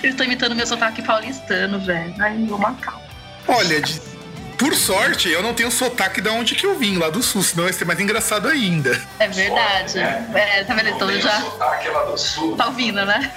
eles 0.00 0.12
estão 0.14 0.24
imitando 0.24 0.54
meu 0.54 0.64
sotaque 0.66 1.02
paulistano, 1.02 1.80
velho. 1.80 2.14
Ai, 2.20 2.36
vou 2.46 2.56
matar. 2.56 3.00
Olha, 3.48 3.80
de- 3.82 4.00
por 4.58 4.74
sorte, 4.74 5.28
eu 5.28 5.42
não 5.42 5.54
tenho 5.54 5.70
sotaque 5.70 6.20
de 6.20 6.28
onde 6.28 6.54
que 6.54 6.64
eu 6.66 6.78
vim, 6.78 6.96
lá 6.98 7.10
do 7.10 7.22
sul, 7.22 7.42
senão 7.42 7.66
ia 7.66 7.72
ser 7.72 7.84
mais 7.84 8.00
engraçado 8.00 8.48
ainda. 8.48 9.00
É 9.18 9.28
verdade. 9.28 9.98
É, 9.98 10.64
tá 10.64 10.74
vendo? 10.74 10.88
Então 10.90 11.20
já 11.20 11.38
Aquela 11.60 12.04
do 12.04 12.16
sul. 12.18 12.56
tá 12.56 12.66
ouvindo, 12.66 13.04
né? 13.04 13.30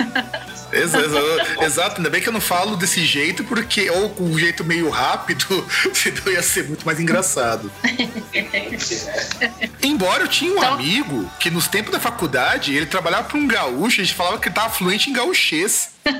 Exato, 0.71 1.63
exato, 1.63 1.97
ainda 1.97 2.09
bem 2.09 2.21
que 2.21 2.29
eu 2.29 2.33
não 2.33 2.41
falo 2.41 2.75
desse 2.75 3.03
jeito, 3.05 3.43
porque, 3.43 3.89
ou 3.89 4.09
com 4.11 4.23
um 4.25 4.37
jeito 4.37 4.63
meio 4.63 4.89
rápido, 4.89 5.65
senão 5.93 6.31
ia 6.31 6.41
ser 6.43 6.65
muito 6.67 6.85
mais 6.85 6.99
engraçado. 6.99 7.71
Embora 9.83 10.23
eu 10.23 10.27
tinha 10.27 10.51
um 10.51 10.57
Então- 10.57 10.73
amigo 10.73 11.31
que 11.39 11.49
nos 11.49 11.67
tempos 11.67 11.91
da 11.91 11.99
faculdade, 11.99 12.75
ele 12.75 12.85
trabalhava 12.85 13.23
para 13.27 13.37
um 13.37 13.47
gaúcho, 13.47 14.01
a 14.01 14.03
gente 14.03 14.15
falava 14.15 14.37
que 14.39 14.47
ele 14.47 14.55
tava 14.55 14.69
fluente 14.69 15.09
em 15.09 15.13
gaúchês. 15.13 15.91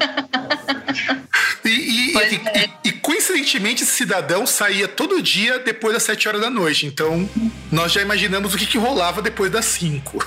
E, 1.65 1.69
e- 1.69 2.13
e- 2.15 2.41
é. 2.47 2.69
e- 2.85 2.91
coincidentemente 2.93 3.83
esse 3.83 3.91
cidadão 3.91 4.47
saía 4.47 4.87
todo 4.87 5.21
dia 5.21 5.59
depois 5.59 5.93
das 5.93 6.03
7 6.03 6.27
horas 6.27 6.41
da 6.41 6.49
noite. 6.49 6.85
Então 6.87 7.29
nós 7.71 7.91
já 7.91 8.01
imaginamos 8.01 8.53
o 8.53 8.57
que, 8.57 8.65
que 8.65 8.77
rolava 8.77 9.21
depois 9.21 9.51
das 9.51 9.65
5. 9.65 10.25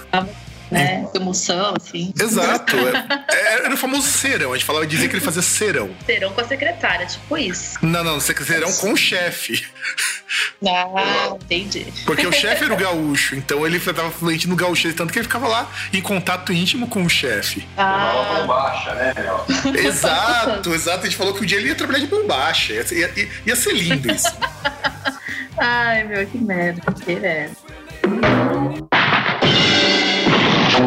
Né? 0.73 1.07
Emoção, 1.15 1.75
assim. 1.81 2.13
Exato. 2.21 2.77
É- 3.29 3.65
Era 3.65 3.75
o 3.75 3.77
famoso 3.77 4.09
serão. 4.09 4.53
A 4.53 4.57
gente 4.57 4.65
falava 4.65 4.87
dizer 4.87 5.09
que 5.09 5.15
ele 5.17 5.25
fazia 5.25 5.43
serão. 5.43 5.91
Serão 6.07 6.33
com 6.33 6.41
a 6.41 6.45
secretária, 6.45 7.07
tipo 7.07 7.37
isso. 7.39 7.79
Não, 7.83 8.03
não, 8.03 8.19
serão 8.21 8.73
com 8.75 8.93
o 8.93 8.97
chefe. 8.97 9.65
Ah, 10.67 11.35
entendi. 11.35 11.87
Porque 12.07 12.27
o 12.27 12.33
chefe 12.33 12.65
era 12.65 12.73
o 12.73 12.77
gaúcho, 12.77 13.35
então 13.37 13.67
ele 13.67 13.77
estava 13.77 14.11
fluente 14.11 14.49
no 14.49 14.57
gaúcho, 14.57 14.93
tanto 14.95 15.13
que 15.13 15.19
ele 15.19 15.25
ficava 15.27 15.47
lá 15.47 15.71
em 15.93 16.01
contato 16.01 16.53
íntimo 16.53 16.87
com 16.89 17.03
o 17.05 17.09
chefe. 17.11 17.67
Ah, 17.77 18.39
bombacha, 18.41 18.95
né? 18.95 19.13
Exato, 19.87 20.73
exato. 20.75 21.01
A 21.01 21.05
gente 21.05 21.17
falou 21.17 21.35
que 21.35 21.43
um 21.43 21.47
dia 21.47 21.59
ele 21.59 21.69
ia 21.69 21.75
trabalhar 21.75 22.01
de 22.01 22.07
bombacha. 22.07 22.73
Ia, 22.73 22.87
ia- 22.93 23.13
ia- 23.17 23.29
ia 23.47 23.57
ser 23.57 23.73
lindo 23.75 24.11
isso. 24.11 24.35
ai, 25.59 26.05
meu, 26.05 26.27
que 26.27 26.39
merda. 26.39 26.81
Que 26.93 27.15
merda. 27.17 27.57
E 30.73 30.79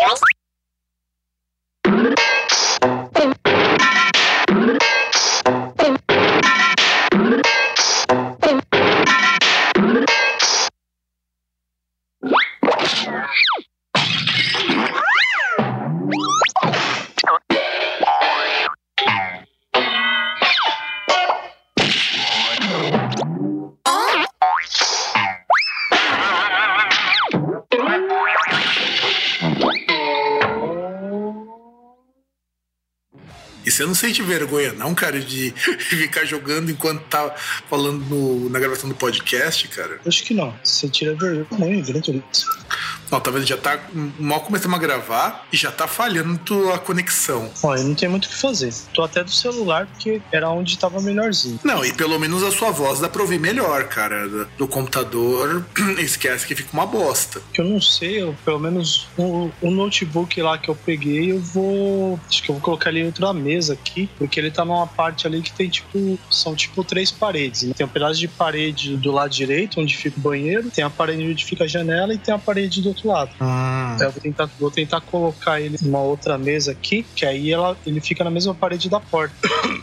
Okay. 0.00 0.29
Vergonha, 34.30 34.72
não, 34.72 34.94
cara, 34.94 35.20
de 35.20 35.50
ficar 35.78 36.24
jogando 36.24 36.70
enquanto 36.70 37.02
tá 37.02 37.34
falando 37.68 37.98
no- 38.06 38.48
na 38.48 38.58
gravação 38.58 38.88
do 38.88 38.94
podcast, 38.94 39.66
cara? 39.68 40.00
Acho 40.06 40.22
que 40.24 40.32
não. 40.34 40.54
Você 40.62 40.88
tira 40.88 41.14
vergonha 41.14 41.74
em 41.76 41.82
Gran 41.82 42.00
Não, 43.10 43.20
talvez 43.20 43.46
já 43.46 43.56
tá. 43.56 43.78
Mal 44.18 44.40
começamos 44.40 44.76
a 44.76 44.80
gravar 44.80 45.46
e 45.52 45.56
já 45.56 45.70
tá 45.70 45.86
falhando 45.86 46.72
a 46.72 46.78
conexão. 46.78 47.50
Eu 47.62 47.84
não 47.84 47.94
tenho 47.94 48.10
muito 48.10 48.26
o 48.26 48.28
que 48.28 48.36
fazer. 48.36 48.72
Tô 48.94 49.02
até 49.02 49.24
do 49.24 49.30
celular 49.30 49.86
porque 49.86 50.20
era 50.32 50.48
onde 50.50 50.78
tava 50.78 51.00
melhorzinho. 51.00 51.58
Não, 51.64 51.84
e 51.84 51.92
pelo 51.92 52.18
menos 52.18 52.42
a 52.42 52.50
sua 52.50 52.70
voz 52.70 53.00
dá 53.00 53.08
pra 53.08 53.22
ouvir 53.22 53.40
melhor, 53.40 53.84
cara. 53.88 54.28
Do, 54.28 54.44
do 54.58 54.68
computador, 54.68 55.64
esquece 55.98 56.46
que 56.46 56.54
fica 56.54 56.70
uma 56.72 56.86
bosta. 56.86 57.40
Eu 57.56 57.64
não 57.64 57.80
sei, 57.80 58.22
eu, 58.22 58.34
pelo 58.44 58.58
menos 58.60 59.08
o, 59.16 59.50
o 59.60 59.70
notebook 59.70 60.40
lá 60.42 60.58
que 60.58 60.68
eu 60.68 60.74
peguei, 60.74 61.32
eu 61.32 61.40
vou. 61.40 62.18
Acho 62.28 62.42
que 62.42 62.50
eu 62.50 62.54
vou 62.54 62.62
colocar 62.62 62.90
ele 62.90 63.00
em 63.00 63.06
outra 63.06 63.32
mesa 63.32 63.72
aqui, 63.74 64.08
porque 64.18 64.38
ele 64.38 64.50
tá 64.50 64.64
numa 64.64 64.86
parte 64.86 65.26
ali 65.26 65.42
que 65.42 65.52
tem 65.52 65.68
tipo. 65.68 66.18
São 66.30 66.54
tipo 66.54 66.84
três 66.84 67.10
paredes. 67.10 67.62
né? 67.62 67.74
Tem 67.76 67.86
um 67.86 67.88
pedaço 67.88 68.18
de 68.20 68.28
parede 68.28 68.96
do 68.96 69.10
lado 69.10 69.30
direito, 69.30 69.80
onde 69.80 69.96
fica 69.96 70.18
o 70.18 70.20
banheiro, 70.20 70.70
tem 70.70 70.84
a 70.84 70.90
parede 70.90 71.22
onde 71.28 71.44
fica 71.44 71.64
a 71.64 71.66
janela 71.66 72.14
e 72.14 72.18
tem 72.18 72.32
a 72.34 72.38
parede 72.38 72.80
do 72.82 72.94
outro 73.00 73.08
lado. 73.08 73.30
Então 73.94 74.06
eu 74.06 74.12
vou 74.12 74.20
tentar, 74.20 74.50
vou 74.58 74.70
tentar 74.70 75.00
colocar 75.00 75.60
ele 75.60 75.76
numa 75.82 76.00
outra 76.00 76.36
mesa 76.36 76.72
aqui, 76.72 77.04
que 77.14 77.24
aí 77.24 77.50
ela, 77.50 77.76
ele 77.86 78.00
fica 78.00 78.22
na 78.22 78.30
mesma 78.30 78.54
parede 78.54 78.88
da 78.88 79.00
porta. 79.00 79.34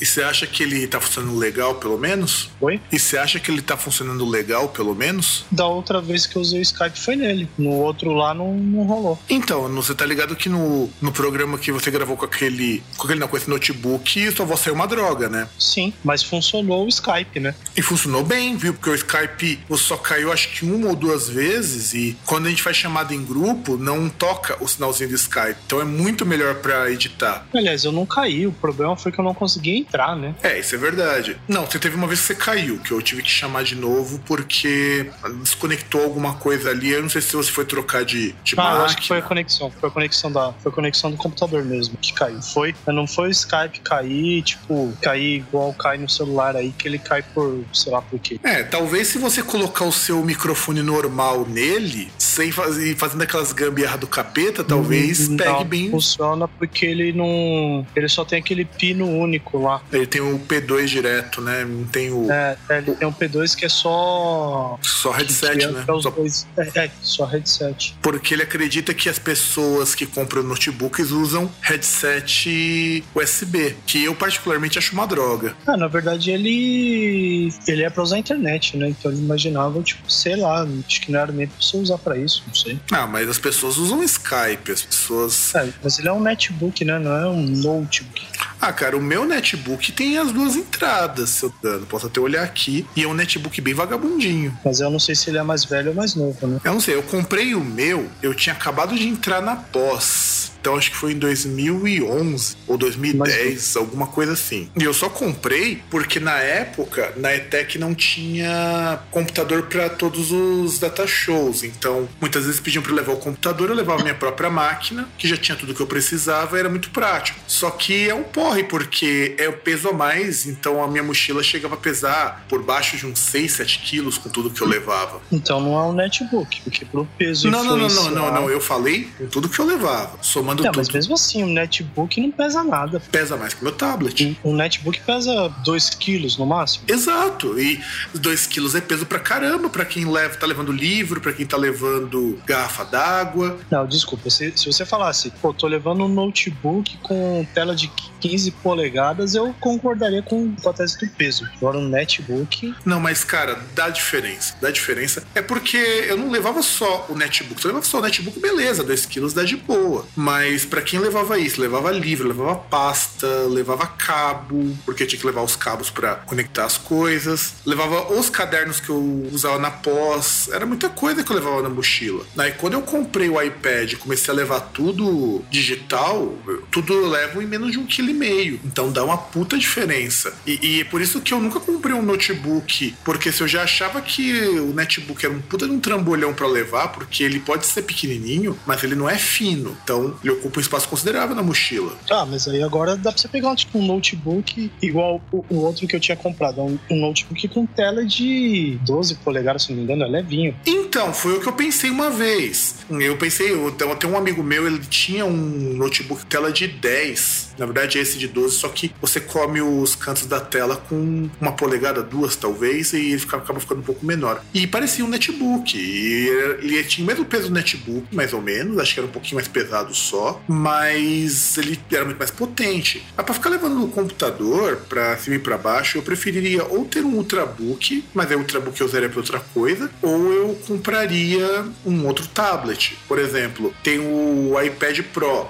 E 0.00 0.06
você 0.06 0.22
acha 0.22 0.46
que 0.46 0.62
ele 0.62 0.86
tá 0.86 1.00
funcionando 1.00 1.36
legal, 1.36 1.74
pelo 1.76 1.98
menos? 1.98 2.48
Oi? 2.60 2.80
E 2.92 2.98
você 2.98 3.18
acha 3.18 3.40
que 3.40 3.50
ele 3.50 3.60
tá 3.60 3.76
funcionando 3.76 4.24
legal, 4.24 4.68
pelo 4.68 4.94
menos? 4.94 5.44
Da 5.50 5.66
outra 5.66 6.00
vez 6.00 6.26
que 6.26 6.36
eu 6.36 6.42
usei 6.42 6.60
o 6.60 6.62
Skype 6.62 6.98
foi 6.98 7.16
nele. 7.16 7.48
No 7.58 7.70
outro 7.70 8.12
lá 8.12 8.32
não, 8.32 8.54
não 8.54 8.84
rolou. 8.84 9.18
Então, 9.28 9.68
você 9.74 9.94
tá 9.94 10.06
ligado 10.06 10.36
que 10.36 10.48
no, 10.48 10.88
no 11.00 11.10
programa 11.10 11.58
que 11.58 11.72
você 11.72 11.90
gravou 11.90 12.16
com 12.16 12.24
aquele. 12.24 12.82
Com 12.96 13.04
aquele 13.04 13.20
não, 13.20 13.26
com 13.26 13.36
esse 13.36 13.50
notebook, 13.50 14.30
sua 14.32 14.46
voz 14.46 14.60
saiu 14.60 14.74
uma 14.74 14.86
droga, 14.86 15.28
né? 15.28 15.48
Sim, 15.58 15.92
mas 16.04 16.22
funcionou 16.22 16.84
o 16.84 16.88
Skype, 16.88 17.40
né? 17.40 17.54
E 17.76 17.82
funcionou 17.82 18.24
bem, 18.24 18.56
viu? 18.56 18.74
Porque 18.74 18.90
o 18.90 18.94
Skype 18.94 19.60
só 19.76 19.96
caiu 19.96 20.32
acho 20.32 20.50
que 20.50 20.64
uma 20.64 20.88
ou 20.88 20.96
duas 20.96 21.28
vezes 21.28 21.94
e 21.94 22.16
quando 22.24 22.46
a 22.46 22.50
gente 22.54 22.62
faz 22.62 22.76
chamada 22.76 23.14
em 23.14 23.24
grupo, 23.24 23.76
não 23.76 24.08
toca 24.08 24.56
o 24.62 24.68
sinalzinho 24.68 25.10
do 25.10 25.14
Skype. 25.14 25.56
Então 25.66 25.80
é 25.80 25.84
muito 25.84 26.24
melhor 26.26 26.54
pra 26.56 26.90
editar. 26.90 27.46
Aliás, 27.54 27.84
eu 27.84 27.92
não 27.92 28.06
caí. 28.06 28.46
O 28.46 28.52
problema 28.52 28.96
foi 28.96 29.12
que 29.12 29.18
eu 29.18 29.24
não 29.24 29.34
consegui 29.34 29.76
entrar, 29.78 30.16
né? 30.16 30.34
É, 30.42 30.58
isso 30.58 30.74
é 30.74 30.78
verdade. 30.78 31.36
Não, 31.48 31.66
você 31.66 31.78
teve 31.78 31.96
uma 31.96 32.06
vez 32.06 32.20
que 32.20 32.26
você 32.26 32.34
caiu, 32.34 32.78
que 32.78 32.92
eu 32.92 33.00
tive 33.02 33.22
que 33.22 33.30
chamar 33.30 33.64
de 33.64 33.74
novo 33.74 34.20
porque 34.26 35.10
desconectou 35.42 36.02
alguma 36.02 36.34
coisa 36.34 36.70
ali. 36.70 36.90
Eu 36.90 37.02
não 37.02 37.08
sei 37.08 37.20
se 37.20 37.34
você 37.36 37.50
foi 37.50 37.64
trocar 37.64 38.04
de, 38.04 38.32
de 38.44 38.54
Ah, 38.56 38.62
eu 38.62 38.64
máquina. 38.64 38.84
acho 38.84 38.96
que 38.98 39.08
foi 39.08 39.18
a 39.18 39.22
conexão. 39.22 39.70
Foi 39.70 39.88
a 39.88 39.92
conexão 39.92 40.30
da. 40.32 40.52
Foi 40.62 40.70
a 40.70 40.74
conexão 40.74 41.10
do 41.10 41.16
computador 41.16 41.64
mesmo 41.64 41.96
que 41.98 42.12
caiu. 42.12 42.40
Foi. 42.42 42.74
Não 42.86 43.06
foi 43.06 43.28
o 43.28 43.30
Skype 43.30 43.80
cair, 43.80 44.42
tipo, 44.42 44.92
cair 45.02 45.38
igual 45.38 45.72
cai 45.74 45.98
no 45.98 46.08
celular 46.08 46.56
aí, 46.56 46.72
que 46.72 46.86
ele 46.86 46.98
cai 46.98 47.22
por, 47.22 47.64
sei 47.72 47.92
lá 47.92 48.00
por 48.02 48.18
quê. 48.18 48.38
É, 48.42 48.62
talvez 48.62 49.08
se 49.08 49.18
você 49.18 49.42
colocar 49.42 49.84
o 49.84 49.92
seu 49.92 50.22
microfone 50.24 50.82
normal 50.82 51.46
nele, 51.48 52.10
sem 52.18 52.43
fazer 52.52 52.96
fazendo 52.96 53.22
aquelas 53.22 53.52
gambiarra 53.52 53.96
do 53.98 54.06
capeta, 54.06 54.62
talvez 54.64 55.28
Não 55.28 55.36
pegue 55.36 55.64
bem. 55.64 55.90
Funciona 55.90 56.46
porque 56.48 56.86
ele 56.86 57.12
não. 57.12 57.86
Ele 57.94 58.08
só 58.08 58.24
tem 58.24 58.38
aquele 58.38 58.64
pino 58.64 59.06
único 59.08 59.58
lá. 59.58 59.82
Ele 59.92 60.06
tem 60.06 60.20
o 60.20 60.38
P2 60.38 60.86
direto, 60.86 61.40
né? 61.40 61.64
Não 61.64 61.84
tem 61.84 62.10
o 62.10 62.30
É, 62.30 62.56
é, 62.68 62.78
ele 62.78 62.92
tem 62.94 63.06
um 63.08 63.12
P2 63.12 63.54
que 63.56 63.64
é 63.64 63.68
só. 63.68 64.78
só 64.82 65.10
headset, 65.12 65.58
que 65.58 65.64
é, 65.64 65.70
né? 65.70 65.84
é 65.86 66.00
Só- 66.00 66.10
dois. 66.10 66.46
É, 66.56 66.84
é, 66.84 66.90
só 67.02 67.24
headset. 67.24 67.94
Porque 68.02 68.34
ele 68.34 68.42
acredita 68.42 68.92
que 68.94 69.08
as 69.08 69.18
pessoas 69.18 69.94
que 69.94 70.06
compram 70.06 70.42
notebooks 70.42 71.10
usam 71.10 71.50
headset 71.60 73.04
USB, 73.14 73.76
que 73.86 74.04
eu 74.04 74.14
particularmente 74.14 74.78
acho 74.78 74.92
uma 74.92 75.06
droga. 75.06 75.54
Ah, 75.66 75.76
na 75.76 75.86
verdade 75.88 76.30
ele. 76.30 77.52
Ele 77.66 77.82
é 77.82 77.90
pra 77.90 78.02
usar 78.02 78.16
a 78.16 78.18
internet, 78.18 78.76
né? 78.76 78.88
Então 78.88 79.10
ele 79.10 79.20
imaginava, 79.20 79.80
tipo, 79.82 80.10
sei 80.10 80.36
lá, 80.36 80.66
acho 80.86 81.00
que 81.00 81.10
não 81.12 81.20
era 81.20 81.32
nem 81.32 81.46
pra 81.46 81.56
você 81.60 81.76
usar 81.76 81.98
pra 81.98 82.16
isso, 82.16 82.33
não 82.46 82.54
sei. 82.54 82.80
Ah, 82.90 83.06
mas 83.06 83.28
as 83.28 83.38
pessoas 83.38 83.76
usam 83.76 84.02
Skype, 84.02 84.72
as 84.72 84.82
pessoas. 84.82 85.54
É, 85.54 85.68
mas 85.82 85.98
ele 85.98 86.08
é 86.08 86.12
um 86.12 86.20
netbook, 86.20 86.84
né? 86.84 86.98
Não 86.98 87.16
é 87.16 87.28
um 87.28 87.42
notebook. 87.42 88.24
Ah, 88.60 88.72
cara, 88.72 88.96
o 88.96 89.02
meu 89.02 89.26
netbook 89.26 89.92
tem 89.92 90.18
as 90.18 90.32
duas 90.32 90.56
entradas, 90.56 91.30
se 91.30 91.44
eu 91.44 91.54
dano. 91.62 91.86
Posso 91.86 92.06
até 92.06 92.20
olhar 92.20 92.42
aqui. 92.42 92.86
E 92.96 93.02
é 93.02 93.08
um 93.08 93.14
netbook 93.14 93.60
bem 93.60 93.74
vagabundinho. 93.74 94.56
Mas 94.64 94.80
eu 94.80 94.90
não 94.90 94.98
sei 94.98 95.14
se 95.14 95.30
ele 95.30 95.38
é 95.38 95.42
mais 95.42 95.64
velho 95.64 95.90
ou 95.90 95.94
mais 95.94 96.14
novo, 96.14 96.46
né? 96.46 96.60
Eu 96.64 96.72
não 96.72 96.80
sei, 96.80 96.94
eu 96.94 97.02
comprei 97.02 97.54
o 97.54 97.60
meu, 97.62 98.08
eu 98.22 98.34
tinha 98.34 98.54
acabado 98.54 98.94
de 98.96 99.06
entrar 99.06 99.42
na 99.42 99.56
pós. 99.56 100.43
Então 100.64 100.76
acho 100.76 100.92
que 100.92 100.96
foi 100.96 101.12
em 101.12 101.18
2011 101.18 102.56
ou 102.66 102.78
2010, 102.78 103.76
alguma 103.76 104.06
coisa 104.06 104.32
assim. 104.32 104.70
E 104.74 104.82
eu 104.82 104.94
só 104.94 105.10
comprei 105.10 105.82
porque 105.90 106.18
na 106.18 106.38
época, 106.38 107.12
na 107.18 107.34
ETEC 107.34 107.78
não 107.78 107.94
tinha 107.94 108.98
computador 109.10 109.64
para 109.64 109.90
todos 109.90 110.32
os 110.32 110.78
data 110.78 111.06
shows. 111.06 111.64
Então, 111.64 112.08
muitas 112.18 112.46
vezes 112.46 112.60
pediam 112.60 112.82
para 112.82 112.94
levar 112.94 113.12
o 113.12 113.18
computador, 113.18 113.68
eu 113.68 113.74
levava 113.74 114.02
minha 114.02 114.14
própria 114.14 114.48
máquina, 114.48 115.06
que 115.18 115.28
já 115.28 115.36
tinha 115.36 115.54
tudo 115.54 115.74
que 115.74 115.82
eu 115.82 115.86
precisava, 115.86 116.58
era 116.58 116.70
muito 116.70 116.88
prático. 116.88 117.38
Só 117.46 117.70
que 117.70 118.08
é 118.08 118.14
um 118.14 118.22
porre, 118.22 118.64
porque 118.64 119.34
é 119.36 119.46
o 119.46 119.52
peso 119.52 119.90
a 119.90 119.92
mais, 119.92 120.46
então 120.46 120.82
a 120.82 120.88
minha 120.88 121.02
mochila 121.02 121.42
chegava 121.42 121.74
a 121.74 121.78
pesar 121.78 122.46
por 122.48 122.62
baixo 122.62 122.96
de 122.96 123.04
uns 123.04 123.18
6, 123.18 123.52
7 123.52 123.80
quilos 123.80 124.16
com 124.16 124.30
tudo 124.30 124.48
que 124.48 124.62
eu 124.62 124.66
levava. 124.66 125.20
Então 125.30 125.60
não 125.60 125.78
é 125.78 125.82
um 125.82 125.92
netbook, 125.92 126.62
porque 126.62 126.86
pro 126.86 127.06
peso 127.18 127.50
Não, 127.50 127.62
não, 127.62 127.76
não, 127.76 127.88
não, 127.88 128.10
não, 128.10 128.32
não, 128.32 128.50
eu 128.50 128.62
falei 128.62 129.10
com 129.18 129.26
tudo 129.26 129.46
que 129.46 129.58
eu 129.58 129.66
levava, 129.66 130.16
somando 130.22 130.53
Não, 130.62 130.72
mas 130.74 130.88
tudo. 130.88 130.96
mesmo 130.96 131.14
assim, 131.14 131.42
um 131.42 131.48
netbook 131.52 132.20
não 132.20 132.30
pesa 132.30 132.62
nada. 132.62 133.00
Pesa 133.10 133.36
mais 133.36 133.54
que 133.54 133.62
meu 133.62 133.72
tablet. 133.72 134.38
Um, 134.44 134.54
netbook 134.54 135.00
pesa 135.00 135.48
2 135.64 135.90
quilos 135.90 136.36
no 136.36 136.46
máximo. 136.46 136.84
Exato, 136.88 137.58
e 137.58 137.80
2 138.14 138.46
quilos 138.46 138.74
é 138.74 138.80
peso 138.80 139.06
pra 139.06 139.18
caramba 139.18 139.68
pra 139.68 139.84
quem 139.84 140.04
leva, 140.10 140.36
tá 140.36 140.46
levando 140.46 140.72
livro, 140.72 141.20
pra 141.20 141.32
quem 141.32 141.46
tá 141.46 141.56
levando 141.56 142.38
garrafa 142.46 142.84
d'água. 142.84 143.58
Não, 143.70 143.86
desculpa, 143.86 144.30
se, 144.30 144.52
se 144.56 144.66
você 144.66 144.84
falasse, 144.84 145.30
pô, 145.42 145.52
tô 145.52 145.66
levando 145.66 146.04
um 146.04 146.08
notebook 146.08 146.96
com 146.98 147.46
tela 147.54 147.74
de 147.74 147.90
15 148.20 148.50
polegadas, 148.52 149.34
eu 149.34 149.54
concordaria 149.60 150.22
com 150.22 150.54
a 150.66 150.72
tese 150.72 150.98
do 150.98 151.06
peso. 151.08 151.48
Agora 151.56 151.78
um 151.78 151.88
netbook, 151.88 152.74
Não, 152.84 153.00
mas 153.00 153.24
cara, 153.24 153.60
dá 153.74 153.88
diferença. 153.88 154.54
Dá 154.60 154.70
diferença. 154.70 155.22
É 155.34 155.42
porque 155.42 155.76
eu 155.76 156.16
não 156.16 156.30
levava 156.30 156.62
só 156.62 157.06
o 157.08 157.14
netbook. 157.14 157.60
Se 157.60 157.66
eu 157.66 157.70
levava 157.70 157.86
só 157.86 157.98
o 157.98 158.02
netbook, 158.02 158.38
beleza, 158.40 158.82
2 158.82 159.06
quilos 159.06 159.32
dá 159.34 159.44
de 159.44 159.56
boa. 159.56 160.06
Mas 160.16 160.43
pra 160.68 160.82
quem 160.82 160.98
levava 160.98 161.38
isso, 161.38 161.60
levava 161.60 161.90
livro, 161.90 162.28
levava 162.28 162.56
pasta, 162.56 163.26
levava 163.48 163.86
cabo, 163.86 164.76
porque 164.84 165.06
tinha 165.06 165.18
que 165.18 165.26
levar 165.26 165.42
os 165.42 165.56
cabos 165.56 165.90
pra 165.90 166.16
conectar 166.16 166.64
as 166.64 166.78
coisas. 166.78 167.54
Levava 167.64 168.12
os 168.12 168.28
cadernos 168.28 168.80
que 168.80 168.90
eu 168.90 169.28
usava 169.32 169.58
na 169.58 169.70
pós. 169.70 170.48
Era 170.52 170.66
muita 170.66 170.88
coisa 170.88 171.22
que 171.22 171.30
eu 171.30 171.36
levava 171.36 171.62
na 171.62 171.68
mochila. 171.68 172.24
Aí 172.36 172.52
quando 172.52 172.74
eu 172.74 172.82
comprei 172.82 173.28
o 173.28 173.40
iPad 173.40 173.92
e 173.92 173.96
comecei 173.96 174.32
a 174.32 174.36
levar 174.36 174.60
tudo 174.60 175.44
digital, 175.50 176.36
tudo 176.70 176.92
eu 176.92 177.08
levo 177.08 177.42
em 177.42 177.46
menos 177.46 177.72
de 177.72 177.78
um 177.78 177.86
quilo 177.86 178.10
e 178.10 178.14
meio. 178.14 178.60
Então 178.64 178.90
dá 178.90 179.04
uma 179.04 179.18
puta 179.18 179.56
diferença. 179.56 180.34
E, 180.46 180.58
e 180.62 180.80
é 180.80 180.84
por 180.84 181.00
isso 181.00 181.20
que 181.20 181.32
eu 181.32 181.40
nunca 181.40 181.60
comprei 181.60 181.94
um 181.94 182.02
notebook, 182.02 182.94
porque 183.04 183.32
se 183.32 183.42
eu 183.42 183.48
já 183.48 183.62
achava 183.62 184.00
que 184.00 184.32
o 184.58 184.72
netbook 184.72 185.24
era 185.24 185.34
um 185.34 185.40
puta 185.40 185.66
de 185.66 185.72
um 185.72 185.80
trambolhão 185.80 186.32
pra 186.32 186.46
levar, 186.46 186.88
porque 186.88 187.22
ele 187.22 187.40
pode 187.40 187.66
ser 187.66 187.82
pequenininho, 187.82 188.58
mas 188.66 188.82
ele 188.82 188.94
não 188.94 189.08
é 189.08 189.18
fino. 189.18 189.76
Então 189.82 190.16
ele 190.22 190.33
ocupa 190.34 190.58
um 190.58 190.60
espaço 190.60 190.88
considerável 190.88 191.34
na 191.34 191.42
mochila. 191.42 191.96
Ah, 192.10 192.26
mas 192.26 192.46
aí 192.46 192.62
agora 192.62 192.96
dá 192.96 193.10
pra 193.10 193.20
você 193.20 193.28
pegar 193.28 193.54
tipo, 193.56 193.78
um 193.78 193.86
notebook 193.86 194.70
igual 194.82 195.20
o, 195.32 195.44
o 195.48 195.56
outro 195.60 195.86
que 195.86 195.96
eu 195.96 196.00
tinha 196.00 196.16
comprado. 196.16 196.62
Um, 196.62 196.78
um 196.90 197.00
notebook 197.00 197.48
com 197.48 197.66
tela 197.66 198.04
de 198.04 198.78
12 198.84 199.16
polegadas, 199.16 199.64
se 199.64 199.70
não 199.70 199.78
me 199.78 199.84
engano, 199.84 200.04
é 200.04 200.08
levinho. 200.08 200.54
Então, 200.66 201.12
foi 201.12 201.34
o 201.34 201.40
que 201.40 201.48
eu 201.48 201.52
pensei 201.52 201.90
uma 201.90 202.10
vez. 202.10 202.76
Eu 202.90 203.16
pensei, 203.16 203.52
eu 203.52 203.70
tenho 203.72 204.12
um 204.12 204.16
amigo 204.16 204.42
meu, 204.42 204.66
ele 204.66 204.80
tinha 204.80 205.24
um 205.24 205.74
notebook 205.76 206.26
tela 206.26 206.52
de 206.52 206.66
10. 206.66 207.53
Na 207.58 207.66
verdade, 207.66 207.98
é 207.98 208.02
esse 208.02 208.18
de 208.18 208.28
12, 208.28 208.56
só 208.56 208.68
que 208.68 208.92
você 209.00 209.20
come 209.20 209.60
os 209.62 209.94
cantos 209.94 210.26
da 210.26 210.40
tela 210.40 210.76
com 210.76 211.28
uma 211.40 211.52
polegada, 211.52 212.02
duas 212.02 212.36
talvez, 212.36 212.92
e 212.92 212.96
ele 213.10 213.18
fica- 213.18 213.36
acaba 213.36 213.60
ficando 213.60 213.80
um 213.80 213.84
pouco 213.84 214.04
menor. 214.04 214.42
E 214.52 214.66
parecia 214.66 215.04
um 215.04 215.08
netbook. 215.08 215.76
E 215.76 216.28
ele 216.62 216.82
tinha 216.84 217.04
o 217.04 217.06
mesmo 217.06 217.24
peso 217.24 217.48
do 217.48 217.54
netbook, 217.54 218.14
mais 218.14 218.32
ou 218.32 218.40
menos. 218.40 218.78
Acho 218.78 218.94
que 218.94 219.00
era 219.00 219.06
um 219.08 219.12
pouquinho 219.12 219.36
mais 219.36 219.48
pesado 219.48 219.94
só. 219.94 220.40
Mas 220.48 221.56
ele 221.58 221.78
era 221.92 222.04
muito 222.04 222.18
mais 222.18 222.30
potente. 222.30 223.04
Mas 223.16 223.24
pra 223.24 223.34
ficar 223.34 223.50
levando 223.50 223.74
no 223.76 223.88
computador, 223.88 224.76
pra 224.88 225.16
cima 225.18 225.36
e 225.36 225.38
pra 225.38 225.56
baixo, 225.58 225.98
eu 225.98 226.02
preferiria 226.02 226.64
ou 226.64 226.84
ter 226.84 227.04
um 227.04 227.14
Ultrabook, 227.14 228.04
mas 228.14 228.30
é 228.30 228.36
Ultrabook 228.36 228.80
eu 228.80 228.86
usaria 228.86 229.08
pra 229.08 229.18
outra 229.20 229.40
coisa, 229.40 229.90
ou 230.02 230.32
eu 230.32 230.54
compraria 230.66 231.64
um 231.84 232.06
outro 232.06 232.26
tablet. 232.28 232.96
Por 233.06 233.18
exemplo, 233.18 233.74
tem 233.82 233.98
o 234.00 234.60
iPad 234.60 235.00
Pro. 235.12 235.46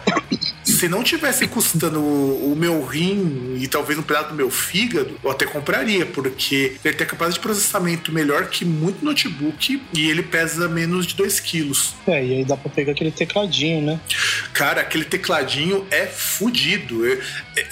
Se 0.64 0.88
não 0.88 1.02
tivesse 1.02 1.46
custando 1.46 1.93
o, 2.00 2.52
o 2.52 2.56
meu 2.56 2.84
rim 2.84 3.56
e 3.60 3.68
talvez 3.68 3.98
um 3.98 4.02
pedaço 4.02 4.28
do 4.30 4.34
meu 4.34 4.50
fígado, 4.50 5.18
eu 5.22 5.30
até 5.30 5.46
compraria, 5.46 6.06
porque 6.06 6.76
ele 6.84 6.94
tem 6.94 7.06
capacidade 7.06 7.34
de 7.34 7.40
processamento 7.40 8.12
melhor 8.12 8.48
que 8.48 8.64
muito 8.64 9.04
notebook 9.04 9.82
e 9.92 10.10
ele 10.10 10.22
pesa 10.22 10.68
menos 10.68 11.06
de 11.06 11.14
2 11.14 11.40
quilos. 11.40 11.94
É, 12.06 12.24
e 12.24 12.34
aí 12.34 12.44
dá 12.44 12.56
pra 12.56 12.70
pegar 12.70 12.92
aquele 12.92 13.10
tecladinho, 13.10 13.82
né? 13.82 14.00
Cara, 14.52 14.80
aquele 14.80 15.04
tecladinho 15.04 15.86
é 15.90 16.06
fudido. 16.06 17.06
É, 17.06 17.18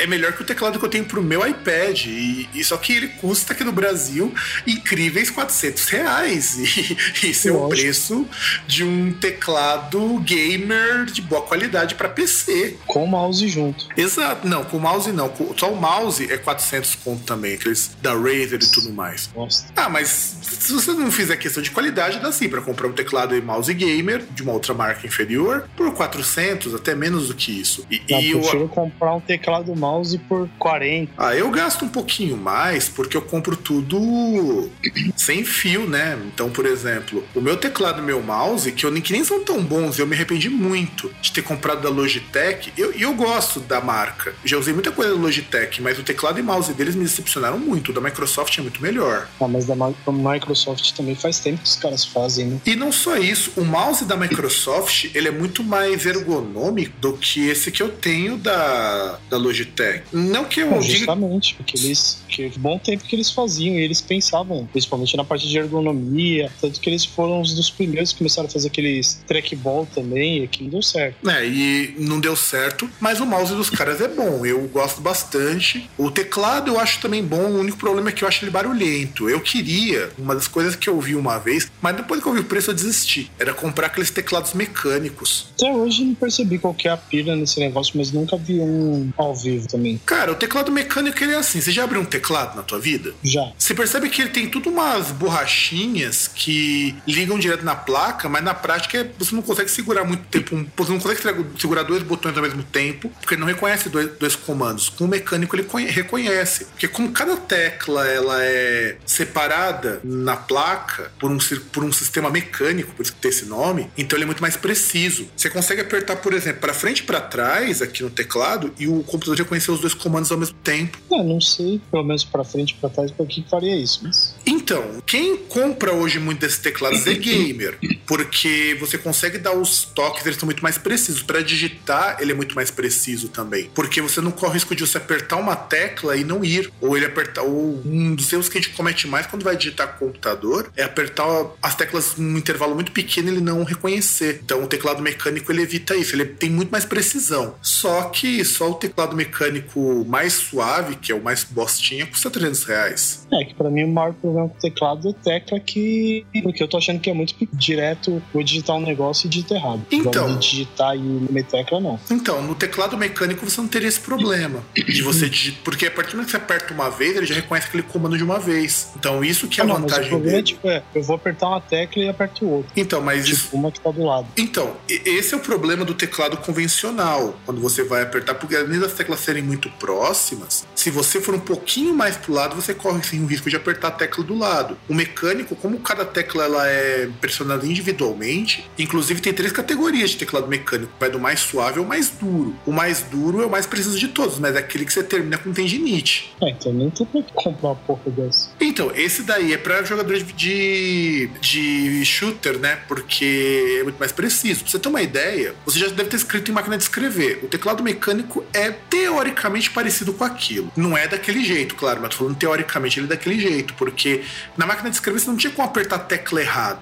é 0.01 0.07
melhor 0.07 0.33
que 0.33 0.43
o 0.43 0.45
teclado 0.45 0.79
que 0.79 0.85
eu 0.85 0.89
tenho 0.89 1.05
pro 1.05 1.23
meu 1.23 1.47
iPad. 1.47 2.07
E, 2.07 2.49
e 2.55 2.65
só 2.65 2.77
que 2.77 2.93
ele 2.93 3.09
custa 3.09 3.53
aqui 3.53 3.65
no 3.65 3.73
Brasil 3.73 4.33
incríveis 4.67 5.31
400 5.31 5.89
reais. 5.89 6.59
E 7.23 7.31
isso 7.31 7.49
é 7.49 7.53
o 7.53 7.69
preço 7.69 8.27
de 8.67 8.85
um 8.85 9.13
teclado 9.13 10.19
gamer 10.21 11.05
de 11.07 11.23
boa 11.23 11.43
qualidade 11.43 11.95
para 11.95 12.09
PC. 12.09 12.77
Com 12.87 13.05
o 13.05 13.07
mouse 13.07 13.47
junto. 13.49 13.87
Exato. 13.97 14.12
Não, 14.45 14.65
com 14.65 14.77
o 14.77 14.81
mouse 14.81 15.11
não. 15.13 15.33
Só 15.57 15.73
o 15.73 15.77
mouse 15.77 16.31
é 16.31 16.39
400 16.39 16.97
conto 16.97 17.25
também. 17.25 17.55
Aqueles 17.55 17.91
da 18.01 18.13
Razer 18.15 18.61
e 18.63 18.71
tudo 18.71 18.93
mais. 18.93 19.31
Nossa. 19.35 19.67
Ah, 19.77 19.89
mas 19.89 20.37
se 20.55 20.73
você 20.73 20.93
não 20.93 21.11
fizer 21.11 21.37
questão 21.37 21.63
de 21.63 21.71
qualidade, 21.71 22.19
dá 22.21 22.31
sim 22.33 22.49
pra 22.49 22.61
comprar 22.61 22.87
um 22.89 22.93
teclado 22.93 23.37
e 23.37 23.41
mouse 23.41 23.73
gamer 23.73 24.23
de 24.31 24.43
uma 24.43 24.53
outra 24.53 24.75
marca 24.75 25.07
inferior 25.07 25.69
por 25.77 25.93
400, 25.93 26.75
até 26.75 26.95
menos 26.95 27.29
do 27.29 27.35
que 27.35 27.61
isso. 27.61 27.87
E, 27.91 28.01
Não, 28.11 28.21
e 28.21 28.31
eu, 28.31 28.41
prefiro 28.41 28.69
comprar 28.69 29.15
um 29.15 29.21
teclado 29.21 29.75
mouse 29.77 30.17
por 30.19 30.49
40. 30.59 31.13
ah, 31.19 31.35
eu 31.35 31.51
gasto 31.51 31.85
um 31.85 31.89
pouquinho 31.89 32.37
mais 32.37 32.89
porque 32.89 33.17
eu 33.17 33.23
compro 33.23 33.57
tudo 33.57 34.71
sem 35.17 35.45
fio, 35.45 35.87
né? 35.89 36.19
Então, 36.27 36.51
por 36.51 36.67
exemplo, 36.67 37.25
o 37.35 37.41
meu 37.41 37.57
teclado 37.57 38.01
e 38.01 38.05
meu 38.05 38.23
mouse, 38.23 38.71
que, 38.73 38.85
eu, 38.85 38.91
nem- 38.91 39.03
que 39.03 39.13
nem 39.13 39.25
são 39.25 39.43
tão 39.45 39.63
bons, 39.63 39.99
eu 39.99 40.07
me 40.07 40.15
arrependi 40.15 40.49
muito 40.49 41.13
de 41.21 41.33
ter 41.33 41.43
comprado 41.43 41.83
da 41.83 41.89
Logitech. 41.89 42.73
E 42.77 42.81
eu, 42.81 42.93
eu 42.93 43.15
gosto 43.15 43.61
da 43.61 43.81
marca. 43.81 44.35
Já 44.45 44.57
usei 44.59 44.73
muita 44.73 44.91
coisa 44.91 45.15
da 45.15 45.21
Logitech, 45.21 45.81
mas 45.83 45.99
o 45.99 46.03
teclado 46.03 46.39
e 46.39 46.43
mouse 46.43 46.73
deles 46.73 46.95
me 46.95 47.05
decepcionaram 47.05 47.59
muito. 47.59 47.91
O 47.91 47.95
da 47.95 48.01
Microsoft 48.01 48.57
é 48.59 48.63
muito 48.63 48.83
melhor. 48.83 49.29
Ah, 49.41 49.49
mas 49.49 49.65
da 49.67 49.75
da 49.75 50.13
Microsoft 50.43 50.93
também 50.93 51.15
faz 51.15 51.39
tempo 51.39 51.63
que 51.63 51.69
os 51.69 51.77
caras 51.77 52.05
fazem, 52.05 52.47
né? 52.47 52.61
E 52.67 52.75
não 52.75 52.91
só 52.93 53.17
isso, 53.17 53.53
o 53.57 53.65
mouse 53.65 54.05
da 54.05 54.17
Microsoft 54.17 55.11
ele 55.15 55.29
é 55.29 55.31
muito 55.31 55.63
mais 55.63 56.05
ergonômico 56.05 56.93
do 57.01 57.15
que 57.15 57.49
esse 57.49 57.71
que 57.71 57.83
eu 57.83 57.89
tenho 57.89 58.37
da, 58.37 59.19
da 59.31 59.37
Logitech. 59.37 60.05
Não 60.13 60.45
que 60.45 60.61
eu 60.61 60.71
Não, 60.71 60.81
diga 60.81 60.99
justamente, 60.99 61.55
porque 61.55 61.77
eles. 61.79 62.23
Que 62.29 62.49
bom 62.57 62.79
tempo 62.79 63.05
que 63.05 63.15
eles 63.15 63.31
faziam 63.31 63.75
e 63.77 63.81
eles 63.81 64.01
pensavam, 64.01 64.67
principalmente 64.67 65.17
na 65.17 65.25
parte 65.25 65.47
de 65.47 65.59
ergonomia. 65.59 66.51
Tanto 66.61 66.81
que 66.81 66.89
eles 66.89 67.05
foram 67.05 67.41
os 67.41 67.55
dos 67.55 67.71
primeiros 67.71 68.13
que 68.13 68.19
começaram 68.19 68.49
a 68.49 68.51
fazer 68.51 68.69
aqueles 68.69 69.23
trackball 69.27 69.87
também, 69.95 70.41
e 70.41 70.45
aquilo 70.45 70.71
deu 70.71 70.83
certo. 70.83 71.29
É, 71.29 71.47
e 71.47 71.95
não 71.99 72.19
deu 72.21 72.35
certo, 72.35 72.89
mas 73.01 73.21
o 73.21 73.27
mouse 73.27 73.55
dos 73.55 73.71
caras 73.71 74.01
é 74.01 74.09
bom, 74.09 74.45
eu 74.45 74.67
gosto 74.69 75.01
bastante. 75.01 75.89
O 75.99 76.11
teclado 76.11 76.71
eu 76.71 76.81
acho 76.81 77.01
também 77.01 77.23
bom, 77.23 77.51
o 77.51 77.61
único 77.61 77.77
problema 77.77 78.09
é 78.09 78.13
que 78.13 78.25
eu 78.25 78.29
acho 78.29 78.45
ele 78.45 78.51
barulhento. 78.51 79.29
Eu 79.29 79.41
queria, 79.41 80.11
uma 80.19 80.32
das 80.35 80.49
coisas 80.49 80.75
que 80.77 80.89
eu 80.89 81.01
vi 81.01 81.15
uma 81.15 81.39
vez, 81.39 81.71
mas 81.81 81.97
depois 81.97 82.23
que 82.23 82.29
eu 82.29 82.33
vi 82.33 82.41
o 82.41 82.45
preço 82.45 82.71
eu 82.71 82.75
desisti, 82.75 83.31
era 83.39 83.53
comprar 83.53 83.87
aqueles 83.89 84.11
teclados 84.11 84.53
mecânicos. 84.55 85.49
Até 85.57 85.71
hoje 85.73 86.05
não 86.05 86.15
percebi 86.15 86.59
qual 86.59 86.75
que 86.75 86.89
é 86.89 86.91
a 86.91 86.97
pilha 86.97 87.35
nesse 87.37 87.59
negócio, 87.61 87.93
mas 87.97 88.11
nunca 88.13 88.37
vi 88.37 88.59
um 88.61 89.11
ao 89.17 89.35
vivo 89.35 89.69
também. 89.69 90.01
Cara, 90.05 90.33
o 90.33 90.35
teclado 90.35 90.71
mecânico 90.73 91.23
ele 91.23 91.33
é 91.33 91.37
assim, 91.37 91.61
você 91.61 91.71
já 91.71 91.85
abriu 91.85 92.01
um 92.01 92.05
teclado 92.05 92.57
na 92.57 92.63
tua 92.63 92.79
vida? 92.79 93.15
Já. 93.23 93.53
Você 93.59 93.75
percebe 93.75 94.09
que 94.09 94.23
ele 94.23 94.31
tem 94.31 94.49
tudo 94.49 94.69
umas 94.71 95.11
borrachinhas 95.13 96.29
que 96.35 96.95
ligam 97.07 97.39
direto 97.39 97.65
na 97.65 97.75
placa, 97.75 98.29
mas 98.29 98.43
na 98.43 98.55
prática 98.55 99.11
você 99.19 99.35
não 99.35 99.43
consegue 99.43 99.71
segurar 99.71 100.05
muito 100.05 100.25
tempo. 100.25 100.67
Você 100.77 100.93
não 100.93 100.99
consegue 101.01 101.21
segurar 101.59 101.83
dois 101.83 102.03
botões 102.03 102.37
ao 102.37 102.43
mesmo 102.43 102.63
tempo, 102.63 103.11
porque 103.21 103.35
ele 103.35 103.41
não 103.41 103.49
reconhece 103.49 103.89
dois, 103.89 104.11
dois 104.19 104.35
comandos. 104.37 104.89
Com 104.89 105.05
o 105.05 105.09
mecânico 105.09 105.55
ele 105.57 105.65
conhe- 105.65 105.91
reconhece. 105.91 106.65
Porque 106.67 106.89
como 106.89 107.11
cada 107.13 107.37
tecla 107.37 108.07
ela 108.07 108.43
é 108.45 108.97
separada 109.07 110.01
na 110.13 110.37
placa 110.37 111.11
por 111.19 111.31
um, 111.31 111.39
por 111.73 111.85
um 111.85 111.93
sistema 111.93 112.31
mecânico, 112.31 112.93
por 112.95 113.03
isso 113.03 113.13
que 113.13 113.21
tem 113.21 113.31
esse 113.31 113.45
nome, 113.47 113.91
então 113.97 114.17
ele 114.17 114.25
é 114.25 114.27
muito 114.27 114.43
mais 114.43 114.57
preciso. 114.57 115.27
Você 115.37 115.49
consegue 115.51 115.81
apertar, 115.81 116.17
por 116.17 116.33
exemplo, 116.33 116.61
para 116.61 116.75
frente 116.75 117.01
e 117.01 117.03
para 117.03 117.21
trás 117.21 117.83
aqui 117.83 118.03
no 118.03 118.11
teclado 118.11 118.73
e 118.79 118.87
o 118.87 119.03
computador 119.03 119.39
reconhecer 119.39 119.71
os 119.71 119.81
dois 119.81 119.95
comandos 119.95 120.31
ao 120.31 120.39
mesmo 120.39 120.57
tempo. 120.63 120.99
É, 121.13 121.23
não 121.23 121.41
sei, 121.41 121.81
pelo 121.91 122.05
menos 122.05 122.25
pra 122.25 122.45
frente 122.45 122.73
e 122.73 122.75
pra 122.75 122.89
trás, 122.89 123.11
que 123.11 123.25
que 123.27 123.49
faria 123.49 123.77
isso. 123.77 124.01
Mas... 124.03 124.35
Então, 124.47 125.03
quem 125.07 125.37
compra 125.37 125.93
hoje 125.93 126.19
muito 126.19 126.41
desses 126.41 126.59
teclados 126.59 127.07
é 127.07 127.15
gamer, 127.15 127.79
porque 128.07 128.77
você 128.79 128.99
consegue 128.99 129.39
dar 129.39 129.53
os 129.53 129.85
toques, 129.85 130.25
eles 130.27 130.39
são 130.39 130.47
muito 130.47 130.63
mais 130.63 130.79
precisos. 130.79 131.23
Para 131.23 131.41
digitar, 131.43 132.19
ele 132.21 132.33
é 132.33 132.35
muito 132.35 132.55
mais 132.55 132.71
preciso 132.71 133.29
também, 133.29 133.71
porque 133.75 134.01
você 134.01 134.21
não 134.21 134.31
corre 134.31 134.53
o 134.53 134.55
risco 134.55 134.75
de 134.75 134.87
você 134.87 134.99
apertar 134.99 135.37
uma 135.37 135.57
tecla 135.57 136.17
e 136.17 136.25
não 136.25 136.45
ir, 136.45 136.71
ou 136.81 136.97
ele 136.97 137.07
apertar, 137.07 137.43
ou 137.43 137.81
um 137.85 138.15
dos 138.15 138.33
erros 138.33 138.49
que 138.49 138.59
a 138.59 138.61
gente 138.61 138.75
comete 138.75 139.07
mais 139.07 139.27
quando 139.27 139.43
vai 139.43 139.57
digitar 139.57 139.97
computador 140.07 140.71
é 140.77 140.83
apertar 140.83 141.47
as 141.63 141.75
teclas 141.75 142.17
num 142.17 142.37
intervalo 142.37 142.75
muito 142.75 142.93
pequeno 142.93 143.29
e 143.29 143.33
ele 143.33 143.41
não 143.41 143.65
reconhecer. 143.65 144.41
Então 144.45 144.63
o 144.63 144.67
teclado 144.67 145.03
mecânico 145.03 145.51
ele 145.53 145.63
evita 145.63 145.95
isso, 145.95 146.15
ele 146.15 146.25
tem 146.25 146.51
muito 146.51 146.71
mais 146.71 146.85
precisão. 146.85 147.55
Só 147.63 148.05
que 148.05 148.45
só 148.45 148.71
o 148.71 148.75
teclado 148.75 149.15
mecânico 149.17 150.05
mais 150.07 150.33
suave, 150.35 150.97
que 150.97 151.13
é 151.13 151.15
o 151.15 151.23
mais 151.23 151.45
bostinha, 151.45 152.07
custa 152.07 152.31
300 152.31 152.65
reais. 152.65 153.27
É, 153.33 153.45
que 153.45 153.55
pra 153.55 153.71
mim 153.71 153.85
o 153.85 153.89
maior 153.89 154.13
problema 154.15 154.49
com 154.49 154.57
o 154.57 154.61
teclado 154.61 155.09
é 155.09 155.13
tecla 155.13 155.61
que. 155.61 156.27
Porque 156.43 156.63
eu 156.63 156.69
tô 156.69 156.77
achando 156.77 157.01
que 157.01 157.11
é 157.11 157.15
muito 157.15 157.35
direto 157.53 158.23
vou 158.33 158.43
digitar 158.43 158.77
um 158.77 158.81
negócio 158.81 159.27
e 159.27 159.31
digitar 159.31 159.59
errado. 159.59 159.87
Então. 159.91 160.39
Digitar 160.39 160.97
e 160.97 161.01
meter 161.01 161.53
tecla, 161.53 161.81
não. 161.81 162.01
Então, 162.11 162.43
no 162.43 162.55
teclado 162.55 162.97
mecânico 162.97 163.49
você 163.49 163.61
não 163.61 163.69
teria 163.69 163.89
esse 163.89 164.01
problema 164.01 164.63
de 164.75 165.03
você 165.03 165.29
digitar, 165.29 165.63
porque 165.63 165.87
a 165.87 165.91
partir 165.91 166.13
do 166.13 166.17
momento 166.17 166.27
que 166.27 166.33
você 166.33 166.37
aperta 166.39 166.73
uma 166.73 166.91
vez, 166.91 167.17
ele 167.17 167.27
já 167.27 167.35
reconhece 167.35 167.69
aquele 167.69 167.83
comando 167.83 168.17
de 168.17 168.25
uma 168.25 168.39
vez. 168.39 168.91
Então, 168.97 169.23
isso 169.23 169.47
que 169.49 169.61
é 169.61 169.65
Ah, 169.65 169.67
não, 169.67 169.81
mas 169.99 170.07
o 170.07 170.11
vantagem 170.11 170.11
problema 170.11 170.39
é, 170.39 170.43
dele. 170.43 170.47
tipo, 170.47 170.69
é, 170.69 170.83
eu 170.95 171.03
vou 171.03 171.17
apertar 171.17 171.49
uma 171.49 171.61
tecla 171.61 172.03
e 172.03 172.09
aperto 172.09 172.45
o 172.45 172.51
outro. 172.51 172.73
Então, 172.77 173.01
mas 173.01 173.27
isso 173.27 173.43
Tipo, 173.45 173.57
uma 173.57 173.71
que 173.71 173.81
tá 173.81 173.91
do 173.91 174.05
lado. 174.05 174.27
Então, 174.37 174.77
esse 174.89 175.35
é 175.35 175.37
o 175.37 175.41
problema 175.41 175.85
do 175.85 175.95
teclado 175.95 176.37
convencional, 176.39 177.39
quando 177.45 177.61
você 177.61 177.83
vai 177.83 178.03
apertar, 178.03 178.35
porque 178.35 178.57
além 178.57 178.79
das 178.79 178.93
teclas 178.93 179.21
serem 179.21 179.43
muito 179.43 179.69
próximas, 179.71 180.67
se 180.75 180.91
você 180.91 181.21
for 181.21 181.35
um 181.35 181.41
pouquinho 181.41 181.95
mais 181.95 182.17
pro 182.17 182.33
lado, 182.33 182.57
você 182.57 182.75
corre 182.75 183.03
sim, 183.03 183.23
o 183.23 183.27
risco 183.27 183.51
de 183.51 183.57
apertar 183.57 183.89
a 183.89 183.91
tecla 183.91 184.25
do 184.25 184.37
lado. 184.37 184.77
O 184.89 184.95
mecânico, 184.95 185.55
como 185.57 185.79
cada 185.81 186.05
tecla 186.05 186.45
ela 186.45 186.69
é 186.69 187.09
pressionada 187.21 187.67
individualmente, 187.67 188.69
inclusive 188.79 189.21
tem 189.21 189.33
três 189.33 189.53
categorias 189.53 190.11
de 190.11 190.19
teclado 190.19 190.49
mecânico, 190.49 190.93
vai 190.99 191.11
do 191.11 191.19
mais 191.19 191.41
suave 191.41 191.79
ao 191.79 191.85
mais 191.85 192.11
duro. 192.11 192.55
O 192.67 192.73
mais 192.73 193.03
duro 193.03 193.43
é 193.43 193.47
o 193.47 193.51
mais 193.51 193.67
preciso 193.67 193.99
de 193.99 194.09
todos, 194.09 194.39
mas 194.39 194.57
é 194.57 194.59
aquele 194.59 194.85
que 194.85 194.93
você 194.93 195.03
termina 195.03 195.39
com 195.39 195.53
tendinite. 195.53 196.35
É, 196.43 196.51
então 196.51 196.73
nem 196.73 196.91
tem 196.91 197.07
pra 197.07 197.23
que 197.23 197.33
comprar 197.35 197.69
uma 197.69 197.77
porra 197.77 198.11
dessa. 198.11 198.51
Então, 198.61 198.91
esse 198.95 199.23
daí 199.23 199.53
é 199.53 199.59
para 199.83 199.89
jogadores 199.89 200.25
de, 200.37 201.29
de 201.41 202.05
shooter, 202.05 202.59
né? 202.59 202.79
Porque 202.89 203.79
é 203.81 203.83
muito 203.83 203.99
mais 203.99 204.13
preciso. 204.13 204.61
Pra 204.61 204.71
você 204.71 204.79
ter 204.79 204.89
uma 204.89 205.03
ideia, 205.03 205.55
você 205.65 205.79
já 205.79 205.89
deve 205.89 206.09
ter 206.09 206.17
escrito 206.17 206.51
em 206.51 206.55
máquina 206.55 206.77
de 206.77 206.85
escrever. 206.85 207.41
O 207.43 207.49
teclado 207.49 207.83
mecânico 207.83 208.45
é 208.53 208.71
teoricamente 208.71 209.71
parecido 209.71 210.13
com 210.13 210.25
aquilo. 210.25 210.71
Não 210.77 210.97
é 210.97 211.09
daquele 211.09 211.45
jeito, 211.45 211.75
claro, 211.75 212.01
mas 212.01 212.11
tô 212.11 212.19
falando 212.19 212.37
teoricamente 212.37 212.99
ele 212.99 213.07
é 213.07 213.09
daquele 213.11 213.41
jeito, 213.41 213.75
porque 213.75 214.23
na 214.57 214.67
máquina 214.67 214.89
de 214.89 214.97
escrever 214.97 215.19
você 215.19 215.29
não 215.29 215.37
tinha 215.37 215.53
como 215.53 215.67
apertar 215.67 215.97
a 215.97 215.99
tecla 215.99 216.41
errado. 216.41 216.81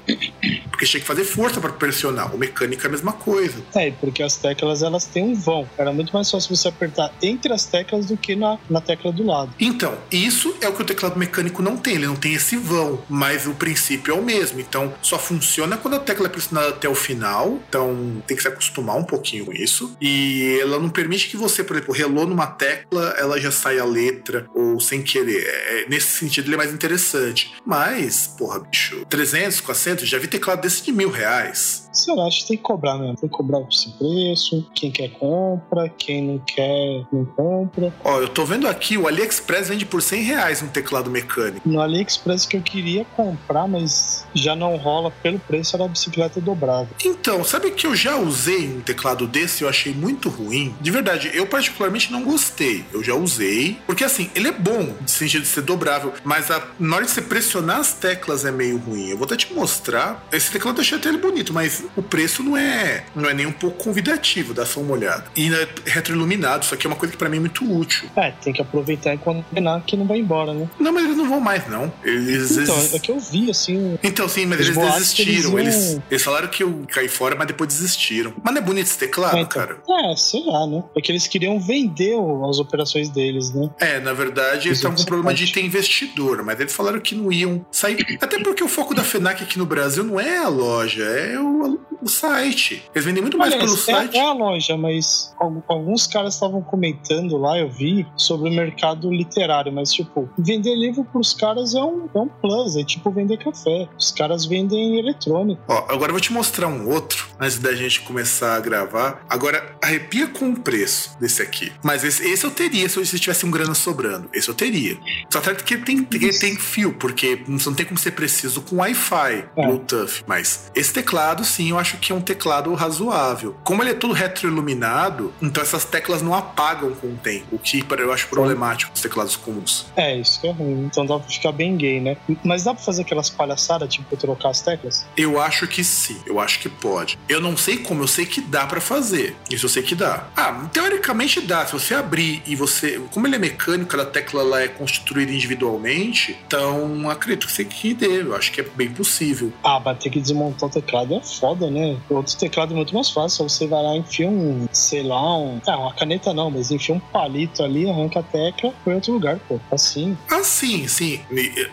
Porque 0.71 0.87
tinha 0.87 1.01
que 1.01 1.07
fazer 1.07 1.25
força 1.25 1.61
para 1.61 1.73
pressionar. 1.73 2.35
O 2.35 2.39
mecânico 2.39 2.83
é 2.83 2.87
a 2.87 2.91
mesma 2.91 3.13
coisa. 3.13 3.63
É, 3.75 3.91
porque 3.93 4.23
as 4.23 4.37
teclas 4.37 4.83
elas 4.83 5.07
têm 5.07 5.25
um 5.25 5.35
vão. 5.35 5.69
Era 5.77 5.93
muito 5.93 6.13
mais 6.13 6.31
fácil 6.31 6.55
você 6.55 6.69
apertar 6.69 7.13
entre 7.23 7.53
as 7.53 7.65
teclas 7.65 8.07
do 8.07 8.17
que 8.17 8.37
na, 8.37 8.59
na 8.69 8.81
tecla 8.81 9.13
do 9.13 9.25
lado. 9.25 9.53
Então, 9.59 9.97
isso 10.11 10.55
é 10.61 10.69
o 10.69 10.73
que 10.73 10.83
o 10.83 10.85
teclado 10.85 11.19
mecânico 11.19 11.63
não 11.63 11.77
tem, 11.77 11.95
ele 11.95 12.07
não 12.07 12.17
tem 12.17 12.35
esse 12.35 12.57
vão, 12.57 12.90
mas 13.09 13.47
o 13.47 13.55
princípio 13.55 14.15
é 14.15 14.19
o 14.19 14.23
mesmo. 14.23 14.61
Então, 14.61 14.93
só 15.03 15.19
funciona 15.19 15.77
quando 15.77 15.95
a 15.95 16.01
tecla 16.01 16.27
é 16.27 16.31
pressionada 16.31 16.69
até 16.69 16.89
o 16.89 16.95
final. 16.95 17.61
Então, 17.69 18.23
tem 18.27 18.37
que 18.37 18.43
se 18.43 18.49
acostumar 18.49 18.97
um 18.97 19.05
pouquinho 19.05 19.47
com 19.47 19.53
isso. 19.53 19.97
E 20.01 20.59
ela 20.61 20.79
não 20.79 20.89
permite 20.89 21.29
que 21.29 21.37
você, 21.37 21.63
por 21.63 21.77
exemplo, 21.77 21.95
relou 21.95 22.27
numa 22.27 22.47
tecla, 22.47 23.15
ela 23.19 23.41
já 23.41 23.51
sai 23.51 23.79
a 23.79 23.85
letra, 23.85 24.47
ou 24.55 24.81
sem 24.81 25.03
querer. 25.03 25.45
É, 25.47 25.87
nesse 25.89 26.19
sentido, 26.19 26.47
ele 26.47 26.55
é 26.55 26.59
mais 26.59 26.73
interessante. 26.73 27.53
Mas, 27.65 28.27
porra, 28.27 28.61
bicho, 28.61 29.05
300, 29.09 29.61
400, 29.61 30.09
já 30.09 30.19
vi 30.19 30.29
teclado 30.29 30.61
desse 30.61 30.83
de 30.83 30.93
mil 30.93 31.11
reais. 31.11 31.90
Sei 31.93 32.15
lá, 32.15 32.27
acho 32.27 32.43
que 32.43 32.49
tem 32.49 32.57
que 32.57 32.63
cobrar 32.63 32.97
mesmo. 32.97 33.17
Tem 33.17 33.29
que 33.29 33.37
cobrar 33.37 33.61
esse 33.71 33.91
preço. 33.91 34.67
Quem 34.75 34.91
quer 34.91 35.11
compra, 35.11 35.89
quem 35.89 36.23
não 36.23 36.39
quer 36.39 37.05
não 37.13 37.25
compra. 37.25 37.93
Ó, 38.05 38.21
eu 38.21 38.29
tô 38.29 38.45
vendo 38.45 38.69
aqui, 38.69 38.97
o 38.97 39.07
AliExpress 39.07 39.69
vende 39.69 39.85
por 39.85 40.03
100 40.03 40.23
reais 40.23 40.63
um 40.63 40.69
teclado 40.69 41.11
mecânico. 41.11 41.69
No 41.69 41.81
AliExpress 41.81 42.47
que 42.47 42.57
eu 42.57 42.63
queria 42.63 43.05
comprar, 43.17 43.67
mas 43.67 44.25
já 44.35 44.55
não 44.55 44.77
rola 44.77 45.11
pelo 45.23 45.39
preço, 45.39 45.77
era 45.77 45.85
a 45.85 45.89
bicicleta 45.89 46.41
dobrável. 46.41 46.89
Então, 47.05 47.43
sabe 47.45 47.71
que 47.73 47.87
eu 47.87 47.95
já 47.95 48.17
usei 48.17 48.69
um 48.69 48.81
teclado 48.81 49.27
desse 49.27 49.63
e 49.63 49.65
eu 49.65 49.69
achei 49.69 49.93
muito 49.93 50.29
ruim? 50.29 50.75
De 50.81 50.91
verdade, 50.91 51.31
eu 51.35 51.47
particularmente 51.47 52.13
não 52.13 52.23
gostei. 52.23 52.85
Eu 52.93 53.03
já 53.03 53.15
usei. 53.15 53.79
Porque 53.87 54.05
assim, 54.05 54.31
ele 54.35 54.49
é 54.49 54.53
bom, 54.53 54.95
no 55.01 55.09
sentido 55.09 55.43
de 55.43 55.49
ser 55.49 55.63
dobrável, 55.63 56.13
mas 56.25 56.51
a, 56.51 56.63
na 56.79 56.97
hora 56.97 57.05
de 57.05 57.11
você 57.11 57.23
pressionar 57.23 57.79
as 57.79 57.93
teclas 57.93 58.45
é 58.45 58.51
meio 58.51 58.79
ruim. 58.79 59.09
Eu 59.09 59.17
vou 59.17 59.25
até 59.25 59.37
te 59.37 59.53
mostrar. 59.53 60.27
Esse 60.33 60.51
teclado 60.51 60.79
eu 60.79 60.83
achei 60.83 60.99
até 60.99 61.09
ele 61.09 61.19
bonito, 61.19 61.53
mas 61.53 61.80
o 61.97 62.03
preço 62.03 62.43
não 62.43 62.57
é, 62.57 63.05
não 63.15 63.29
é 63.29 63.35
nem 63.35 63.47
um 63.47 63.53
pouco 63.53 63.77
convidativo, 63.85 64.53
dá 64.55 64.65
só 64.67 64.81
uma 64.81 64.93
olhada. 64.93 65.25
E 65.37 65.53
é 65.53 65.69
retroiluminado, 65.87 66.65
isso 66.65 66.75
aqui 66.75 66.87
é 66.87 66.91
uma 66.91 66.97
coisa 66.97 67.13
que 67.13 67.19
pra 67.19 67.29
mim 67.29 67.37
é 67.37 67.41
muito 67.41 67.65
útil. 67.71 68.09
É, 68.17 68.31
tem 68.43 68.53
que 68.53 68.61
aproveitar 68.63 69.15
e 69.15 69.19
combinar 69.19 69.83
que 69.83 69.97
não 69.97 70.07
vai 70.07 70.19
embora, 70.19 70.53
né? 70.55 70.69
Não, 70.79 70.93
mas 70.93 71.05
eles 71.05 71.17
não 71.17 71.29
vão 71.29 71.41
mais, 71.41 71.67
não. 71.69 71.93
Eles. 72.05 72.51
Então, 72.57 72.77
eles- 72.79 72.95
é 72.95 72.99
que 72.99 73.11
eu 73.11 73.19
vi, 73.21 73.51
assim, 73.51 73.99
Então, 74.03 74.29
sim, 74.29 74.47
mas 74.47 74.61
eles 74.61 74.77
desistiram. 74.77 75.59
eles 75.59 75.93
iam- 75.93 76.03
eles 76.11 76.23
falaram 76.23 76.49
que 76.49 76.63
eu 76.63 76.85
caí 76.91 77.09
fora, 77.09 77.35
mas 77.37 77.47
depois 77.47 77.69
desistiram. 77.69 78.33
Mas 78.43 78.55
não 78.55 78.61
é 78.61 78.65
bonito 78.65 78.87
esse 78.87 78.99
teclado, 78.99 79.37
É, 79.37 79.41
então. 79.41 79.61
cara? 79.67 79.79
É, 80.11 80.17
sei 80.17 80.43
lá, 80.47 80.67
né? 80.67 80.83
É 80.97 81.01
que 81.01 81.11
eles 81.13 81.27
queriam 81.27 81.59
vender 81.61 82.15
as 82.49 82.59
operações 82.59 83.09
deles, 83.09 83.53
né? 83.53 83.69
É, 83.81 84.01
na 84.01 84.13
verdade, 84.13 84.69
eles 84.69 84.79
estavam 84.79 84.97
com 84.97 85.03
é 85.03 85.07
problema 85.07 85.35
de 85.35 85.53
ter 85.53 85.65
investidor, 85.65 86.43
mas 86.45 86.59
eles 86.61 86.73
falaram 86.73 87.01
que 87.01 87.15
não 87.15 87.31
iam 87.33 87.65
sair. 87.71 88.19
Até 88.21 88.39
porque 88.39 88.63
o 88.63 88.69
foco 88.69 88.95
da 88.95 89.03
FENAC 89.05 89.43
aqui 89.43 89.59
no 89.59 89.67
Brasil 89.67 90.05
não 90.05 90.19
é 90.19 90.39
a 90.39 90.49
loja, 90.49 91.05
é 91.05 91.39
o, 91.39 91.70
o 92.03 92.09
site. 92.09 92.83
Eles 92.95 93.05
vendem 93.05 93.23
muito 93.23 93.37
mais 93.39 93.53
Aliás, 93.53 93.71
pelo 93.71 93.97
é, 93.99 94.01
site. 94.01 94.17
é 94.17 94.25
a 94.27 94.33
loja, 94.33 94.77
mas 94.77 95.35
al- 95.41 95.63
alguns 95.69 96.07
caras 96.07 96.35
estavam 96.35 96.63
comentando 96.63 97.37
lá, 97.37 97.59
eu 97.59 97.69
vi, 97.71 98.07
sobre 98.17 98.49
o 98.51 98.53
mercado 98.53 99.11
literário, 99.13 99.73
mas 99.73 99.93
tipo, 99.93 100.29
vender 100.39 100.75
livro 100.75 101.05
pros 101.05 101.33
caras 101.33 101.75
é 101.75 101.83
um, 101.83 102.09
é 102.15 102.19
um 102.19 102.29
plus, 102.29 102.77
é 102.77 102.85
tipo 102.85 103.11
vender 103.11 103.39
café. 103.39 103.89
Os 103.99 104.11
caras 104.11 104.45
vendem 104.45 104.99
eletrônico. 104.99 105.63
Ó, 105.69 105.77
agora 105.89 106.11
eu 106.11 106.15
vou 106.15 106.21
te 106.21 106.33
mostrar 106.33 106.69
um 106.69 106.89
outro, 106.89 107.29
antes 107.39 107.59
da 107.59 107.75
gente 107.75 108.01
começar 108.03 108.57
a 108.57 108.61
gravar. 108.61 109.25
Agora, 109.29 109.77
arrepia 109.83 110.27
com 110.29 110.51
o 110.51 110.61
preço 110.61 111.17
desse 111.19 111.43
aqui. 111.43 111.73
Mas 111.83 112.05
esse, 112.05 112.27
esse 112.29 112.45
eu 112.45 112.51
teria 112.51 112.89
se 112.89 112.97
eu 112.99 113.05
se 113.05 113.19
tivesse 113.19 113.45
um 113.47 113.51
grana 113.51 113.75
sobrando. 113.75 114.29
Esse 114.33 114.49
eu 114.49 114.55
teria. 114.55 114.99
Só 115.31 115.41
certo 115.43 115.65
que 115.65 115.75
ele 115.75 115.85
tem, 115.85 116.09
ele 116.13 116.39
tem 116.39 116.57
fio, 116.57 116.93
porque 116.95 117.43
não 117.47 117.59
não 117.71 117.75
tem 117.75 117.87
como 117.87 117.99
ser 117.99 118.11
preciso 118.13 118.63
com 118.63 118.77
Wi-Fi, 118.79 119.45
É. 119.57 119.67
Bluetooth. 119.67 120.25
Mas 120.27 120.71
esse 120.75 120.93
teclado, 120.93 121.45
sim, 121.45 121.71
eu 121.71 121.79
acho 121.79 121.90
que 121.99 122.13
é 122.13 122.15
um 122.15 122.21
teclado 122.21 122.73
razoável. 122.75 123.57
Como 123.65 123.83
ele 123.83 123.91
é 123.91 123.95
todo 123.95 124.13
retroiluminado, 124.13 125.33
então 125.41 125.63
essas 125.63 125.85
teclas 125.85 126.23
não 126.23 126.35
apagam 126.35 126.93
com 126.93 127.09
o 127.09 127.17
tempo, 127.17 127.57
o 127.57 127.59
que 127.59 127.85
eu 127.99 128.13
acho 128.13 128.29
problemático 128.29 128.91
nos 128.91 129.01
teclados 129.01 129.37
comuns. 129.37 129.87
É, 129.97 130.17
isso 130.17 130.41
que 130.41 130.49
é 130.49 130.53
ruim. 130.53 130.85
Então 130.85 131.05
dá 131.05 131.19
pra 131.19 131.29
ficar 131.29 131.53
bem 131.53 131.77
gay, 131.77 132.01
né? 132.01 132.17
Mas 132.45 132.65
dá 132.65 132.75
pra 132.75 132.83
fazer 132.83 133.03
aquelas 133.03 133.29
palhaçadas, 133.29 133.93
tipo, 133.93 134.17
trocar 134.17 134.51
as 134.51 134.61
teclas? 134.61 135.07
Eu 135.17 135.41
acho 135.41 135.67
que 135.67 135.83
sim, 135.85 136.21
eu 136.27 136.41
acho 136.41 136.61
que 136.61 136.69
pode. 136.69 137.19
Eu 137.29 137.41
não 137.41 137.57
sei 137.57 137.79
como, 137.79 138.03
eu 138.03 138.09
sei 138.09 138.27
que 138.27 138.41
dá 138.41 138.67
pra 138.67 138.81
fazer. 138.81 139.37
Isso 139.51 139.67
eu 139.67 139.71
sei 139.71 139.83
que 139.83 139.95
dá. 139.95 140.29
Ah, 140.37 140.69
teoricamente 140.73 141.41
dá. 141.41 141.67
Se 141.67 141.73
você 141.73 141.95
abrir 141.95 142.43
e 142.47 142.55
você. 142.55 143.01
Como 143.11 143.27
ele 143.27 143.37
é 143.37 143.39
mecânico, 143.39 143.91
cada 143.91 144.07
tecla 144.07 144.43
lá 144.43 144.63
é 144.63 144.69
constituída 144.69 145.33
individualmente, 145.33 146.39
então 146.47 147.09
acredito 147.11 147.47
que 147.47 147.53
você 147.53 147.65
que 147.65 147.95
dê. 147.95 148.23
Eu 148.23 148.35
acho 148.35 148.53
que 148.53 148.61
é 148.61 148.65
bem 148.65 148.91
possível. 148.91 149.53
Ah, 149.63 149.81
mas 149.85 149.99
ter 149.99 150.11
que 150.11 150.21
desmontar 150.21 150.69
o 150.69 150.73
teclado 150.73 151.15
é 151.15 151.21
foda, 151.21 151.71
né? 151.71 151.80
Outro 152.09 152.37
teclado 152.37 152.73
é 152.73 152.77
muito 152.77 152.95
mais 152.95 153.11
fácil. 153.11 153.49
Você 153.49 153.67
vai 153.67 153.83
lá, 153.83 153.97
enfia 153.97 154.29
um, 154.29 154.67
sei 154.73 155.03
lá, 155.03 155.39
um. 155.39 155.61
Ah, 155.67 155.77
uma 155.77 155.95
caneta 155.95 156.33
não, 156.33 156.51
mas 156.51 156.71
enfia 156.71 156.95
um 156.95 157.01
palito 157.01 157.63
ali, 157.63 157.89
arranca 157.89 158.21
a 158.21 158.23
tecla, 158.23 158.73
põe 158.85 158.93
em 158.93 158.97
outro 158.97 159.13
lugar, 159.13 159.39
pô. 159.49 159.59
Assim. 159.71 160.17
Ah, 160.31 160.43
sim, 160.43 160.87
sim. 160.89 161.21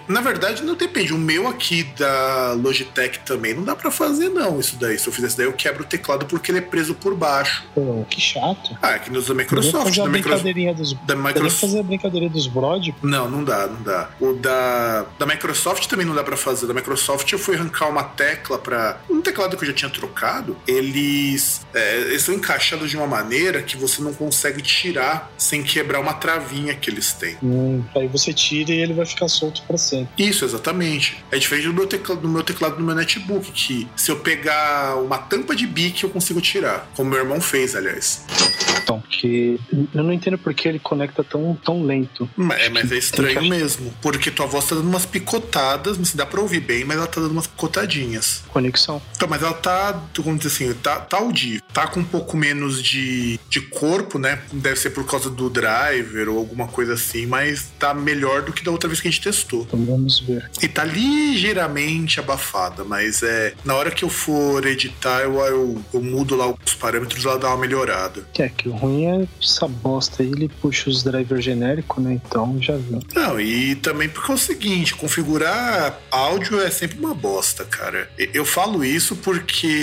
Na 0.07 0.21
verdade, 0.21 0.63
não 0.63 0.75
depende. 0.75 1.13
O 1.13 1.17
meu 1.17 1.47
aqui 1.47 1.83
da 1.97 2.53
Logitech 2.53 3.19
também 3.19 3.53
não 3.53 3.63
dá 3.63 3.75
pra 3.75 3.91
fazer, 3.91 4.29
não. 4.29 4.59
Isso 4.59 4.75
daí. 4.79 4.97
Se 4.97 5.07
eu 5.07 5.13
fizer 5.13 5.27
isso 5.27 5.37
daí, 5.37 5.45
eu 5.45 5.53
quebro 5.53 5.83
o 5.83 5.85
teclado 5.85 6.25
porque 6.25 6.51
ele 6.51 6.59
é 6.59 6.61
preso 6.61 6.93
por 6.95 7.15
baixo. 7.15 7.63
Pô, 7.73 8.05
que 8.09 8.19
chato. 8.21 8.77
Ah, 8.81 8.89
aqui 8.95 9.11
nos 9.11 9.27
da 9.27 9.33
Microsoft. 9.33 9.85
fazer 9.85 10.01
a 10.01 10.03
Da 10.05 10.09
Microsoft. 10.09 10.43
brincadeirinha 10.43 10.73
dos. 10.73 10.93
Da 10.93 11.15
Microsoft. 11.15 11.61
fazer 11.61 11.79
a 11.79 11.83
brincadeira 11.83 12.29
dos 12.29 12.47
Brod. 12.47 12.89
Não, 13.01 13.29
não 13.29 13.43
dá, 13.43 13.67
não 13.67 13.81
dá. 13.81 14.09
O 14.19 14.33
da, 14.33 15.05
da 15.17 15.25
Microsoft 15.25 15.85
também 15.87 16.05
não 16.05 16.15
dá 16.15 16.23
pra 16.23 16.37
fazer. 16.37 16.67
Da 16.67 16.73
Microsoft 16.73 17.31
eu 17.31 17.39
fui 17.39 17.55
arrancar 17.55 17.89
uma 17.89 18.03
tecla 18.03 18.57
pra. 18.57 18.99
Um 19.09 19.21
teclado 19.21 19.55
que 19.57 19.63
eu 19.63 19.67
já 19.67 19.73
tinha 19.73 19.89
trocado. 19.97 20.57
Eles, 20.67 21.65
é, 21.73 21.97
eles 22.01 22.21
são 22.21 22.35
encaixados 22.35 22.89
de 22.89 22.97
uma 22.97 23.07
maneira 23.07 23.61
que 23.61 23.75
você 23.75 24.01
não 24.01 24.13
consegue 24.13 24.61
tirar 24.61 25.31
sem 25.37 25.63
quebrar 25.63 25.99
uma 25.99 26.13
travinha 26.13 26.73
que 26.75 26.89
eles 26.89 27.13
têm. 27.13 27.37
Hum, 27.41 27.83
aí 27.95 28.07
você 28.07 28.31
tira 28.31 28.71
e 28.71 28.79
ele 28.79 28.93
vai 28.93 29.05
ficar 29.05 29.27
solto 29.27 29.61
pra 29.63 29.77
sempre. 29.77 30.23
Isso, 30.23 30.45
exatamente. 30.45 31.23
É 31.31 31.37
diferente 31.37 31.67
do 31.67 31.73
meu, 31.73 31.87
teclado, 31.87 32.21
do 32.21 32.29
meu 32.29 32.43
teclado 32.43 32.79
no 32.79 32.85
meu 32.85 32.95
netbook, 32.95 33.51
que 33.51 33.87
se 33.95 34.11
eu 34.11 34.19
pegar 34.19 34.95
uma 34.97 35.17
tampa 35.17 35.55
de 35.55 35.65
bique 35.65 36.03
eu 36.03 36.09
consigo 36.09 36.39
tirar. 36.39 36.89
Como 36.95 37.09
meu 37.09 37.19
irmão 37.19 37.41
fez, 37.41 37.75
aliás. 37.75 38.25
Então, 38.81 39.01
porque 39.01 39.59
eu 39.93 40.03
não 40.03 40.13
entendo 40.13 40.37
por 40.37 40.53
que 40.53 40.67
ele 40.67 40.79
conecta 40.79 41.21
tão, 41.21 41.57
tão 41.61 41.83
lento. 41.83 42.29
É, 42.57 42.69
mas 42.69 42.89
é 42.89 42.97
estranho 42.97 43.43
mesmo. 43.43 43.93
Porque 44.01 44.31
tua 44.31 44.45
voz 44.45 44.65
tá 44.65 44.75
dando 44.75 44.87
umas 44.87 45.05
picotadas, 45.05 45.97
não 45.97 46.05
se 46.05 46.15
dá 46.15 46.25
pra 46.25 46.39
ouvir 46.39 46.61
bem, 46.61 46.85
mas 46.85 46.95
ela 46.95 47.07
tá 47.07 47.19
dando 47.19 47.31
umas 47.31 47.47
picotadinhas. 47.47 48.43
Conexão. 48.47 49.01
Então, 49.13 49.27
mas 49.27 49.43
ela 49.43 49.53
tá, 49.53 49.86
como 50.23 50.37
dizer 50.37 50.47
assim, 50.47 50.73
tá, 50.81 50.97
tá 50.99 51.17
audível. 51.17 51.61
Tá 51.73 51.87
com 51.87 51.99
um 51.99 52.03
pouco 52.03 52.35
menos 52.35 52.81
de, 52.81 53.39
de 53.49 53.61
corpo, 53.61 54.17
né? 54.17 54.41
Deve 54.51 54.75
ser 54.77 54.91
por 54.91 55.05
causa 55.05 55.29
do 55.29 55.49
driver 55.49 56.29
ou 56.29 56.37
alguma 56.37 56.67
coisa 56.67 56.93
assim, 56.93 57.25
mas 57.25 57.71
tá 57.79 57.93
melhor 57.93 58.41
do 58.41 58.53
que 58.53 58.63
da 58.63 58.71
outra 58.71 58.87
vez 58.87 59.01
que 59.01 59.07
a 59.07 59.11
gente 59.11 59.23
testou. 59.23 59.61
Então 59.61 59.83
vamos 59.85 60.19
ver. 60.19 60.49
E 60.61 60.67
tá 60.67 60.83
ligeiramente 60.83 62.19
abafada, 62.19 62.83
mas 62.83 63.23
é. 63.23 63.53
Na 63.63 63.75
hora 63.75 63.91
que 63.91 64.03
eu 64.03 64.09
for 64.09 64.65
editar, 64.65 65.21
eu, 65.21 65.39
eu, 65.39 65.83
eu 65.93 66.01
mudo 66.01 66.35
lá 66.35 66.47
os 66.47 66.73
parâmetros, 66.73 67.25
ela 67.25 67.37
dá 67.37 67.49
uma 67.49 67.57
melhorada. 67.57 68.27
É, 68.37 68.49
que 68.49 68.69
o 68.69 68.71
ruim 68.71 69.05
é 69.05 69.27
essa 69.41 69.67
bosta 69.67 70.23
aí, 70.23 70.29
ele 70.29 70.49
puxa 70.61 70.89
os 70.89 71.03
drivers 71.03 71.43
genéricos, 71.43 72.03
né? 72.03 72.19
Então 72.25 72.57
já 72.61 72.75
viu. 72.77 72.99
Não, 73.13 73.39
e 73.39 73.75
também 73.75 74.09
porque 74.09 74.31
é 74.31 74.35
o 74.35 74.37
seguinte, 74.37 74.95
configurar 74.95 75.99
áudio 76.11 76.61
é 76.61 76.69
sempre 76.69 76.99
uma 76.99 77.13
bosta, 77.13 77.65
cara. 77.65 78.09
Eu 78.17 78.45
falo 78.45 78.83
isso 78.83 79.15
porque 79.15 79.76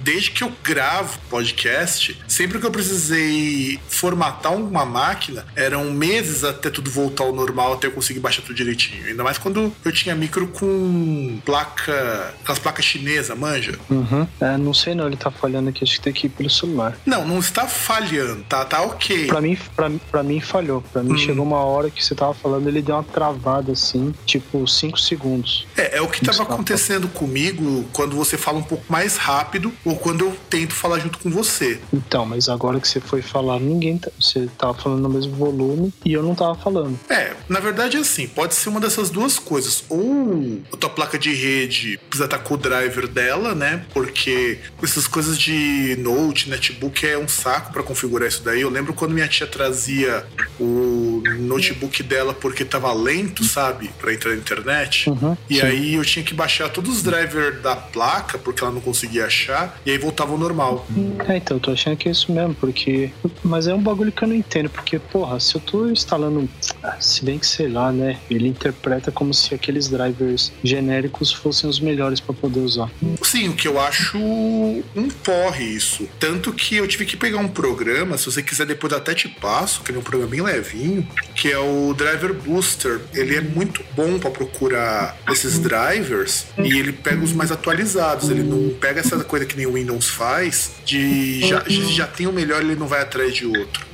desde 0.00 0.30
que 0.30 0.42
eu 0.44 0.52
gravo 0.62 1.18
podcast, 1.30 2.18
sempre 2.28 2.58
que 2.58 2.66
eu 2.66 2.70
precisei 2.70 3.78
formatar 3.88 4.54
uma 4.54 4.84
máquina, 4.84 5.44
eram 5.56 5.90
meses 5.92 6.44
até 6.44 6.70
tudo 6.70 6.90
voltar 6.90 7.24
ao 7.24 7.32
normal, 7.34 7.74
até 7.74 7.86
eu 7.86 7.92
conseguir 7.92 8.20
baixar 8.20 8.42
tudo 8.42 8.54
direitinho. 8.54 9.06
Ainda 9.06 9.22
mais 9.24 9.38
quando 9.38 9.72
eu 9.84 9.92
tinha 9.92 10.14
micro 10.14 10.46
com 10.48 11.40
placa, 11.44 12.34
aquelas 12.40 12.58
placas 12.58 12.84
chinesas, 12.84 13.36
manja? 13.38 13.78
Uhum. 13.90 14.26
É, 14.40 14.56
não 14.56 14.74
sei 14.74 14.94
não, 14.94 15.06
ele 15.06 15.16
tá 15.16 15.30
falhando 15.30 15.68
aqui, 15.68 15.84
acho 15.84 15.94
que 15.94 16.00
tem 16.00 16.12
que 16.12 16.26
ir 16.26 16.30
pelo 16.30 16.50
celular. 16.50 16.96
Não, 17.06 17.26
não 17.26 17.38
está 17.38 17.66
falhando, 17.66 18.42
tá, 18.44 18.64
tá 18.64 18.82
ok. 18.82 19.26
Pra 19.26 19.40
mim, 19.40 19.56
pra, 19.76 19.90
pra 20.10 20.22
mim 20.22 20.40
falhou. 20.40 20.82
Pra 20.92 21.02
mim 21.02 21.12
Hum. 21.12 21.18
chegou 21.18 21.44
uma 21.44 21.58
hora 21.64 21.90
que 21.90 22.02
você 22.04 22.14
tava 22.14 22.32
falando, 22.34 22.66
ele 22.68 22.80
deu 22.82 22.94
uma 22.96 23.04
travada 23.04 23.72
assim, 23.72 24.14
tipo 24.24 24.66
5 24.66 24.98
segundos. 24.98 25.66
É, 25.76 25.98
é 25.98 26.00
o 26.00 26.08
que 26.08 26.24
Desculpa. 26.24 26.54
acontecendo 26.54 27.08
comigo 27.08 27.84
quando 27.92 28.16
você 28.16 28.36
fala 28.38 28.58
um 28.58 28.62
pouco 28.62 28.84
mais 28.88 29.11
rápido 29.16 29.72
ou 29.84 29.96
quando 29.96 30.24
eu 30.24 30.36
tento 30.50 30.74
falar 30.74 30.98
junto 30.98 31.18
com 31.18 31.30
você. 31.30 31.80
Então, 31.92 32.24
mas 32.26 32.48
agora 32.48 32.80
que 32.80 32.88
você 32.88 33.00
foi 33.00 33.22
falar, 33.22 33.58
ninguém. 33.60 33.98
Tá, 33.98 34.10
você 34.18 34.48
tava 34.58 34.74
falando 34.74 35.00
no 35.02 35.08
mesmo 35.08 35.34
volume 35.34 35.92
e 36.04 36.12
eu 36.12 36.22
não 36.22 36.34
tava 36.34 36.54
falando. 36.54 36.98
É, 37.08 37.32
na 37.48 37.60
verdade 37.60 37.96
é 37.96 38.00
assim, 38.00 38.26
pode 38.26 38.54
ser 38.54 38.68
uma 38.68 38.80
dessas 38.80 39.10
duas 39.10 39.38
coisas. 39.38 39.84
Ou 39.88 40.60
a 40.72 40.76
tua 40.76 40.90
placa 40.90 41.18
de 41.18 41.32
rede 41.32 41.98
precisa 42.08 42.24
estar 42.24 42.38
com 42.38 42.54
o 42.54 42.56
driver 42.56 43.06
dela, 43.08 43.54
né? 43.54 43.84
Porque 43.92 44.58
essas 44.82 45.06
coisas 45.06 45.38
de 45.38 45.96
note, 46.00 46.48
netbook 46.50 47.06
é 47.06 47.18
um 47.18 47.28
saco 47.28 47.72
pra 47.72 47.82
configurar 47.82 48.28
isso 48.28 48.42
daí. 48.42 48.60
Eu 48.60 48.70
lembro 48.70 48.92
quando 48.92 49.12
minha 49.12 49.28
tia 49.28 49.46
trazia 49.46 50.24
o 50.60 51.22
notebook 51.38 52.02
dela 52.02 52.32
porque 52.34 52.64
tava 52.64 52.92
lento, 52.92 53.44
sabe? 53.44 53.90
Pra 54.00 54.12
entrar 54.12 54.30
na 54.32 54.36
internet. 54.36 55.08
Uhum, 55.10 55.36
E 55.48 55.56
sim. 55.56 55.62
aí 55.62 55.94
eu 55.94 56.04
tinha 56.04 56.24
que 56.24 56.34
baixar 56.34 56.68
todos 56.70 56.96
os 56.96 57.02
drivers 57.02 57.60
da 57.62 57.74
placa, 57.76 58.38
porque 58.38 58.62
ela 58.62 58.72
não 58.72 58.80
conseguia 58.80 58.91
achar, 59.24 59.80
e 59.86 59.90
aí 59.90 59.98
voltava 59.98 60.32
ao 60.32 60.38
normal. 60.38 60.86
É, 61.28 61.36
então, 61.36 61.56
eu 61.56 61.60
tô 61.60 61.70
achando 61.72 61.96
que 61.96 62.08
é 62.08 62.12
isso 62.12 62.30
mesmo, 62.32 62.54
porque. 62.54 63.10
Mas 63.42 63.66
é 63.66 63.74
um 63.74 63.80
bagulho 63.82 64.12
que 64.12 64.22
eu 64.22 64.28
não 64.28 64.34
entendo, 64.34 64.68
porque, 64.70 64.98
porra, 64.98 65.38
se 65.40 65.54
eu 65.54 65.60
tô 65.60 65.88
instalando. 65.88 66.48
ah, 66.82 66.96
Se 67.00 67.24
bem 67.24 67.38
que 67.38 67.46
sei 67.46 67.68
lá, 67.68 67.90
né? 67.92 68.18
Ele 68.30 68.48
interpreta 68.48 69.10
como 69.10 69.32
se 69.34 69.54
aqueles 69.54 69.88
drivers 69.88 70.52
genéricos 70.62 71.32
fossem 71.32 71.68
os 71.68 71.80
melhores 71.80 72.20
pra 72.20 72.34
poder 72.34 72.60
usar. 72.60 72.90
Sim, 73.22 73.48
o 73.48 73.54
que 73.54 73.66
eu 73.68 73.80
acho 73.80 74.18
um 74.18 75.08
porre 75.24 75.64
isso. 75.64 76.08
Tanto 76.18 76.52
que 76.52 76.76
eu 76.76 76.86
tive 76.86 77.04
que 77.04 77.16
pegar 77.16 77.38
um 77.38 77.48
programa, 77.48 78.16
se 78.18 78.26
você 78.26 78.42
quiser 78.42 78.66
depois 78.66 78.92
até 78.92 79.14
te 79.14 79.28
passo, 79.28 79.82
que 79.82 79.92
é 79.92 79.98
um 79.98 80.02
programa 80.02 80.30
bem 80.30 80.40
levinho, 80.42 81.06
que 81.34 81.50
é 81.50 81.58
o 81.58 81.94
Driver 81.94 82.32
Booster. 82.34 83.00
Ele 83.12 83.36
é 83.36 83.40
muito 83.40 83.82
bom 83.94 84.18
pra 84.18 84.30
procurar 84.30 85.16
esses 85.30 85.58
drivers 85.58 86.46
e 86.58 86.78
ele 86.78 86.92
pega 86.92 87.22
os 87.22 87.32
mais 87.32 87.50
atualizados. 87.50 88.28
Ele 88.30 88.42
não 88.42 88.70
pega 88.82 88.98
essa 88.98 89.16
coisa 89.22 89.46
que 89.46 89.56
nem 89.56 89.64
o 89.64 89.74
Windows 89.74 90.08
faz, 90.08 90.72
de 90.84 91.40
já, 91.46 91.62
já 91.68 92.06
tem 92.08 92.26
o 92.26 92.32
melhor, 92.32 92.60
ele 92.60 92.74
não 92.74 92.88
vai 92.88 93.00
atrás 93.00 93.32
de 93.32 93.46
outro. 93.46 93.86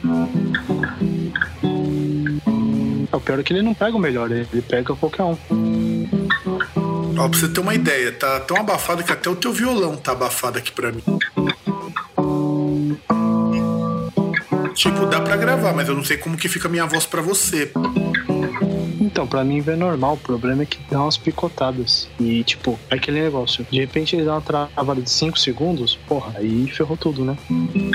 É, 3.12 3.16
O 3.16 3.20
pior 3.20 3.38
é 3.38 3.42
que 3.42 3.52
ele 3.52 3.60
não 3.60 3.74
pega 3.74 3.94
o 3.94 4.00
melhor, 4.00 4.32
ele 4.32 4.62
pega 4.62 4.94
qualquer 4.96 5.24
um. 5.24 5.36
Ó, 7.18 7.28
pra 7.28 7.38
você 7.38 7.48
ter 7.48 7.60
uma 7.60 7.74
ideia, 7.74 8.10
tá 8.12 8.40
tão 8.40 8.56
abafado 8.56 9.04
que 9.04 9.12
até 9.12 9.28
o 9.28 9.36
teu 9.36 9.52
violão 9.52 9.94
tá 9.94 10.12
abafado 10.12 10.56
aqui 10.56 10.72
pra 10.72 10.90
mim. 10.90 11.02
Tipo, 14.74 15.06
dá 15.06 15.20
pra 15.20 15.36
gravar, 15.36 15.74
mas 15.74 15.88
eu 15.88 15.94
não 15.94 16.04
sei 16.04 16.16
como 16.16 16.38
que 16.38 16.48
fica 16.48 16.66
a 16.66 16.70
minha 16.70 16.86
voz 16.86 17.04
pra 17.04 17.20
você. 17.20 17.70
Então, 19.08 19.26
pra 19.26 19.42
mim 19.42 19.64
é 19.66 19.74
normal, 19.74 20.14
o 20.14 20.18
problema 20.18 20.62
é 20.62 20.66
que 20.66 20.78
dá 20.90 21.02
umas 21.02 21.16
picotadas. 21.16 22.08
E, 22.20 22.44
tipo, 22.44 22.78
é 22.90 22.94
aquele 22.94 23.22
negócio. 23.22 23.66
De 23.70 23.80
repente 23.80 24.14
ele 24.14 24.24
dá 24.24 24.34
uma 24.34 24.42
travada 24.42 25.00
de 25.00 25.10
5 25.10 25.38
segundos, 25.38 25.98
porra, 26.06 26.34
aí 26.36 26.68
ferrou 26.68 26.96
tudo, 26.96 27.24
né? 27.24 27.36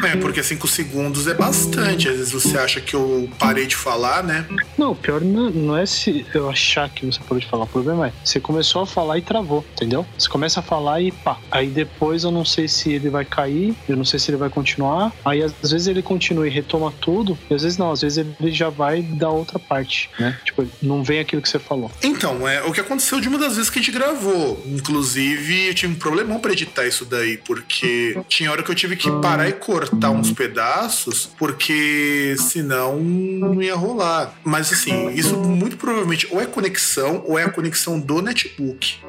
É, 0.04 0.16
porque 0.18 0.42
5 0.42 0.68
segundos 0.68 1.28
é 1.28 1.36
bastante. 1.36 2.10
Às 2.10 2.18
vezes 2.18 2.32
você 2.32 2.58
acha 2.58 2.82
que 2.82 2.96
eu 2.96 3.30
parei 3.38 3.68
de 3.68 3.76
falar, 3.76 4.24
né? 4.24 4.46
Não, 4.76 4.92
o 4.92 4.96
pior 4.96 5.22
não, 5.22 5.52
não 5.52 5.78
é 5.78 5.86
se 5.86 6.26
eu 6.34 6.50
achar 6.50 6.90
que 6.90 7.06
você 7.06 7.20
parou 7.20 7.40
de 7.40 7.48
falar. 7.48 7.66
O 7.66 7.68
problema 7.68 8.08
é, 8.08 8.14
você 8.24 8.40
começou 8.40 8.82
a 8.82 8.88
falar 8.88 9.20
e 9.20 9.22
travou, 9.22 9.64
entendeu? 9.74 10.06
Você 10.18 10.28
começa 10.28 10.60
a 10.62 10.64
falar 10.64 11.00
e 11.00 11.12
pá. 11.12 11.38
Aí 11.52 11.68
depois 11.68 12.24
eu 12.24 12.32
não 12.32 12.44
sei 12.44 12.68
se 12.68 12.92
ele 12.92 13.10
vai 13.10 13.24
cair, 13.24 13.76
eu 13.88 13.96
não 13.96 14.06
sei 14.06 14.20
se 14.20 14.32
ele 14.32 14.38
vai 14.38 14.50
continuar. 14.50 15.12
Aí 15.24 15.44
às 15.44 15.54
vezes 15.72 15.86
ele 15.86 16.02
continua 16.02 16.48
e 16.48 16.50
retoma 16.50 16.92
tudo, 17.00 17.38
e 17.50 17.54
às 17.54 17.62
vezes 17.62 17.78
não, 17.78 17.92
às 17.92 18.02
vezes 18.02 18.18
ele 18.18 18.52
já 18.52 18.70
vai 18.70 19.02
da 19.02 19.30
outra 19.30 19.60
parte, 19.60 20.10
né? 20.20 20.38
Tipo, 20.44 20.66
não 20.82 21.03
vem 21.04 21.20
aquilo 21.20 21.42
que 21.42 21.50
você 21.50 21.60
falou. 21.60 21.92
Então, 22.02 22.48
é 22.48 22.64
o 22.64 22.72
que 22.72 22.80
aconteceu 22.80 23.20
de 23.20 23.28
uma 23.28 23.38
das 23.38 23.56
vezes 23.56 23.70
que 23.70 23.80
a 23.80 23.82
gente 23.82 23.92
gravou. 23.94 24.64
Inclusive, 24.66 25.68
eu 25.68 25.74
tive 25.74 25.94
um 25.94 25.96
problemão 25.98 26.40
pra 26.40 26.52
editar 26.52 26.86
isso 26.86 27.06
daí, 27.06 27.38
porque 27.38 28.18
tinha 28.28 28.52
hora 28.52 28.64
que 28.64 28.72
eu 28.72 28.76
tive 28.76 28.96
que 28.96 29.10
parar 29.22 29.48
e 29.48 29.54
cortar 29.54 30.12
uns 30.12 30.32
pedaços, 30.32 31.30
porque 31.38 32.36
senão 32.38 33.00
não 33.00 33.62
ia 33.62 33.76
rolar. 33.76 34.34
Mas 34.44 34.72
assim, 34.72 35.10
isso 35.12 35.38
muito 35.38 35.78
provavelmente 35.78 36.28
ou 36.32 36.42
é 36.42 36.46
conexão 36.46 37.24
ou 37.28 37.38
é 37.38 37.44
a 37.44 37.50
conexão 37.50 38.00
do 38.00 38.22
netbook. 38.22 39.00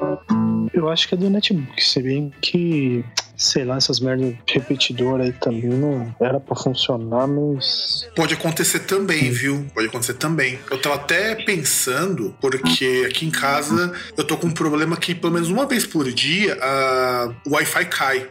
Eu 0.73 0.89
acho 0.89 1.07
que 1.07 1.15
é 1.15 1.17
do 1.17 1.29
netbook, 1.29 1.83
se 1.83 2.01
bem 2.01 2.31
que. 2.41 3.03
Sei 3.37 3.63
lá, 3.63 3.77
essas 3.77 3.99
merdas 3.99 4.33
repetidoras 4.47 5.27
aí 5.27 5.33
também 5.33 5.69
não 5.69 6.13
era 6.19 6.39
pra 6.39 6.55
funcionar, 6.55 7.27
mas. 7.27 8.07
Pode 8.15 8.33
acontecer 8.33 8.79
também, 8.79 9.31
viu? 9.31 9.65
Pode 9.73 9.87
acontecer 9.87 10.15
também. 10.15 10.59
Eu 10.69 10.81
tava 10.81 10.95
até 10.95 11.35
pensando, 11.35 12.35
porque 12.39 13.05
aqui 13.07 13.25
em 13.25 13.31
casa 13.31 13.93
eu 14.17 14.23
tô 14.23 14.37
com 14.37 14.47
um 14.47 14.51
problema 14.51 14.97
que 14.97 15.13
pelo 15.13 15.33
menos 15.33 15.49
uma 15.49 15.65
vez 15.65 15.85
por 15.85 16.11
dia 16.11 16.57
a... 16.61 17.33
o 17.45 17.51
Wi-Fi 17.51 17.85
cai. 17.85 18.29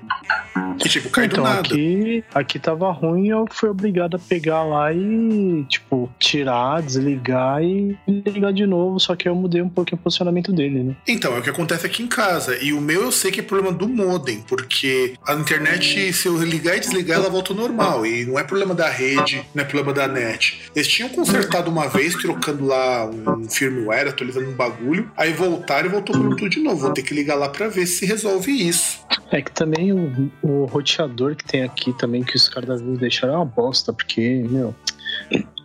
E 0.84 0.88
tipo, 0.88 1.08
cai 1.10 1.28
do 1.28 1.34
então, 1.34 1.44
nada. 1.44 1.60
aqui, 1.60 2.24
aqui 2.34 2.58
tava 2.58 2.90
ruim 2.90 3.28
eu 3.28 3.46
fui 3.50 3.68
obrigado 3.68 4.16
a 4.16 4.18
pegar 4.18 4.64
lá 4.64 4.92
e, 4.92 5.64
tipo, 5.68 6.10
tirar, 6.18 6.82
desligar 6.82 7.62
e 7.62 7.96
ligar 8.08 8.52
de 8.52 8.66
novo. 8.66 8.98
Só 8.98 9.14
que 9.14 9.28
eu 9.28 9.34
mudei 9.34 9.62
um 9.62 9.68
pouquinho 9.68 9.98
o 10.00 10.02
posicionamento 10.02 10.52
dele, 10.52 10.82
né? 10.82 10.96
Então, 11.06 11.34
é 11.34 11.38
o 11.38 11.42
que 11.42 11.50
acontece 11.50 11.86
aqui 11.86 12.02
em 12.02 12.06
casa. 12.06 12.56
E 12.62 12.72
o 12.72 12.80
meu 12.80 13.02
eu 13.02 13.12
sei 13.12 13.30
que 13.30 13.40
é 13.40 13.42
problema 13.42 13.72
do 13.72 13.88
modem, 13.88 14.40
porque 14.48 14.93
a 15.26 15.34
internet, 15.34 16.12
se 16.12 16.26
eu 16.26 16.36
ligar 16.42 16.76
e 16.76 16.80
desligar, 16.80 17.18
ela 17.18 17.30
volta 17.30 17.52
ao 17.52 17.58
normal. 17.58 18.06
E 18.06 18.24
não 18.24 18.38
é 18.38 18.44
problema 18.44 18.74
da 18.74 18.88
rede, 18.88 19.44
não 19.54 19.62
é 19.62 19.66
problema 19.66 19.92
da 19.92 20.08
net. 20.08 20.70
Eles 20.74 20.88
tinham 20.88 21.08
consertado 21.08 21.70
uma 21.70 21.88
vez, 21.88 22.14
trocando 22.14 22.64
lá 22.64 23.06
um 23.06 23.48
firmware, 23.48 24.08
atualizando 24.08 24.48
um 24.48 24.54
bagulho, 24.54 25.10
aí 25.16 25.32
voltaram 25.32 25.88
e 25.88 25.90
voltou 25.90 26.18
pro 26.18 26.36
tudo 26.36 26.48
de 26.48 26.60
novo. 26.60 26.82
Vou 26.82 26.92
ter 26.92 27.02
que 27.02 27.14
ligar 27.14 27.36
lá 27.36 27.48
pra 27.48 27.68
ver 27.68 27.86
se 27.86 28.04
resolve 28.04 28.50
isso. 28.50 29.00
É 29.30 29.40
que 29.40 29.50
também 29.50 29.92
o, 29.92 30.30
o 30.42 30.64
roteador 30.66 31.34
que 31.36 31.44
tem 31.44 31.62
aqui 31.62 31.92
também, 31.94 32.22
que 32.22 32.36
os 32.36 32.48
caras 32.48 32.70
às 32.70 32.80
vezes 32.80 32.98
deixaram 32.98 33.34
é 33.34 33.36
uma 33.36 33.44
bosta, 33.44 33.92
porque, 33.92 34.44
meu. 34.48 34.74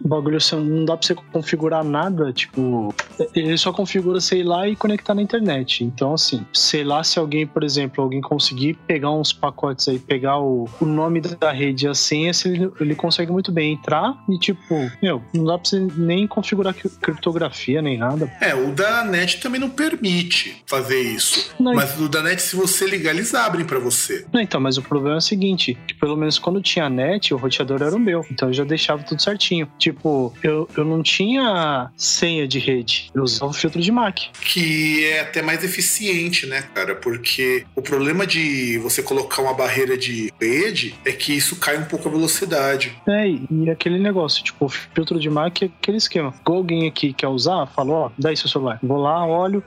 Bagulho 0.09 0.37
assim, 0.37 0.55
não 0.59 0.85
dá 0.85 0.97
pra 0.97 1.05
você 1.05 1.15
configurar 1.15 1.83
nada, 1.83 2.33
tipo. 2.33 2.93
Ele 3.35 3.57
só 3.57 3.71
configura, 3.71 4.19
sei 4.19 4.43
lá, 4.43 4.67
e 4.67 4.75
conectar 4.75 5.13
na 5.13 5.21
internet. 5.21 5.83
Então, 5.83 6.13
assim, 6.13 6.45
sei 6.53 6.83
lá 6.83 7.03
se 7.03 7.19
alguém, 7.19 7.45
por 7.45 7.63
exemplo, 7.63 8.03
alguém 8.03 8.21
conseguir 8.21 8.73
pegar 8.87 9.11
uns 9.11 9.31
pacotes 9.33 9.87
aí, 9.87 9.99
pegar 9.99 10.39
o, 10.39 10.67
o 10.81 10.85
nome 10.85 11.21
da 11.21 11.51
rede 11.51 11.85
e 11.85 11.89
a 11.89 11.93
senha, 11.93 12.33
se 12.33 12.47
ele, 12.49 12.71
ele 12.79 12.95
consegue 12.95 13.31
muito 13.31 13.51
bem 13.51 13.73
entrar 13.73 14.15
e, 14.29 14.37
tipo, 14.39 14.75
meu, 15.01 15.21
não 15.33 15.45
dá 15.45 15.57
pra 15.57 15.69
você 15.69 15.79
nem 15.97 16.25
configurar 16.27 16.73
cri- 16.73 16.89
criptografia 17.01 17.81
nem 17.81 17.97
nada. 17.97 18.31
É, 18.41 18.55
o 18.55 18.71
da 18.71 19.03
net 19.03 19.39
também 19.39 19.59
não 19.59 19.69
permite 19.69 20.63
fazer 20.65 20.99
isso. 21.01 21.51
Não, 21.59 21.73
Mas 21.75 21.99
o 21.99 22.07
da 22.07 22.23
net, 22.23 22.41
se 22.41 22.55
você 22.55 22.85
ligar, 22.87 23.13
eles 23.13 23.33
abrem 23.35 23.65
pra 23.65 23.79
você. 23.79 24.25
Não, 24.33 24.39
então, 24.41 24.59
mas 24.59 24.77
o 24.77 24.81
problema 24.81 25.15
é 25.15 25.19
o 25.19 25.21
seguinte: 25.21 25.77
que 25.87 25.93
pelo 25.95 26.15
menos 26.15 26.39
quando 26.39 26.61
tinha 26.61 26.89
net, 26.89 27.33
o 27.33 27.37
roteador 27.37 27.81
era 27.81 27.95
o 27.95 27.99
meu. 27.99 28.25
Então 28.31 28.47
eu 28.49 28.53
já 28.53 28.63
deixava 28.63 29.03
tudo 29.03 29.21
certinho. 29.21 29.67
Tipo, 29.77 29.98
tipo, 29.99 30.33
eu, 30.41 30.67
eu 30.75 30.85
não 30.85 31.03
tinha 31.03 31.91
senha 31.97 32.47
de 32.47 32.57
rede, 32.57 33.11
eu 33.13 33.23
usava 33.23 33.51
filtro 33.51 33.81
de 33.81 33.91
MAC. 33.91 34.29
Que 34.41 35.05
é 35.05 35.19
até 35.19 35.41
mais 35.41 35.63
eficiente, 35.63 36.45
né, 36.45 36.63
cara? 36.73 36.95
Porque 36.95 37.65
o 37.75 37.81
problema 37.81 38.25
de 38.25 38.77
você 38.79 39.03
colocar 39.03 39.41
uma 39.41 39.53
barreira 39.53 39.97
de 39.97 40.33
rede 40.39 40.95
é 41.05 41.11
que 41.11 41.33
isso 41.33 41.57
cai 41.57 41.77
um 41.77 41.85
pouco 41.85 42.07
a 42.07 42.11
velocidade. 42.11 42.95
É, 43.07 43.27
e 43.27 43.69
aquele 43.69 43.99
negócio, 43.99 44.43
tipo, 44.43 44.69
filtro 44.69 45.19
de 45.19 45.29
MAC 45.29 45.63
é 45.63 45.65
aquele 45.65 45.97
esquema. 45.97 46.33
Alguém 46.45 46.87
aqui 46.87 47.13
quer 47.13 47.27
usar, 47.27 47.67
fala, 47.67 47.91
ó, 47.91 48.11
dá 48.17 48.29
aí 48.29 48.37
seu 48.37 48.49
celular. 48.49 48.79
Vou 48.81 48.97
lá, 48.97 49.25
olho, 49.25 49.63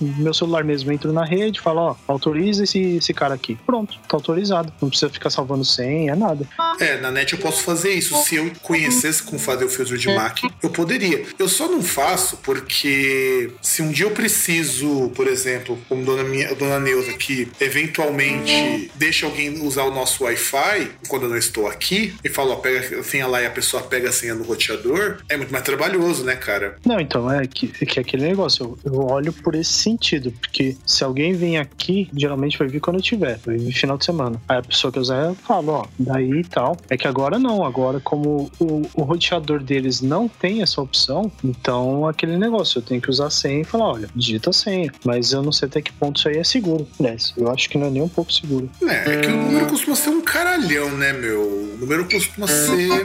meu 0.00 0.32
celular 0.32 0.62
mesmo, 0.62 0.92
entro 0.92 1.12
na 1.12 1.24
rede, 1.24 1.60
falo, 1.60 1.80
ó, 1.80 1.96
autoriza 2.06 2.64
esse, 2.64 2.96
esse 2.96 3.12
cara 3.12 3.34
aqui. 3.34 3.58
Pronto, 3.66 3.98
tá 4.08 4.16
autorizado. 4.16 4.72
Não 4.80 4.88
precisa 4.88 5.10
ficar 5.10 5.30
salvando 5.30 5.64
senha, 5.64 6.14
nada. 6.14 6.46
É, 6.78 7.00
na 7.00 7.10
net 7.10 7.32
eu 7.32 7.38
posso 7.38 7.62
fazer 7.62 7.90
isso. 7.90 8.16
Se 8.22 8.36
eu 8.36 8.50
conhecesse 8.62 9.22
como 9.22 9.38
fazer 9.38 9.63
o 9.64 9.68
filtro 9.68 9.96
de 9.96 10.08
MAC, 10.08 10.42
eu 10.62 10.70
poderia. 10.70 11.24
Eu 11.38 11.48
só 11.48 11.68
não 11.68 11.82
faço 11.82 12.36
porque 12.38 13.50
se 13.62 13.82
um 13.82 13.90
dia 13.90 14.06
eu 14.06 14.10
preciso, 14.10 15.10
por 15.14 15.26
exemplo, 15.26 15.78
como 15.88 16.04
dona, 16.04 16.24
minha, 16.24 16.54
dona 16.54 16.78
Neuza, 16.78 17.12
que 17.14 17.48
eventualmente 17.60 18.90
deixa 18.94 19.26
alguém 19.26 19.62
usar 19.62 19.84
o 19.84 19.94
nosso 19.94 20.24
Wi-Fi 20.24 20.90
quando 21.08 21.24
eu 21.24 21.28
não 21.28 21.36
estou 21.36 21.66
aqui 21.66 22.14
e 22.24 22.28
fala, 22.28 22.54
ó, 22.54 22.56
pega 22.56 23.00
a 23.00 23.02
senha 23.02 23.26
lá 23.26 23.42
e 23.42 23.46
a 23.46 23.50
pessoa 23.50 23.82
pega 23.82 24.08
a 24.08 24.12
senha 24.12 24.34
no 24.34 24.44
roteador, 24.44 25.18
é 25.28 25.36
muito 25.36 25.52
mais 25.52 25.64
trabalhoso, 25.64 26.24
né, 26.24 26.36
cara? 26.36 26.76
Não, 26.84 27.00
então, 27.00 27.30
é 27.30 27.46
que, 27.46 27.72
é 27.80 27.86
que 27.86 28.00
aquele 28.00 28.24
negócio, 28.24 28.78
eu, 28.84 28.92
eu 28.92 29.00
olho 29.00 29.32
por 29.32 29.54
esse 29.54 29.72
sentido, 29.72 30.32
porque 30.32 30.76
se 30.86 31.04
alguém 31.04 31.32
vem 31.32 31.58
aqui, 31.58 32.08
geralmente 32.16 32.58
vai 32.58 32.68
vir 32.68 32.80
quando 32.80 32.96
eu 32.96 33.02
tiver, 33.02 33.38
vai 33.44 33.56
vir 33.56 33.72
final 33.72 33.96
de 33.96 34.04
semana. 34.04 34.40
Aí 34.48 34.58
a 34.58 34.62
pessoa 34.62 34.92
que 34.92 34.98
usar, 34.98 35.24
eu 35.24 35.34
falo, 35.34 35.72
ó, 35.72 35.86
daí 35.98 36.40
e 36.40 36.44
tal. 36.44 36.76
É 36.88 36.96
que 36.96 37.06
agora 37.06 37.38
não, 37.38 37.64
agora 37.64 38.00
como 38.00 38.50
o, 38.58 38.82
o 38.94 39.02
roteador 39.02 39.43
deles 39.62 40.00
não 40.00 40.28
tem 40.28 40.62
essa 40.62 40.80
opção, 40.80 41.30
então 41.42 42.06
aquele 42.06 42.36
negócio, 42.36 42.78
eu 42.78 42.82
tenho 42.82 43.00
que 43.00 43.10
usar 43.10 43.26
a 43.26 43.30
senha 43.30 43.60
e 43.60 43.64
falar, 43.64 43.92
olha, 43.92 44.08
digita 44.14 44.50
a 44.50 44.52
senha. 44.52 44.92
Mas 45.04 45.32
eu 45.32 45.42
não 45.42 45.52
sei 45.52 45.68
até 45.68 45.80
que 45.80 45.92
ponto 45.92 46.18
isso 46.18 46.28
aí 46.28 46.38
é 46.38 46.44
seguro. 46.44 46.86
Né? 46.98 47.16
Eu 47.36 47.50
acho 47.50 47.68
que 47.68 47.78
não 47.78 47.86
é 47.86 47.90
nem 47.90 48.02
um 48.02 48.08
pouco 48.08 48.32
seguro. 48.32 48.70
É, 48.82 49.14
é 49.14 49.20
que 49.20 49.28
o 49.28 49.36
número 49.36 49.66
costuma 49.66 49.96
ser 49.96 50.10
um 50.10 50.20
caralhão, 50.20 50.90
né, 50.96 51.12
meu? 51.12 51.42
O 51.42 51.76
número 51.80 52.04
costuma 52.08 52.46
ser. 52.46 53.04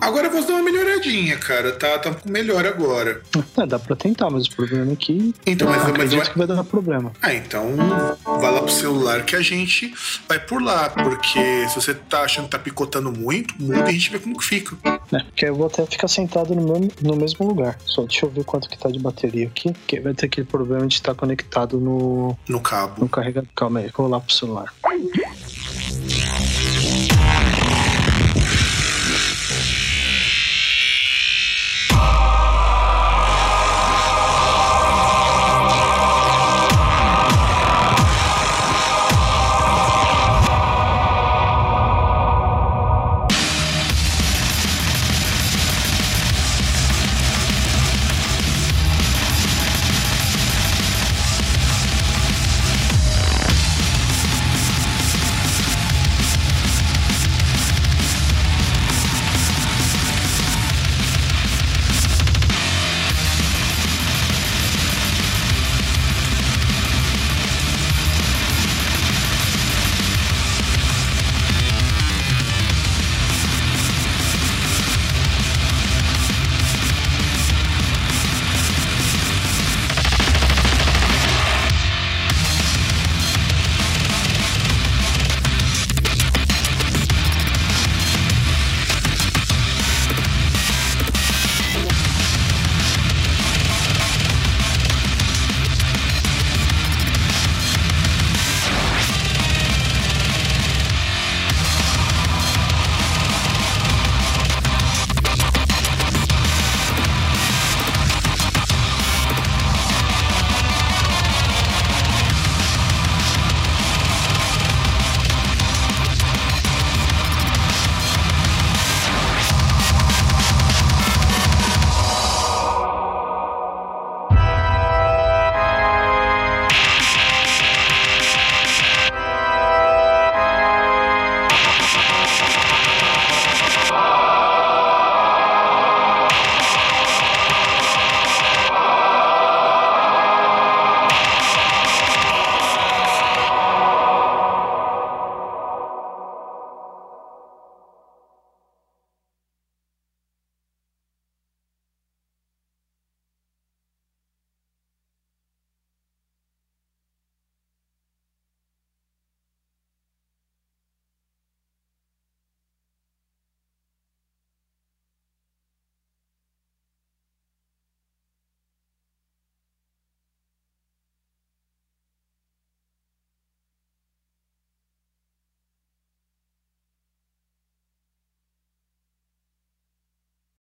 Agora 0.00 0.26
eu 0.26 0.30
vou 0.32 0.44
dar 0.44 0.54
uma 0.54 0.62
melhoradinha, 0.62 1.36
cara. 1.36 1.72
Tá, 1.72 1.98
tá 1.98 2.16
melhor 2.24 2.66
agora. 2.66 3.22
É, 3.56 3.66
dá 3.66 3.78
pra 3.78 3.94
tentar, 3.94 4.30
mas 4.30 4.46
o 4.46 4.56
problema 4.56 4.92
é 4.92 4.96
que. 4.96 5.34
Então, 5.46 5.68
mas, 5.68 5.86
acredito 5.86 6.18
mas 6.18 6.28
que 6.28 6.38
vai 6.38 6.46
dar 6.46 6.64
problema. 6.64 7.12
Ah, 7.20 7.34
então 7.34 7.76
vai 8.24 8.50
lá 8.50 8.62
pro 8.62 8.72
celular 8.72 9.24
que 9.24 9.36
a 9.36 9.42
gente 9.42 9.92
vai 10.28 10.40
por 10.40 10.62
lá. 10.62 10.88
Porque 10.88 11.68
se 11.68 11.74
você 11.74 11.94
tá 11.94 12.22
achando 12.22 12.46
que 12.46 12.50
tá 12.50 12.58
picotando 12.58 13.12
muito, 13.12 13.54
muda 13.58 13.80
e 13.80 13.82
a 13.88 13.92
gente 13.92 14.10
vê 14.10 14.18
como 14.18 14.38
que 14.38 14.44
fica. 14.44 14.76
É, 15.12 15.22
porque 15.22 15.44
eu 15.44 15.54
vou 15.54 15.66
até 15.66 15.84
ficar 15.86 16.08
sentado 16.08 16.54
no, 16.54 16.62
meu, 16.62 16.90
no 17.02 17.16
mesmo 17.16 17.46
lugar. 17.46 17.78
Só 17.84 18.02
deixa 18.02 18.26
eu 18.26 18.30
ver 18.30 18.44
quanto 18.44 18.68
que 18.68 18.78
tá 18.78 18.88
de 18.88 18.98
bateria 18.98 19.46
aqui. 19.46 19.72
Porque 19.72 20.00
vai 20.00 20.14
ter 20.14 20.26
aquele 20.26 20.46
problema 20.46 20.86
de 20.86 20.94
estar 20.94 21.14
conectado 21.14 21.78
no. 21.78 22.36
No 22.48 22.60
cabo. 22.60 22.94
No 22.98 23.08
carregador. 23.08 23.48
Calma 23.54 23.80
aí, 23.80 23.90
vou 23.94 24.08
lá 24.08 24.18
pro 24.18 24.34
celular. 24.34 24.72